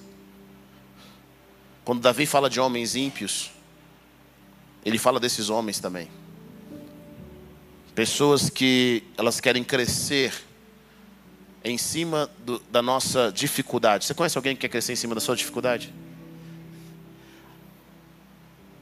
Quando 1.84 2.00
Davi 2.00 2.24
fala 2.24 2.48
de 2.48 2.58
homens 2.58 2.96
ímpios, 2.96 3.50
ele 4.86 4.96
fala 4.96 5.20
desses 5.20 5.50
homens 5.50 5.80
também. 5.80 6.08
Pessoas 7.94 8.48
que 8.48 9.04
elas 9.18 9.38
querem 9.38 9.62
crescer 9.62 10.47
em 11.70 11.78
cima 11.78 12.30
do, 12.38 12.58
da 12.70 12.82
nossa 12.82 13.32
dificuldade. 13.32 14.04
Você 14.04 14.14
conhece 14.14 14.36
alguém 14.38 14.54
que 14.54 14.62
quer 14.62 14.68
crescer 14.68 14.92
em 14.92 14.96
cima 14.96 15.14
da 15.14 15.20
sua 15.20 15.36
dificuldade? 15.36 15.92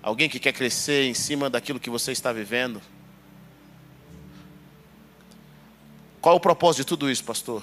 Alguém 0.02 0.28
que 0.28 0.38
quer 0.38 0.52
crescer 0.52 1.04
em 1.04 1.14
cima 1.14 1.50
daquilo 1.50 1.80
que 1.80 1.90
você 1.90 2.12
está 2.12 2.32
vivendo? 2.32 2.80
Qual 6.20 6.36
o 6.36 6.40
propósito 6.40 6.82
de 6.82 6.86
tudo 6.86 7.10
isso, 7.10 7.24
pastor? 7.24 7.62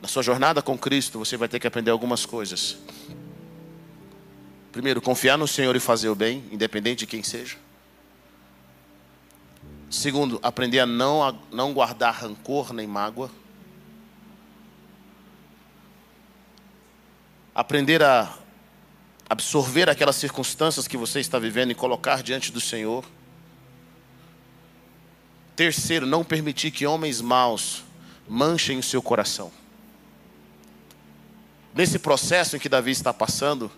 Na 0.00 0.08
sua 0.08 0.22
jornada 0.22 0.60
com 0.60 0.76
Cristo, 0.76 1.18
você 1.18 1.36
vai 1.36 1.48
ter 1.48 1.60
que 1.60 1.66
aprender 1.66 1.90
algumas 1.90 2.26
coisas. 2.26 2.78
Primeiro, 4.72 5.00
confiar 5.00 5.36
no 5.36 5.46
Senhor 5.46 5.76
e 5.76 5.80
fazer 5.80 6.08
o 6.08 6.14
bem, 6.14 6.44
independente 6.50 7.00
de 7.00 7.06
quem 7.06 7.22
seja. 7.22 7.56
Segundo, 9.90 10.40
aprender 10.42 10.80
a 10.80 10.86
não, 10.86 11.22
a 11.22 11.34
não 11.52 11.72
guardar 11.72 12.14
rancor 12.14 12.72
nem 12.72 12.86
mágoa. 12.86 13.30
Aprender 17.54 18.02
a 18.02 18.32
absorver 19.28 19.88
aquelas 19.88 20.16
circunstâncias 20.16 20.86
que 20.86 20.96
você 20.96 21.20
está 21.20 21.38
vivendo 21.38 21.70
e 21.70 21.74
colocar 21.74 22.22
diante 22.22 22.52
do 22.52 22.60
Senhor. 22.60 23.04
Terceiro, 25.56 26.06
não 26.06 26.22
permitir 26.22 26.70
que 26.70 26.86
homens 26.86 27.20
maus 27.20 27.82
manchem 28.28 28.78
o 28.78 28.82
seu 28.82 29.02
coração. 29.02 29.50
Nesse 31.74 31.98
processo 31.98 32.56
em 32.56 32.58
que 32.58 32.68
Davi 32.68 32.90
está 32.90 33.12
passando, 33.12 33.70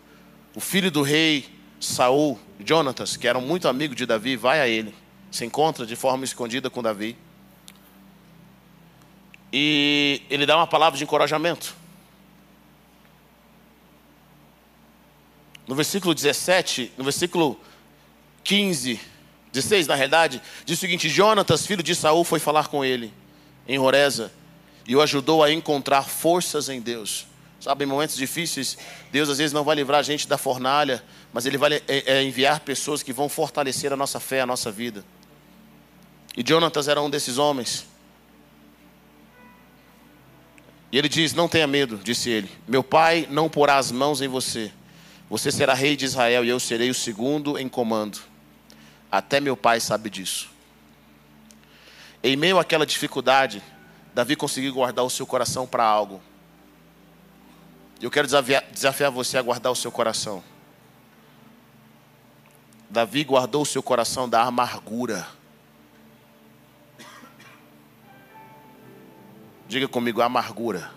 o 0.55 0.61
filho 0.61 0.91
do 0.91 1.03
rei 1.03 1.49
Saul, 1.81 2.39
Jonatas, 2.65 3.17
que 3.17 3.29
era 3.29 3.41
muito 3.41 3.69
amigo 3.69 3.95
de 3.95 4.07
Davi, 4.07 4.37
vai 4.37 4.61
a 4.61 4.67
ele, 4.67 4.95
se 5.31 5.45
encontra 5.45 5.87
de 5.87 5.95
forma 5.95 6.25
escondida 6.25 6.71
com 6.71 6.83
Davi. 6.83 7.17
E 9.53 10.23
ele 10.29 10.47
dá 10.47 10.57
uma 10.57 10.67
palavra 10.67 10.99
de 10.99 11.05
encorajamento. 11.05 11.77
No 15.67 15.75
versículo 15.75 16.15
17, 16.15 16.93
no 16.97 17.05
versículo 17.05 17.59
15, 18.43 19.01
16 19.53 19.87
na 19.87 19.95
realidade, 19.95 20.43
diz 20.65 20.79
o 20.79 20.81
seguinte: 20.81 21.09
Jonatas, 21.09 21.67
filho 21.67 21.83
de 21.83 21.95
Saul, 21.95 22.25
foi 22.25 22.39
falar 22.39 22.69
com 22.69 22.85
ele 22.85 23.13
em 23.67 23.79
Horeza 23.79 24.31
e 24.87 24.95
o 24.95 25.01
ajudou 25.01 25.43
a 25.43 25.51
encontrar 25.51 26.03
forças 26.03 26.69
em 26.69 26.81
Deus. 26.81 27.27
Sabe, 27.59 27.85
em 27.85 27.87
momentos 27.87 28.17
difíceis, 28.17 28.77
Deus 29.11 29.31
às 29.31 29.39
vezes 29.39 29.53
não 29.55 29.65
vai 29.65 29.75
livrar 29.75 30.01
a 30.01 30.03
gente 30.03 30.29
da 30.29 30.37
fornalha, 30.37 31.03
mas 31.33 31.47
Ele 31.47 31.57
vai 31.57 31.73
é, 31.73 31.83
é, 31.89 32.23
enviar 32.23 32.61
pessoas 32.61 33.03
que 33.03 33.11
vão 33.11 33.27
fortalecer 33.27 33.91
a 33.91 33.97
nossa 33.97 34.21
fé, 34.21 34.43
a 34.43 34.47
nossa 34.47 34.71
vida. 34.71 35.03
E 36.37 36.45
Jonatas 36.47 36.89
era 36.89 37.01
um 37.01 37.09
desses 37.09 37.39
homens. 37.39 37.87
E 40.93 40.99
ele 40.99 41.09
diz: 41.09 41.33
Não 41.33 41.49
tenha 41.49 41.67
medo, 41.67 41.99
disse 42.05 42.29
ele. 42.29 42.51
Meu 42.69 42.85
pai 42.85 43.27
não 43.31 43.49
porá 43.49 43.79
as 43.79 43.91
mãos 43.91 44.21
em 44.21 44.29
você 44.29 44.71
você 45.29 45.51
será 45.51 45.75
rei 45.75 45.97
de 45.97 46.05
Israel 46.05 46.45
e 46.45 46.49
eu 46.49 46.61
serei 46.61 46.91
o 46.91 46.95
segundo 46.95 47.59
em 47.59 47.69
comando. 47.69 48.21
Até 49.11 49.41
meu 49.41 49.57
pai 49.57 49.81
sabe 49.81 50.11
disso. 50.11 50.51
Em 52.23 52.37
meio 52.37 52.59
àquela 52.59 52.87
dificuldade, 52.87 53.63
Davi 54.15 54.37
conseguiu 54.37 54.73
guardar 54.73 55.05
o 55.05 55.11
seu 55.11 55.27
coração 55.27 55.67
para 55.67 55.85
algo. 55.85 56.23
Eu 58.01 58.11
quero 58.11 58.27
desafiar, 58.27 59.11
você 59.11 59.39
a 59.39 59.43
guardar 59.43 59.73
o 59.73 59.77
seu 59.77 59.91
coração. 59.91 60.43
Davi 62.91 63.25
guardou 63.25 63.63
o 63.63 63.67
seu 63.67 63.83
coração 63.83 64.29
da 64.29 64.43
amargura. 64.43 65.27
Diga 69.67 69.89
comigo, 69.89 70.21
amargura. 70.21 70.91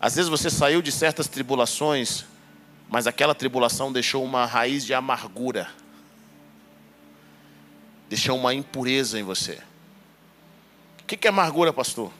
Às 0.00 0.14
vezes 0.14 0.30
você 0.30 0.48
saiu 0.48 0.80
de 0.80 0.90
certas 0.90 1.28
tribulações, 1.28 2.24
mas 2.88 3.06
aquela 3.06 3.34
tribulação 3.34 3.92
deixou 3.92 4.24
uma 4.24 4.46
raiz 4.46 4.84
de 4.84 4.94
amargura, 4.94 5.68
deixou 8.08 8.38
uma 8.38 8.54
impureza 8.54 9.20
em 9.20 9.22
você. 9.22 9.60
O 11.02 11.04
que 11.04 11.26
é 11.26 11.30
amargura, 11.30 11.72
pastor? 11.72 12.10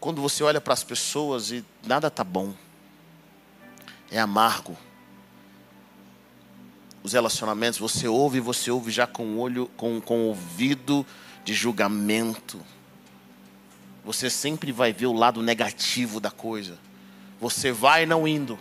Quando 0.00 0.22
você 0.22 0.42
olha 0.42 0.62
para 0.62 0.72
as 0.72 0.82
pessoas 0.82 1.50
e 1.50 1.62
nada 1.86 2.08
está 2.08 2.24
bom, 2.24 2.54
é 4.10 4.18
amargo. 4.18 4.76
Os 7.02 7.12
relacionamentos, 7.12 7.78
você 7.78 8.08
ouve, 8.08 8.40
você 8.40 8.70
ouve 8.70 8.90
já 8.90 9.06
com 9.06 9.24
o 9.24 9.38
olho, 9.38 9.70
com, 9.76 10.00
com 10.00 10.20
o 10.20 10.28
ouvido 10.28 11.06
de 11.44 11.52
julgamento. 11.52 12.60
Você 14.04 14.30
sempre 14.30 14.72
vai 14.72 14.92
ver 14.92 15.06
o 15.06 15.12
lado 15.12 15.42
negativo 15.42 16.20
da 16.20 16.30
coisa. 16.30 16.78
Você 17.40 17.70
vai 17.72 18.06
não 18.06 18.26
indo. 18.26 18.58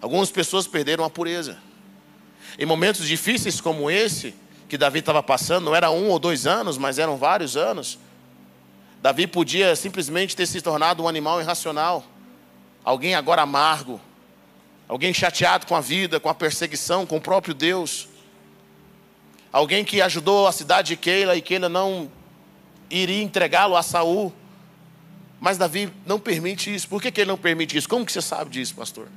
Algumas 0.00 0.30
pessoas 0.30 0.66
perderam 0.66 1.04
a 1.04 1.10
pureza. 1.10 1.58
Em 2.58 2.66
momentos 2.66 3.06
difíceis 3.06 3.60
como 3.60 3.90
esse, 3.90 4.34
que 4.68 4.76
Davi 4.76 4.98
estava 4.98 5.22
passando, 5.22 5.64
não 5.64 5.74
era 5.74 5.90
um 5.90 6.08
ou 6.08 6.18
dois 6.18 6.46
anos, 6.46 6.76
mas 6.76 6.98
eram 6.98 7.16
vários 7.16 7.56
anos. 7.56 7.98
Davi 9.00 9.26
podia 9.26 9.76
simplesmente 9.76 10.34
ter 10.34 10.46
se 10.46 10.60
tornado 10.60 11.02
um 11.02 11.08
animal 11.08 11.40
irracional, 11.40 12.04
alguém 12.84 13.14
agora 13.14 13.42
amargo, 13.42 14.00
alguém 14.88 15.12
chateado 15.12 15.66
com 15.66 15.76
a 15.76 15.80
vida, 15.80 16.18
com 16.18 16.28
a 16.28 16.34
perseguição, 16.34 17.04
com 17.04 17.18
o 17.18 17.20
próprio 17.20 17.54
Deus, 17.54 18.08
alguém 19.52 19.84
que 19.84 20.00
ajudou 20.00 20.46
a 20.46 20.52
cidade 20.52 20.88
de 20.88 20.96
Keila 20.96 21.36
e 21.36 21.42
Keila 21.42 21.68
não 21.68 22.10
iria 23.02 23.22
entregá-lo 23.22 23.76
a 23.76 23.82
Saul. 23.82 24.32
Mas 25.40 25.58
Davi 25.58 25.92
não 26.06 26.18
permite 26.18 26.74
isso. 26.74 26.88
Por 26.88 27.02
que, 27.02 27.10
que 27.10 27.20
ele 27.20 27.28
não 27.28 27.36
permite 27.36 27.76
isso? 27.76 27.88
Como 27.88 28.06
que 28.06 28.12
você 28.12 28.22
sabe 28.22 28.50
disso, 28.50 28.74
pastor? 28.74 29.08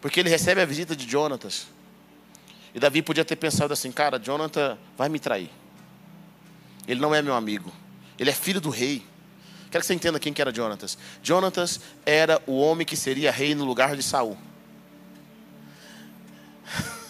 Porque 0.00 0.18
ele 0.18 0.28
recebe 0.28 0.60
a 0.60 0.64
visita 0.64 0.96
de 0.96 1.08
Jonatas. 1.08 1.66
E 2.74 2.80
Davi 2.80 3.02
podia 3.02 3.24
ter 3.24 3.36
pensado 3.36 3.72
assim, 3.72 3.92
cara, 3.92 4.18
Jonathan 4.18 4.78
vai 4.96 5.08
me 5.08 5.18
trair. 5.18 5.50
Ele 6.88 7.00
não 7.00 7.14
é 7.14 7.22
meu 7.22 7.34
amigo. 7.34 7.72
Ele 8.18 8.30
é 8.30 8.32
filho 8.32 8.60
do 8.60 8.70
rei. 8.70 9.06
Quero 9.70 9.82
que 9.82 9.86
você 9.86 9.94
entenda 9.94 10.18
quem 10.18 10.32
que 10.32 10.40
era 10.40 10.52
Jonatas. 10.52 10.98
Jonatas 11.22 11.80
era 12.04 12.42
o 12.46 12.58
homem 12.58 12.86
que 12.86 12.96
seria 12.96 13.30
rei 13.30 13.54
no 13.54 13.64
lugar 13.64 13.96
de 13.96 14.02
Saul. 14.02 14.36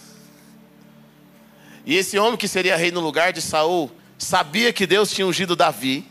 E 1.84 1.96
esse 1.96 2.16
homem 2.16 2.36
que 2.36 2.46
seria 2.46 2.76
rei 2.76 2.92
no 2.92 3.00
lugar 3.00 3.32
de 3.32 3.42
Saul 3.42 3.90
sabia 4.22 4.72
que 4.72 4.86
Deus 4.86 5.10
tinha 5.10 5.26
ungido 5.26 5.56
Davi. 5.56 6.06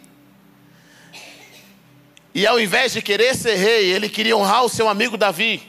E 2.33 2.45
ao 2.45 2.59
invés 2.59 2.93
de 2.93 3.01
querer 3.01 3.35
ser 3.35 3.55
rei, 3.55 3.89
ele 3.89 4.09
queria 4.09 4.35
honrar 4.37 4.63
o 4.63 4.69
seu 4.69 4.87
amigo 4.87 5.17
Davi. 5.17 5.61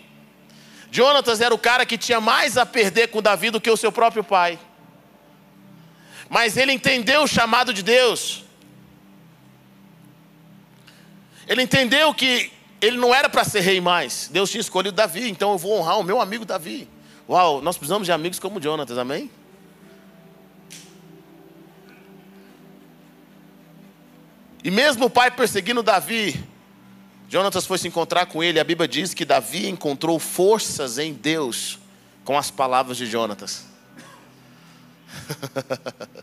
Jonatas 0.90 1.40
era 1.40 1.54
o 1.54 1.58
cara 1.58 1.86
que 1.86 1.96
tinha 1.96 2.20
mais 2.20 2.56
a 2.56 2.66
perder 2.66 3.08
com 3.08 3.22
Davi 3.22 3.50
do 3.50 3.60
que 3.60 3.70
o 3.70 3.76
seu 3.76 3.90
próprio 3.90 4.22
pai. 4.22 4.58
Mas 6.28 6.56
ele 6.56 6.72
entendeu 6.72 7.22
o 7.22 7.28
chamado 7.28 7.72
de 7.72 7.82
Deus. 7.82 8.44
Ele 11.46 11.62
entendeu 11.62 12.12
que 12.14 12.52
ele 12.80 12.96
não 12.96 13.14
era 13.14 13.28
para 13.28 13.44
ser 13.44 13.60
rei 13.60 13.80
mais. 13.80 14.28
Deus 14.32 14.50
tinha 14.50 14.60
escolhido 14.60 14.96
Davi, 14.96 15.28
então 15.28 15.52
eu 15.52 15.58
vou 15.58 15.78
honrar 15.78 15.98
o 15.98 16.02
meu 16.02 16.20
amigo 16.20 16.44
Davi. 16.44 16.88
Uau, 17.28 17.62
nós 17.62 17.76
precisamos 17.76 18.06
de 18.06 18.12
amigos 18.12 18.38
como 18.38 18.60
Jonatas, 18.60 18.98
amém? 18.98 19.30
E 24.62 24.70
mesmo 24.70 25.06
o 25.06 25.10
pai 25.10 25.30
perseguindo 25.30 25.82
Davi, 25.82 26.42
Jonatas 27.28 27.66
foi 27.66 27.78
se 27.78 27.88
encontrar 27.88 28.26
com 28.26 28.42
ele. 28.42 28.60
A 28.60 28.64
Bíblia 28.64 28.86
diz 28.86 29.14
que 29.14 29.24
Davi 29.24 29.68
encontrou 29.68 30.18
forças 30.18 30.98
em 30.98 31.12
Deus 31.12 31.78
com 32.24 32.38
as 32.38 32.50
palavras 32.50 32.96
de 32.96 33.06
Jonatas. 33.06 33.64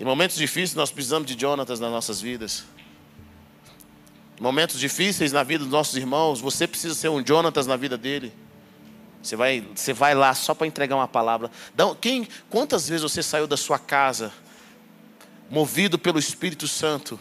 em 0.00 0.04
momentos 0.04 0.36
difíceis, 0.36 0.74
nós 0.74 0.90
precisamos 0.90 1.26
de 1.26 1.38
Jonatas 1.38 1.80
nas 1.80 1.90
nossas 1.90 2.20
vidas 2.20 2.64
momentos 4.40 4.78
difíceis 4.78 5.32
na 5.32 5.42
vida 5.42 5.64
dos 5.64 5.72
nossos 5.72 5.96
irmãos, 5.96 6.40
você 6.40 6.66
precisa 6.66 6.94
ser 6.94 7.08
um 7.08 7.24
Jonatas 7.24 7.66
na 7.66 7.76
vida 7.76 7.96
dele. 7.96 8.32
Você 9.22 9.34
vai, 9.34 9.66
você 9.74 9.92
vai 9.92 10.14
lá 10.14 10.32
só 10.32 10.54
para 10.54 10.66
entregar 10.66 10.96
uma 10.96 11.08
palavra. 11.08 11.50
Quem, 12.00 12.28
quantas 12.48 12.88
vezes 12.88 13.02
você 13.02 13.22
saiu 13.22 13.46
da 13.46 13.56
sua 13.56 13.78
casa, 13.78 14.32
movido 15.50 15.98
pelo 15.98 16.18
Espírito 16.18 16.68
Santo, 16.68 17.18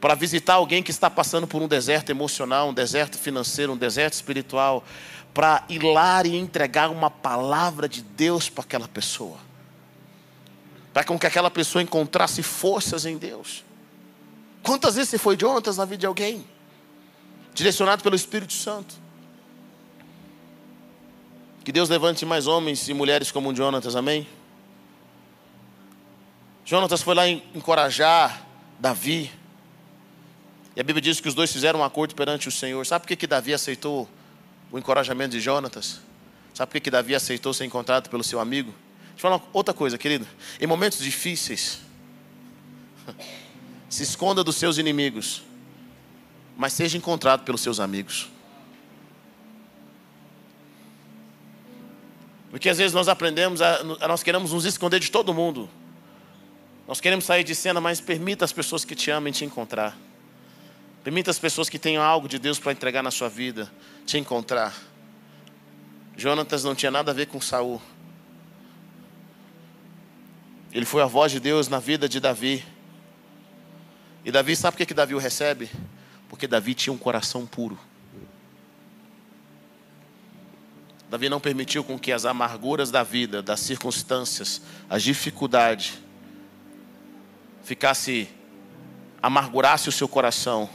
para 0.00 0.14
visitar 0.14 0.54
alguém 0.54 0.82
que 0.82 0.90
está 0.90 1.08
passando 1.08 1.46
por 1.46 1.62
um 1.62 1.68
deserto 1.68 2.10
emocional, 2.10 2.68
um 2.68 2.74
deserto 2.74 3.16
financeiro, 3.16 3.72
um 3.72 3.76
deserto 3.76 4.14
espiritual, 4.14 4.84
para 5.32 5.64
ir 5.68 5.82
lá 5.82 6.22
e 6.24 6.36
entregar 6.36 6.90
uma 6.90 7.10
palavra 7.10 7.88
de 7.88 8.02
Deus 8.02 8.50
para 8.50 8.64
aquela 8.64 8.86
pessoa, 8.86 9.38
para 10.92 11.04
com 11.04 11.18
que 11.18 11.26
aquela 11.26 11.50
pessoa 11.50 11.82
encontrasse 11.82 12.42
forças 12.42 13.06
em 13.06 13.16
Deus. 13.16 13.64
Quantas 14.62 14.94
vezes 14.94 15.10
você 15.10 15.18
foi 15.18 15.38
Jonatas 15.38 15.76
na 15.76 15.84
vida 15.84 15.98
de 15.98 16.06
alguém? 16.06 16.46
Direcionado 17.54 18.02
pelo 18.02 18.16
Espírito 18.16 18.52
Santo. 18.52 18.94
Que 21.64 21.72
Deus 21.72 21.88
levante 21.88 22.26
mais 22.26 22.46
homens 22.46 22.88
e 22.88 22.94
mulheres 22.94 23.30
como 23.30 23.50
um 23.50 23.56
Jonatas, 23.56 23.96
amém? 23.96 24.26
Jonatas 26.64 27.02
foi 27.02 27.14
lá 27.14 27.28
encorajar 27.28 28.46
Davi. 28.78 29.30
E 30.74 30.80
a 30.80 30.82
Bíblia 30.82 31.02
diz 31.02 31.20
que 31.20 31.28
os 31.28 31.34
dois 31.34 31.52
fizeram 31.52 31.80
um 31.80 31.84
acordo 31.84 32.14
perante 32.14 32.48
o 32.48 32.50
Senhor. 32.50 32.84
Sabe 32.86 33.02
por 33.02 33.08
que, 33.08 33.16
que 33.16 33.26
Davi 33.26 33.52
aceitou 33.52 34.08
o 34.72 34.78
encorajamento 34.78 35.32
de 35.32 35.40
Jonatas? 35.40 36.00
Sabe 36.54 36.70
por 36.70 36.72
que, 36.74 36.80
que 36.80 36.90
Davi 36.90 37.14
aceitou 37.14 37.52
ser 37.52 37.64
encontrado 37.64 38.08
pelo 38.08 38.24
seu 38.24 38.40
amigo? 38.40 38.74
Deixa 39.10 39.26
eu 39.26 39.30
falar 39.30 39.42
outra 39.52 39.74
coisa, 39.74 39.98
querido. 39.98 40.26
Em 40.58 40.66
momentos 40.66 40.98
difíceis, 40.98 41.80
se 43.88 44.02
esconda 44.02 44.42
dos 44.42 44.56
seus 44.56 44.78
inimigos, 44.78 45.42
mas 46.56 46.72
seja 46.72 46.96
encontrado 46.96 47.44
pelos 47.44 47.60
seus 47.60 47.78
amigos. 47.78 48.30
Porque 52.50 52.68
às 52.68 52.78
vezes 52.78 52.92
nós 52.92 53.08
aprendemos, 53.08 53.60
a, 53.60 53.84
nós 54.08 54.22
queremos 54.22 54.52
nos 54.52 54.64
esconder 54.64 54.98
de 54.98 55.10
todo 55.10 55.34
mundo. 55.34 55.68
Nós 56.86 57.00
queremos 57.00 57.24
sair 57.24 57.44
de 57.44 57.54
cena, 57.54 57.80
mas 57.80 58.00
permita 58.00 58.44
as 58.44 58.52
pessoas 58.52 58.84
que 58.84 58.94
te 58.94 59.10
amem 59.10 59.32
te 59.32 59.44
encontrar. 59.44 59.96
Permita 61.02 61.30
as 61.30 61.38
pessoas 61.38 61.68
que 61.68 61.78
tenham 61.78 62.02
algo 62.02 62.28
de 62.28 62.38
Deus 62.38 62.58
para 62.58 62.72
entregar 62.72 63.02
na 63.02 63.10
sua 63.10 63.28
vida 63.28 63.70
te 64.06 64.18
encontrar. 64.18 64.74
Jonatas 66.16 66.62
não 66.62 66.74
tinha 66.74 66.90
nada 66.90 67.10
a 67.10 67.14
ver 67.14 67.26
com 67.26 67.40
Saul. 67.40 67.80
Ele 70.72 70.84
foi 70.84 71.02
a 71.02 71.06
voz 71.06 71.32
de 71.32 71.40
Deus 71.40 71.68
na 71.68 71.78
vida 71.78 72.08
de 72.08 72.20
Davi. 72.20 72.64
E 74.24 74.30
Davi, 74.30 74.56
sabe 74.56 74.72
por 74.72 74.78
que, 74.78 74.86
que 74.86 74.94
Davi 74.94 75.14
o 75.14 75.18
recebe? 75.18 75.70
Porque 76.28 76.46
Davi 76.46 76.74
tinha 76.74 76.92
um 76.92 76.98
coração 76.98 77.46
puro. 77.46 77.78
Davi 81.10 81.28
não 81.28 81.38
permitiu 81.38 81.84
com 81.84 81.98
que 81.98 82.10
as 82.10 82.24
amarguras 82.24 82.90
da 82.90 83.02
vida, 83.02 83.42
das 83.42 83.60
circunstâncias, 83.60 84.60
as 84.88 85.02
dificuldades, 85.02 86.03
ficasse, 87.64 88.28
amargurasse 89.22 89.88
o 89.88 89.92
seu 89.92 90.06
coração 90.06 90.68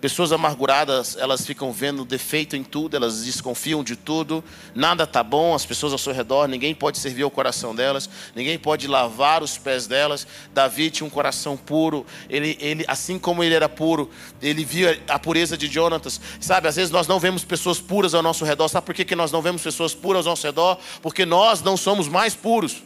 Pessoas 0.00 0.30
amarguradas, 0.30 1.16
elas 1.16 1.44
ficam 1.44 1.72
vendo 1.72 2.04
defeito 2.04 2.54
em 2.54 2.62
tudo, 2.62 2.94
elas 2.94 3.24
desconfiam 3.24 3.82
de 3.82 3.96
tudo, 3.96 4.44
nada 4.72 5.02
está 5.02 5.24
bom, 5.24 5.56
as 5.56 5.66
pessoas 5.66 5.90
ao 5.90 5.98
seu 5.98 6.12
redor, 6.12 6.46
ninguém 6.46 6.72
pode 6.72 6.98
servir 6.98 7.24
ao 7.24 7.30
coração 7.32 7.74
delas, 7.74 8.08
ninguém 8.32 8.56
pode 8.56 8.86
lavar 8.86 9.42
os 9.42 9.58
pés 9.58 9.88
delas. 9.88 10.24
Davi 10.54 10.88
tinha 10.88 11.04
um 11.04 11.10
coração 11.10 11.56
puro, 11.56 12.06
ele, 12.30 12.56
ele, 12.60 12.84
assim 12.86 13.18
como 13.18 13.42
ele 13.42 13.56
era 13.56 13.68
puro, 13.68 14.08
ele 14.40 14.64
via 14.64 15.02
a 15.08 15.18
pureza 15.18 15.58
de 15.58 15.66
Jonatas. 15.66 16.20
Sabe, 16.40 16.68
às 16.68 16.76
vezes 16.76 16.92
nós 16.92 17.08
não 17.08 17.18
vemos 17.18 17.44
pessoas 17.44 17.80
puras 17.80 18.14
ao 18.14 18.22
nosso 18.22 18.44
redor, 18.44 18.68
sabe 18.68 18.86
por 18.86 18.94
que, 18.94 19.04
que 19.04 19.16
nós 19.16 19.32
não 19.32 19.42
vemos 19.42 19.62
pessoas 19.62 19.94
puras 19.94 20.28
ao 20.28 20.30
nosso 20.30 20.46
redor? 20.46 20.78
Porque 21.02 21.26
nós 21.26 21.60
não 21.60 21.76
somos 21.76 22.06
mais 22.06 22.36
puros. 22.36 22.84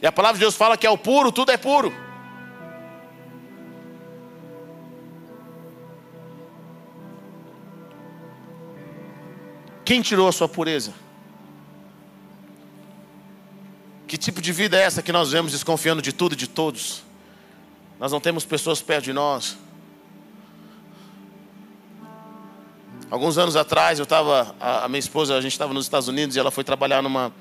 E 0.00 0.06
a 0.06 0.12
palavra 0.12 0.38
de 0.38 0.44
Deus 0.44 0.54
fala 0.54 0.76
que 0.76 0.86
é 0.86 0.90
o 0.90 0.96
puro, 0.96 1.32
tudo 1.32 1.50
é 1.50 1.56
puro. 1.56 2.05
Quem 9.86 10.02
tirou 10.02 10.26
a 10.26 10.32
sua 10.32 10.48
pureza? 10.48 10.92
Que 14.08 14.18
tipo 14.18 14.42
de 14.42 14.52
vida 14.52 14.76
é 14.76 14.82
essa 14.82 15.00
que 15.00 15.12
nós 15.12 15.30
vemos 15.30 15.52
desconfiando 15.52 16.02
de 16.02 16.12
tudo 16.12 16.32
e 16.32 16.36
de 16.36 16.48
todos? 16.48 17.04
Nós 17.96 18.10
não 18.10 18.18
temos 18.18 18.44
pessoas 18.44 18.82
perto 18.82 19.04
de 19.04 19.12
nós. 19.12 19.56
Alguns 23.08 23.38
anos 23.38 23.54
atrás, 23.54 24.00
eu 24.00 24.02
estava, 24.02 24.56
a, 24.58 24.88
minha 24.88 24.98
esposa, 24.98 25.36
a 25.36 25.40
gente 25.40 25.52
estava 25.52 25.72
nos 25.72 25.84
Estados 25.84 26.08
Unidos 26.08 26.34
e 26.34 26.40
ela 26.40 26.50
foi 26.50 26.64
trabalhar 26.64 27.00
numa, 27.00 27.32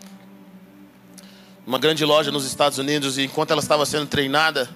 numa 1.66 1.80
grande 1.80 2.06
loja 2.06 2.32
nos 2.32 2.46
Estados 2.46 2.78
Unidos, 2.78 3.18
e 3.18 3.24
enquanto 3.24 3.50
ela 3.50 3.60
estava 3.60 3.88
sendo 3.88 4.06
treinada, 4.06 4.70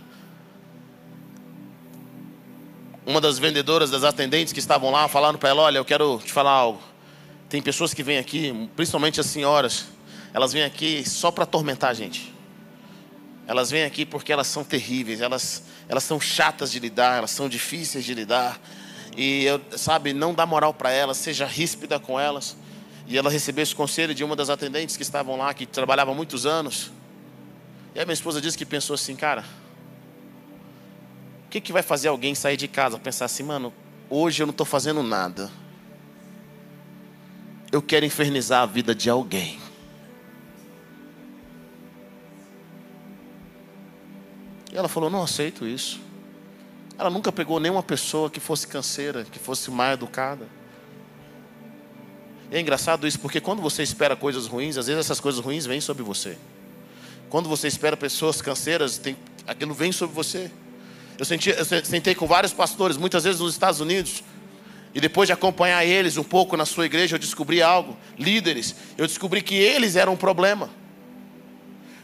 uma 3.06 3.22
das 3.22 3.38
vendedoras, 3.38 3.92
das 3.92 4.04
atendentes 4.04 4.52
que 4.52 4.60
estavam 4.60 4.90
lá, 4.90 5.08
falaram 5.08 5.38
para 5.38 5.50
ela: 5.50 5.62
Olha, 5.62 5.78
eu 5.78 5.86
quero 5.86 6.20
te 6.26 6.34
falar 6.34 6.50
algo. 6.50 6.89
Tem 7.50 7.62
pessoas 7.62 7.94
que 7.94 8.04
vêm 8.04 8.20
aqui, 8.20 8.70
principalmente 8.76 9.20
as 9.20 9.26
senhoras, 9.26 9.88
elas 10.34 10.54
vêm 10.54 10.64
aqui 10.64 11.08
só 11.10 11.32
para 11.32 11.44
atormentar 11.44 11.90
a 11.90 11.94
gente. 11.94 12.32
Elas 13.48 13.72
vêm 13.72 13.84
aqui 13.84 14.06
porque 14.06 14.32
elas 14.32 14.46
são 14.46 14.64
terríveis, 14.64 15.22
elas, 15.22 15.64
elas 15.88 16.04
são 16.04 16.22
chatas 16.22 16.72
de 16.72 16.80
lidar, 16.80 17.18
elas 17.18 17.32
são 17.32 17.50
difíceis 17.50 18.06
de 18.06 18.14
lidar. 18.14 18.62
E 19.18 19.46
eu, 19.46 19.60
sabe, 19.76 20.14
não 20.14 20.36
dá 20.36 20.46
moral 20.46 20.72
para 20.72 20.92
elas, 20.92 21.18
seja 21.18 21.48
ríspida 21.48 22.00
com 22.00 22.20
elas. 22.20 22.56
E 23.08 23.18
ela 23.18 23.32
recebeu 23.32 23.64
esse 23.64 23.74
conselho 23.74 24.14
de 24.14 24.24
uma 24.24 24.36
das 24.36 24.52
atendentes 24.52 24.96
que 24.96 25.02
estavam 25.02 25.36
lá, 25.36 25.52
que 25.52 25.66
trabalhava 25.66 26.14
muitos 26.14 26.46
anos. 26.46 26.92
E 27.96 28.00
aí 28.00 28.06
minha 28.06 28.14
esposa 28.14 28.40
disse 28.40 28.56
que 28.56 28.66
pensou 28.66 28.94
assim, 28.94 29.16
cara, 29.16 29.44
o 31.48 31.50
que, 31.50 31.60
que 31.60 31.74
vai 31.74 31.82
fazer 31.82 32.10
alguém 32.10 32.36
sair 32.36 32.56
de 32.56 32.68
casa 32.68 33.00
pensar 33.00 33.26
assim, 33.26 33.42
mano, 33.42 33.74
hoje 34.08 34.44
eu 34.44 34.46
não 34.46 34.52
estou 34.52 34.68
fazendo 34.68 35.02
nada. 35.02 35.50
Eu 37.72 37.82
quero 37.82 38.06
infernizar 38.06 38.64
a 38.64 38.66
vida 38.66 38.96
de 38.96 39.10
alguém. 39.10 39.60
E 44.72 44.78
ela 44.78 44.88
falou: 44.88 45.10
Não 45.10 45.24
aceito 45.24 45.68
isso. 45.68 46.00
Ela 46.98 47.10
nunca 47.10 47.32
pegou 47.32 47.60
nenhuma 47.60 47.84
pessoa 47.84 48.30
que 48.30 48.40
fosse 48.40 48.68
canseira, 48.68 49.24
que 49.24 49.40
fosse 49.40 49.72
mal 49.72 49.94
educada. 49.94 50.48
E 52.52 52.58
é 52.58 52.60
engraçado 52.60 53.08
isso, 53.08 53.20
porque 53.20 53.40
quando 53.40 53.62
você 53.62 53.84
espera 53.84 54.16
coisas 54.16 54.48
ruins, 54.48 54.78
às 54.78 54.88
vezes 54.88 55.00
essas 55.06 55.20
coisas 55.20 55.40
ruins 55.40 55.66
vêm 55.66 55.80
sobre 55.80 56.04
você. 56.04 56.38
Quando 57.30 57.48
você 57.48 57.68
espera 57.68 57.96
pessoas 57.96 58.42
canseiras, 58.42 58.98
tem, 58.98 59.16
aquilo 59.46 59.74
vem 59.74 59.92
sobre 59.92 60.16
você. 60.16 60.52
Eu, 61.18 61.26
senti, 61.26 61.52
eu 61.52 61.86
sentei 61.86 62.16
com 62.16 62.26
vários 62.26 62.52
pastores, 62.52 62.98
muitas 62.98 63.24
vezes 63.24 63.40
nos 63.40 63.54
Estados 63.54 63.80
Unidos, 63.80 64.24
e 64.94 65.00
depois 65.00 65.28
de 65.28 65.34
acompanhar 65.34 65.86
eles 65.86 66.18
um 66.18 66.24
pouco 66.24 66.58
na 66.58 66.66
sua 66.66 66.86
igreja, 66.86 67.16
eu 67.16 67.20
descobri 67.20 67.62
algo. 67.62 67.96
Líderes, 68.18 68.76
eu 68.98 69.06
descobri 69.06 69.42
que 69.42 69.56
eles 69.56 69.96
eram 69.96 70.14
um 70.14 70.18
problema. 70.18 70.70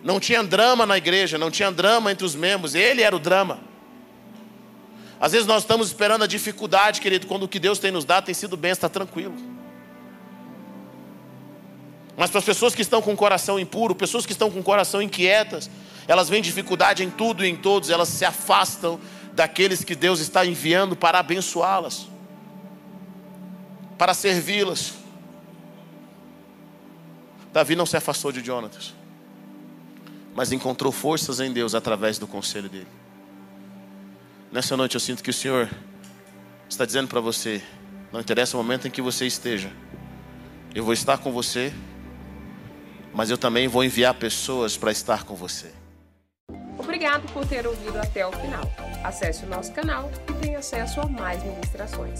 Não 0.04 0.20
tinha 0.20 0.44
drama 0.44 0.86
na 0.86 0.98
igreja, 0.98 1.38
não 1.38 1.50
tinha 1.50 1.72
drama 1.72 2.12
entre 2.12 2.26
os 2.26 2.36
membros, 2.36 2.76
ele 2.76 3.02
era 3.02 3.16
o 3.16 3.20
drama. 3.20 3.60
Às 5.20 5.32
vezes 5.32 5.48
nós 5.48 5.64
estamos 5.64 5.88
esperando 5.88 6.24
a 6.24 6.28
dificuldade, 6.28 7.02
querido, 7.02 7.26
quando 7.26 7.44
o 7.44 7.48
que 7.48 7.58
Deus 7.58 7.80
tem 7.80 7.92
nos 7.92 8.06
dado 8.06 8.26
tem 8.26 8.36
sido 8.36 8.56
bem, 8.56 8.72
está 8.72 8.88
tranquilo. 8.88 9.36
Mas 12.16 12.30
para 12.30 12.40
as 12.40 12.46
pessoas 12.46 12.76
que 12.76 12.82
estão 12.82 13.02
com 13.02 13.14
o 13.14 13.18
coração 13.18 13.60
impuro, 13.60 13.96
pessoas 13.96 14.26
que 14.26 14.32
estão 14.32 14.52
com 14.52 14.60
o 14.60 14.64
coração 14.64 15.02
inquietas, 15.02 15.70
elas 16.08 16.30
veem 16.30 16.42
dificuldade 16.42 17.04
em 17.04 17.10
tudo 17.10 17.44
e 17.44 17.50
em 17.50 17.56
todos, 17.56 17.90
elas 17.90 18.10
se 18.10 18.24
afastam 18.24 19.00
daqueles 19.34 19.84
que 19.84 19.96
Deus 19.96 20.20
está 20.20 20.46
enviando 20.46 20.96
para 20.96 21.20
abençoá-las, 21.20 22.08
para 23.98 24.14
servi-las. 24.14 24.94
Davi 27.54 27.76
não 27.76 27.86
se 27.86 27.96
afastou 27.96 28.32
de 28.32 28.44
Jonatas 28.44 28.94
mas 30.36 30.52
encontrou 30.52 30.92
forças 30.92 31.40
em 31.40 31.52
Deus 31.52 31.74
através 31.74 32.20
do 32.20 32.28
conselho 32.28 32.68
dele. 32.68 32.88
Nessa 34.52 34.76
noite 34.76 34.96
eu 34.96 35.00
sinto 35.00 35.24
que 35.24 35.30
o 35.30 35.34
Senhor 35.34 35.70
está 36.70 36.86
dizendo 36.86 37.08
para 37.08 37.22
você: 37.22 37.64
não 38.12 38.20
interessa 38.20 38.58
o 38.58 38.60
momento 38.62 38.88
em 38.88 38.92
que 38.92 39.02
você 39.02 39.26
esteja, 39.26 39.72
eu 40.76 40.84
vou 40.84 40.94
estar 40.94 41.18
com 41.18 41.32
você, 41.32 41.74
mas 43.14 43.30
eu 43.30 43.38
também 43.38 43.68
vou 43.68 43.84
enviar 43.84 44.14
pessoas 44.14 44.76
para 44.76 44.92
estar 44.92 45.24
com 45.24 45.36
você. 45.36 45.72
Obrigado 46.78 47.32
por 47.32 47.46
ter 47.48 47.66
ouvido 47.66 47.98
até 47.98 48.28
o 48.28 48.32
final. 48.34 48.70
Acesse 49.04 49.46
o 49.46 49.48
nosso 49.48 49.72
canal 49.72 50.12
e 50.30 50.34
tenha 50.34 50.60
acesso 50.60 51.00
a 51.00 51.08
mais 51.08 51.42
ministrações. 51.42 52.20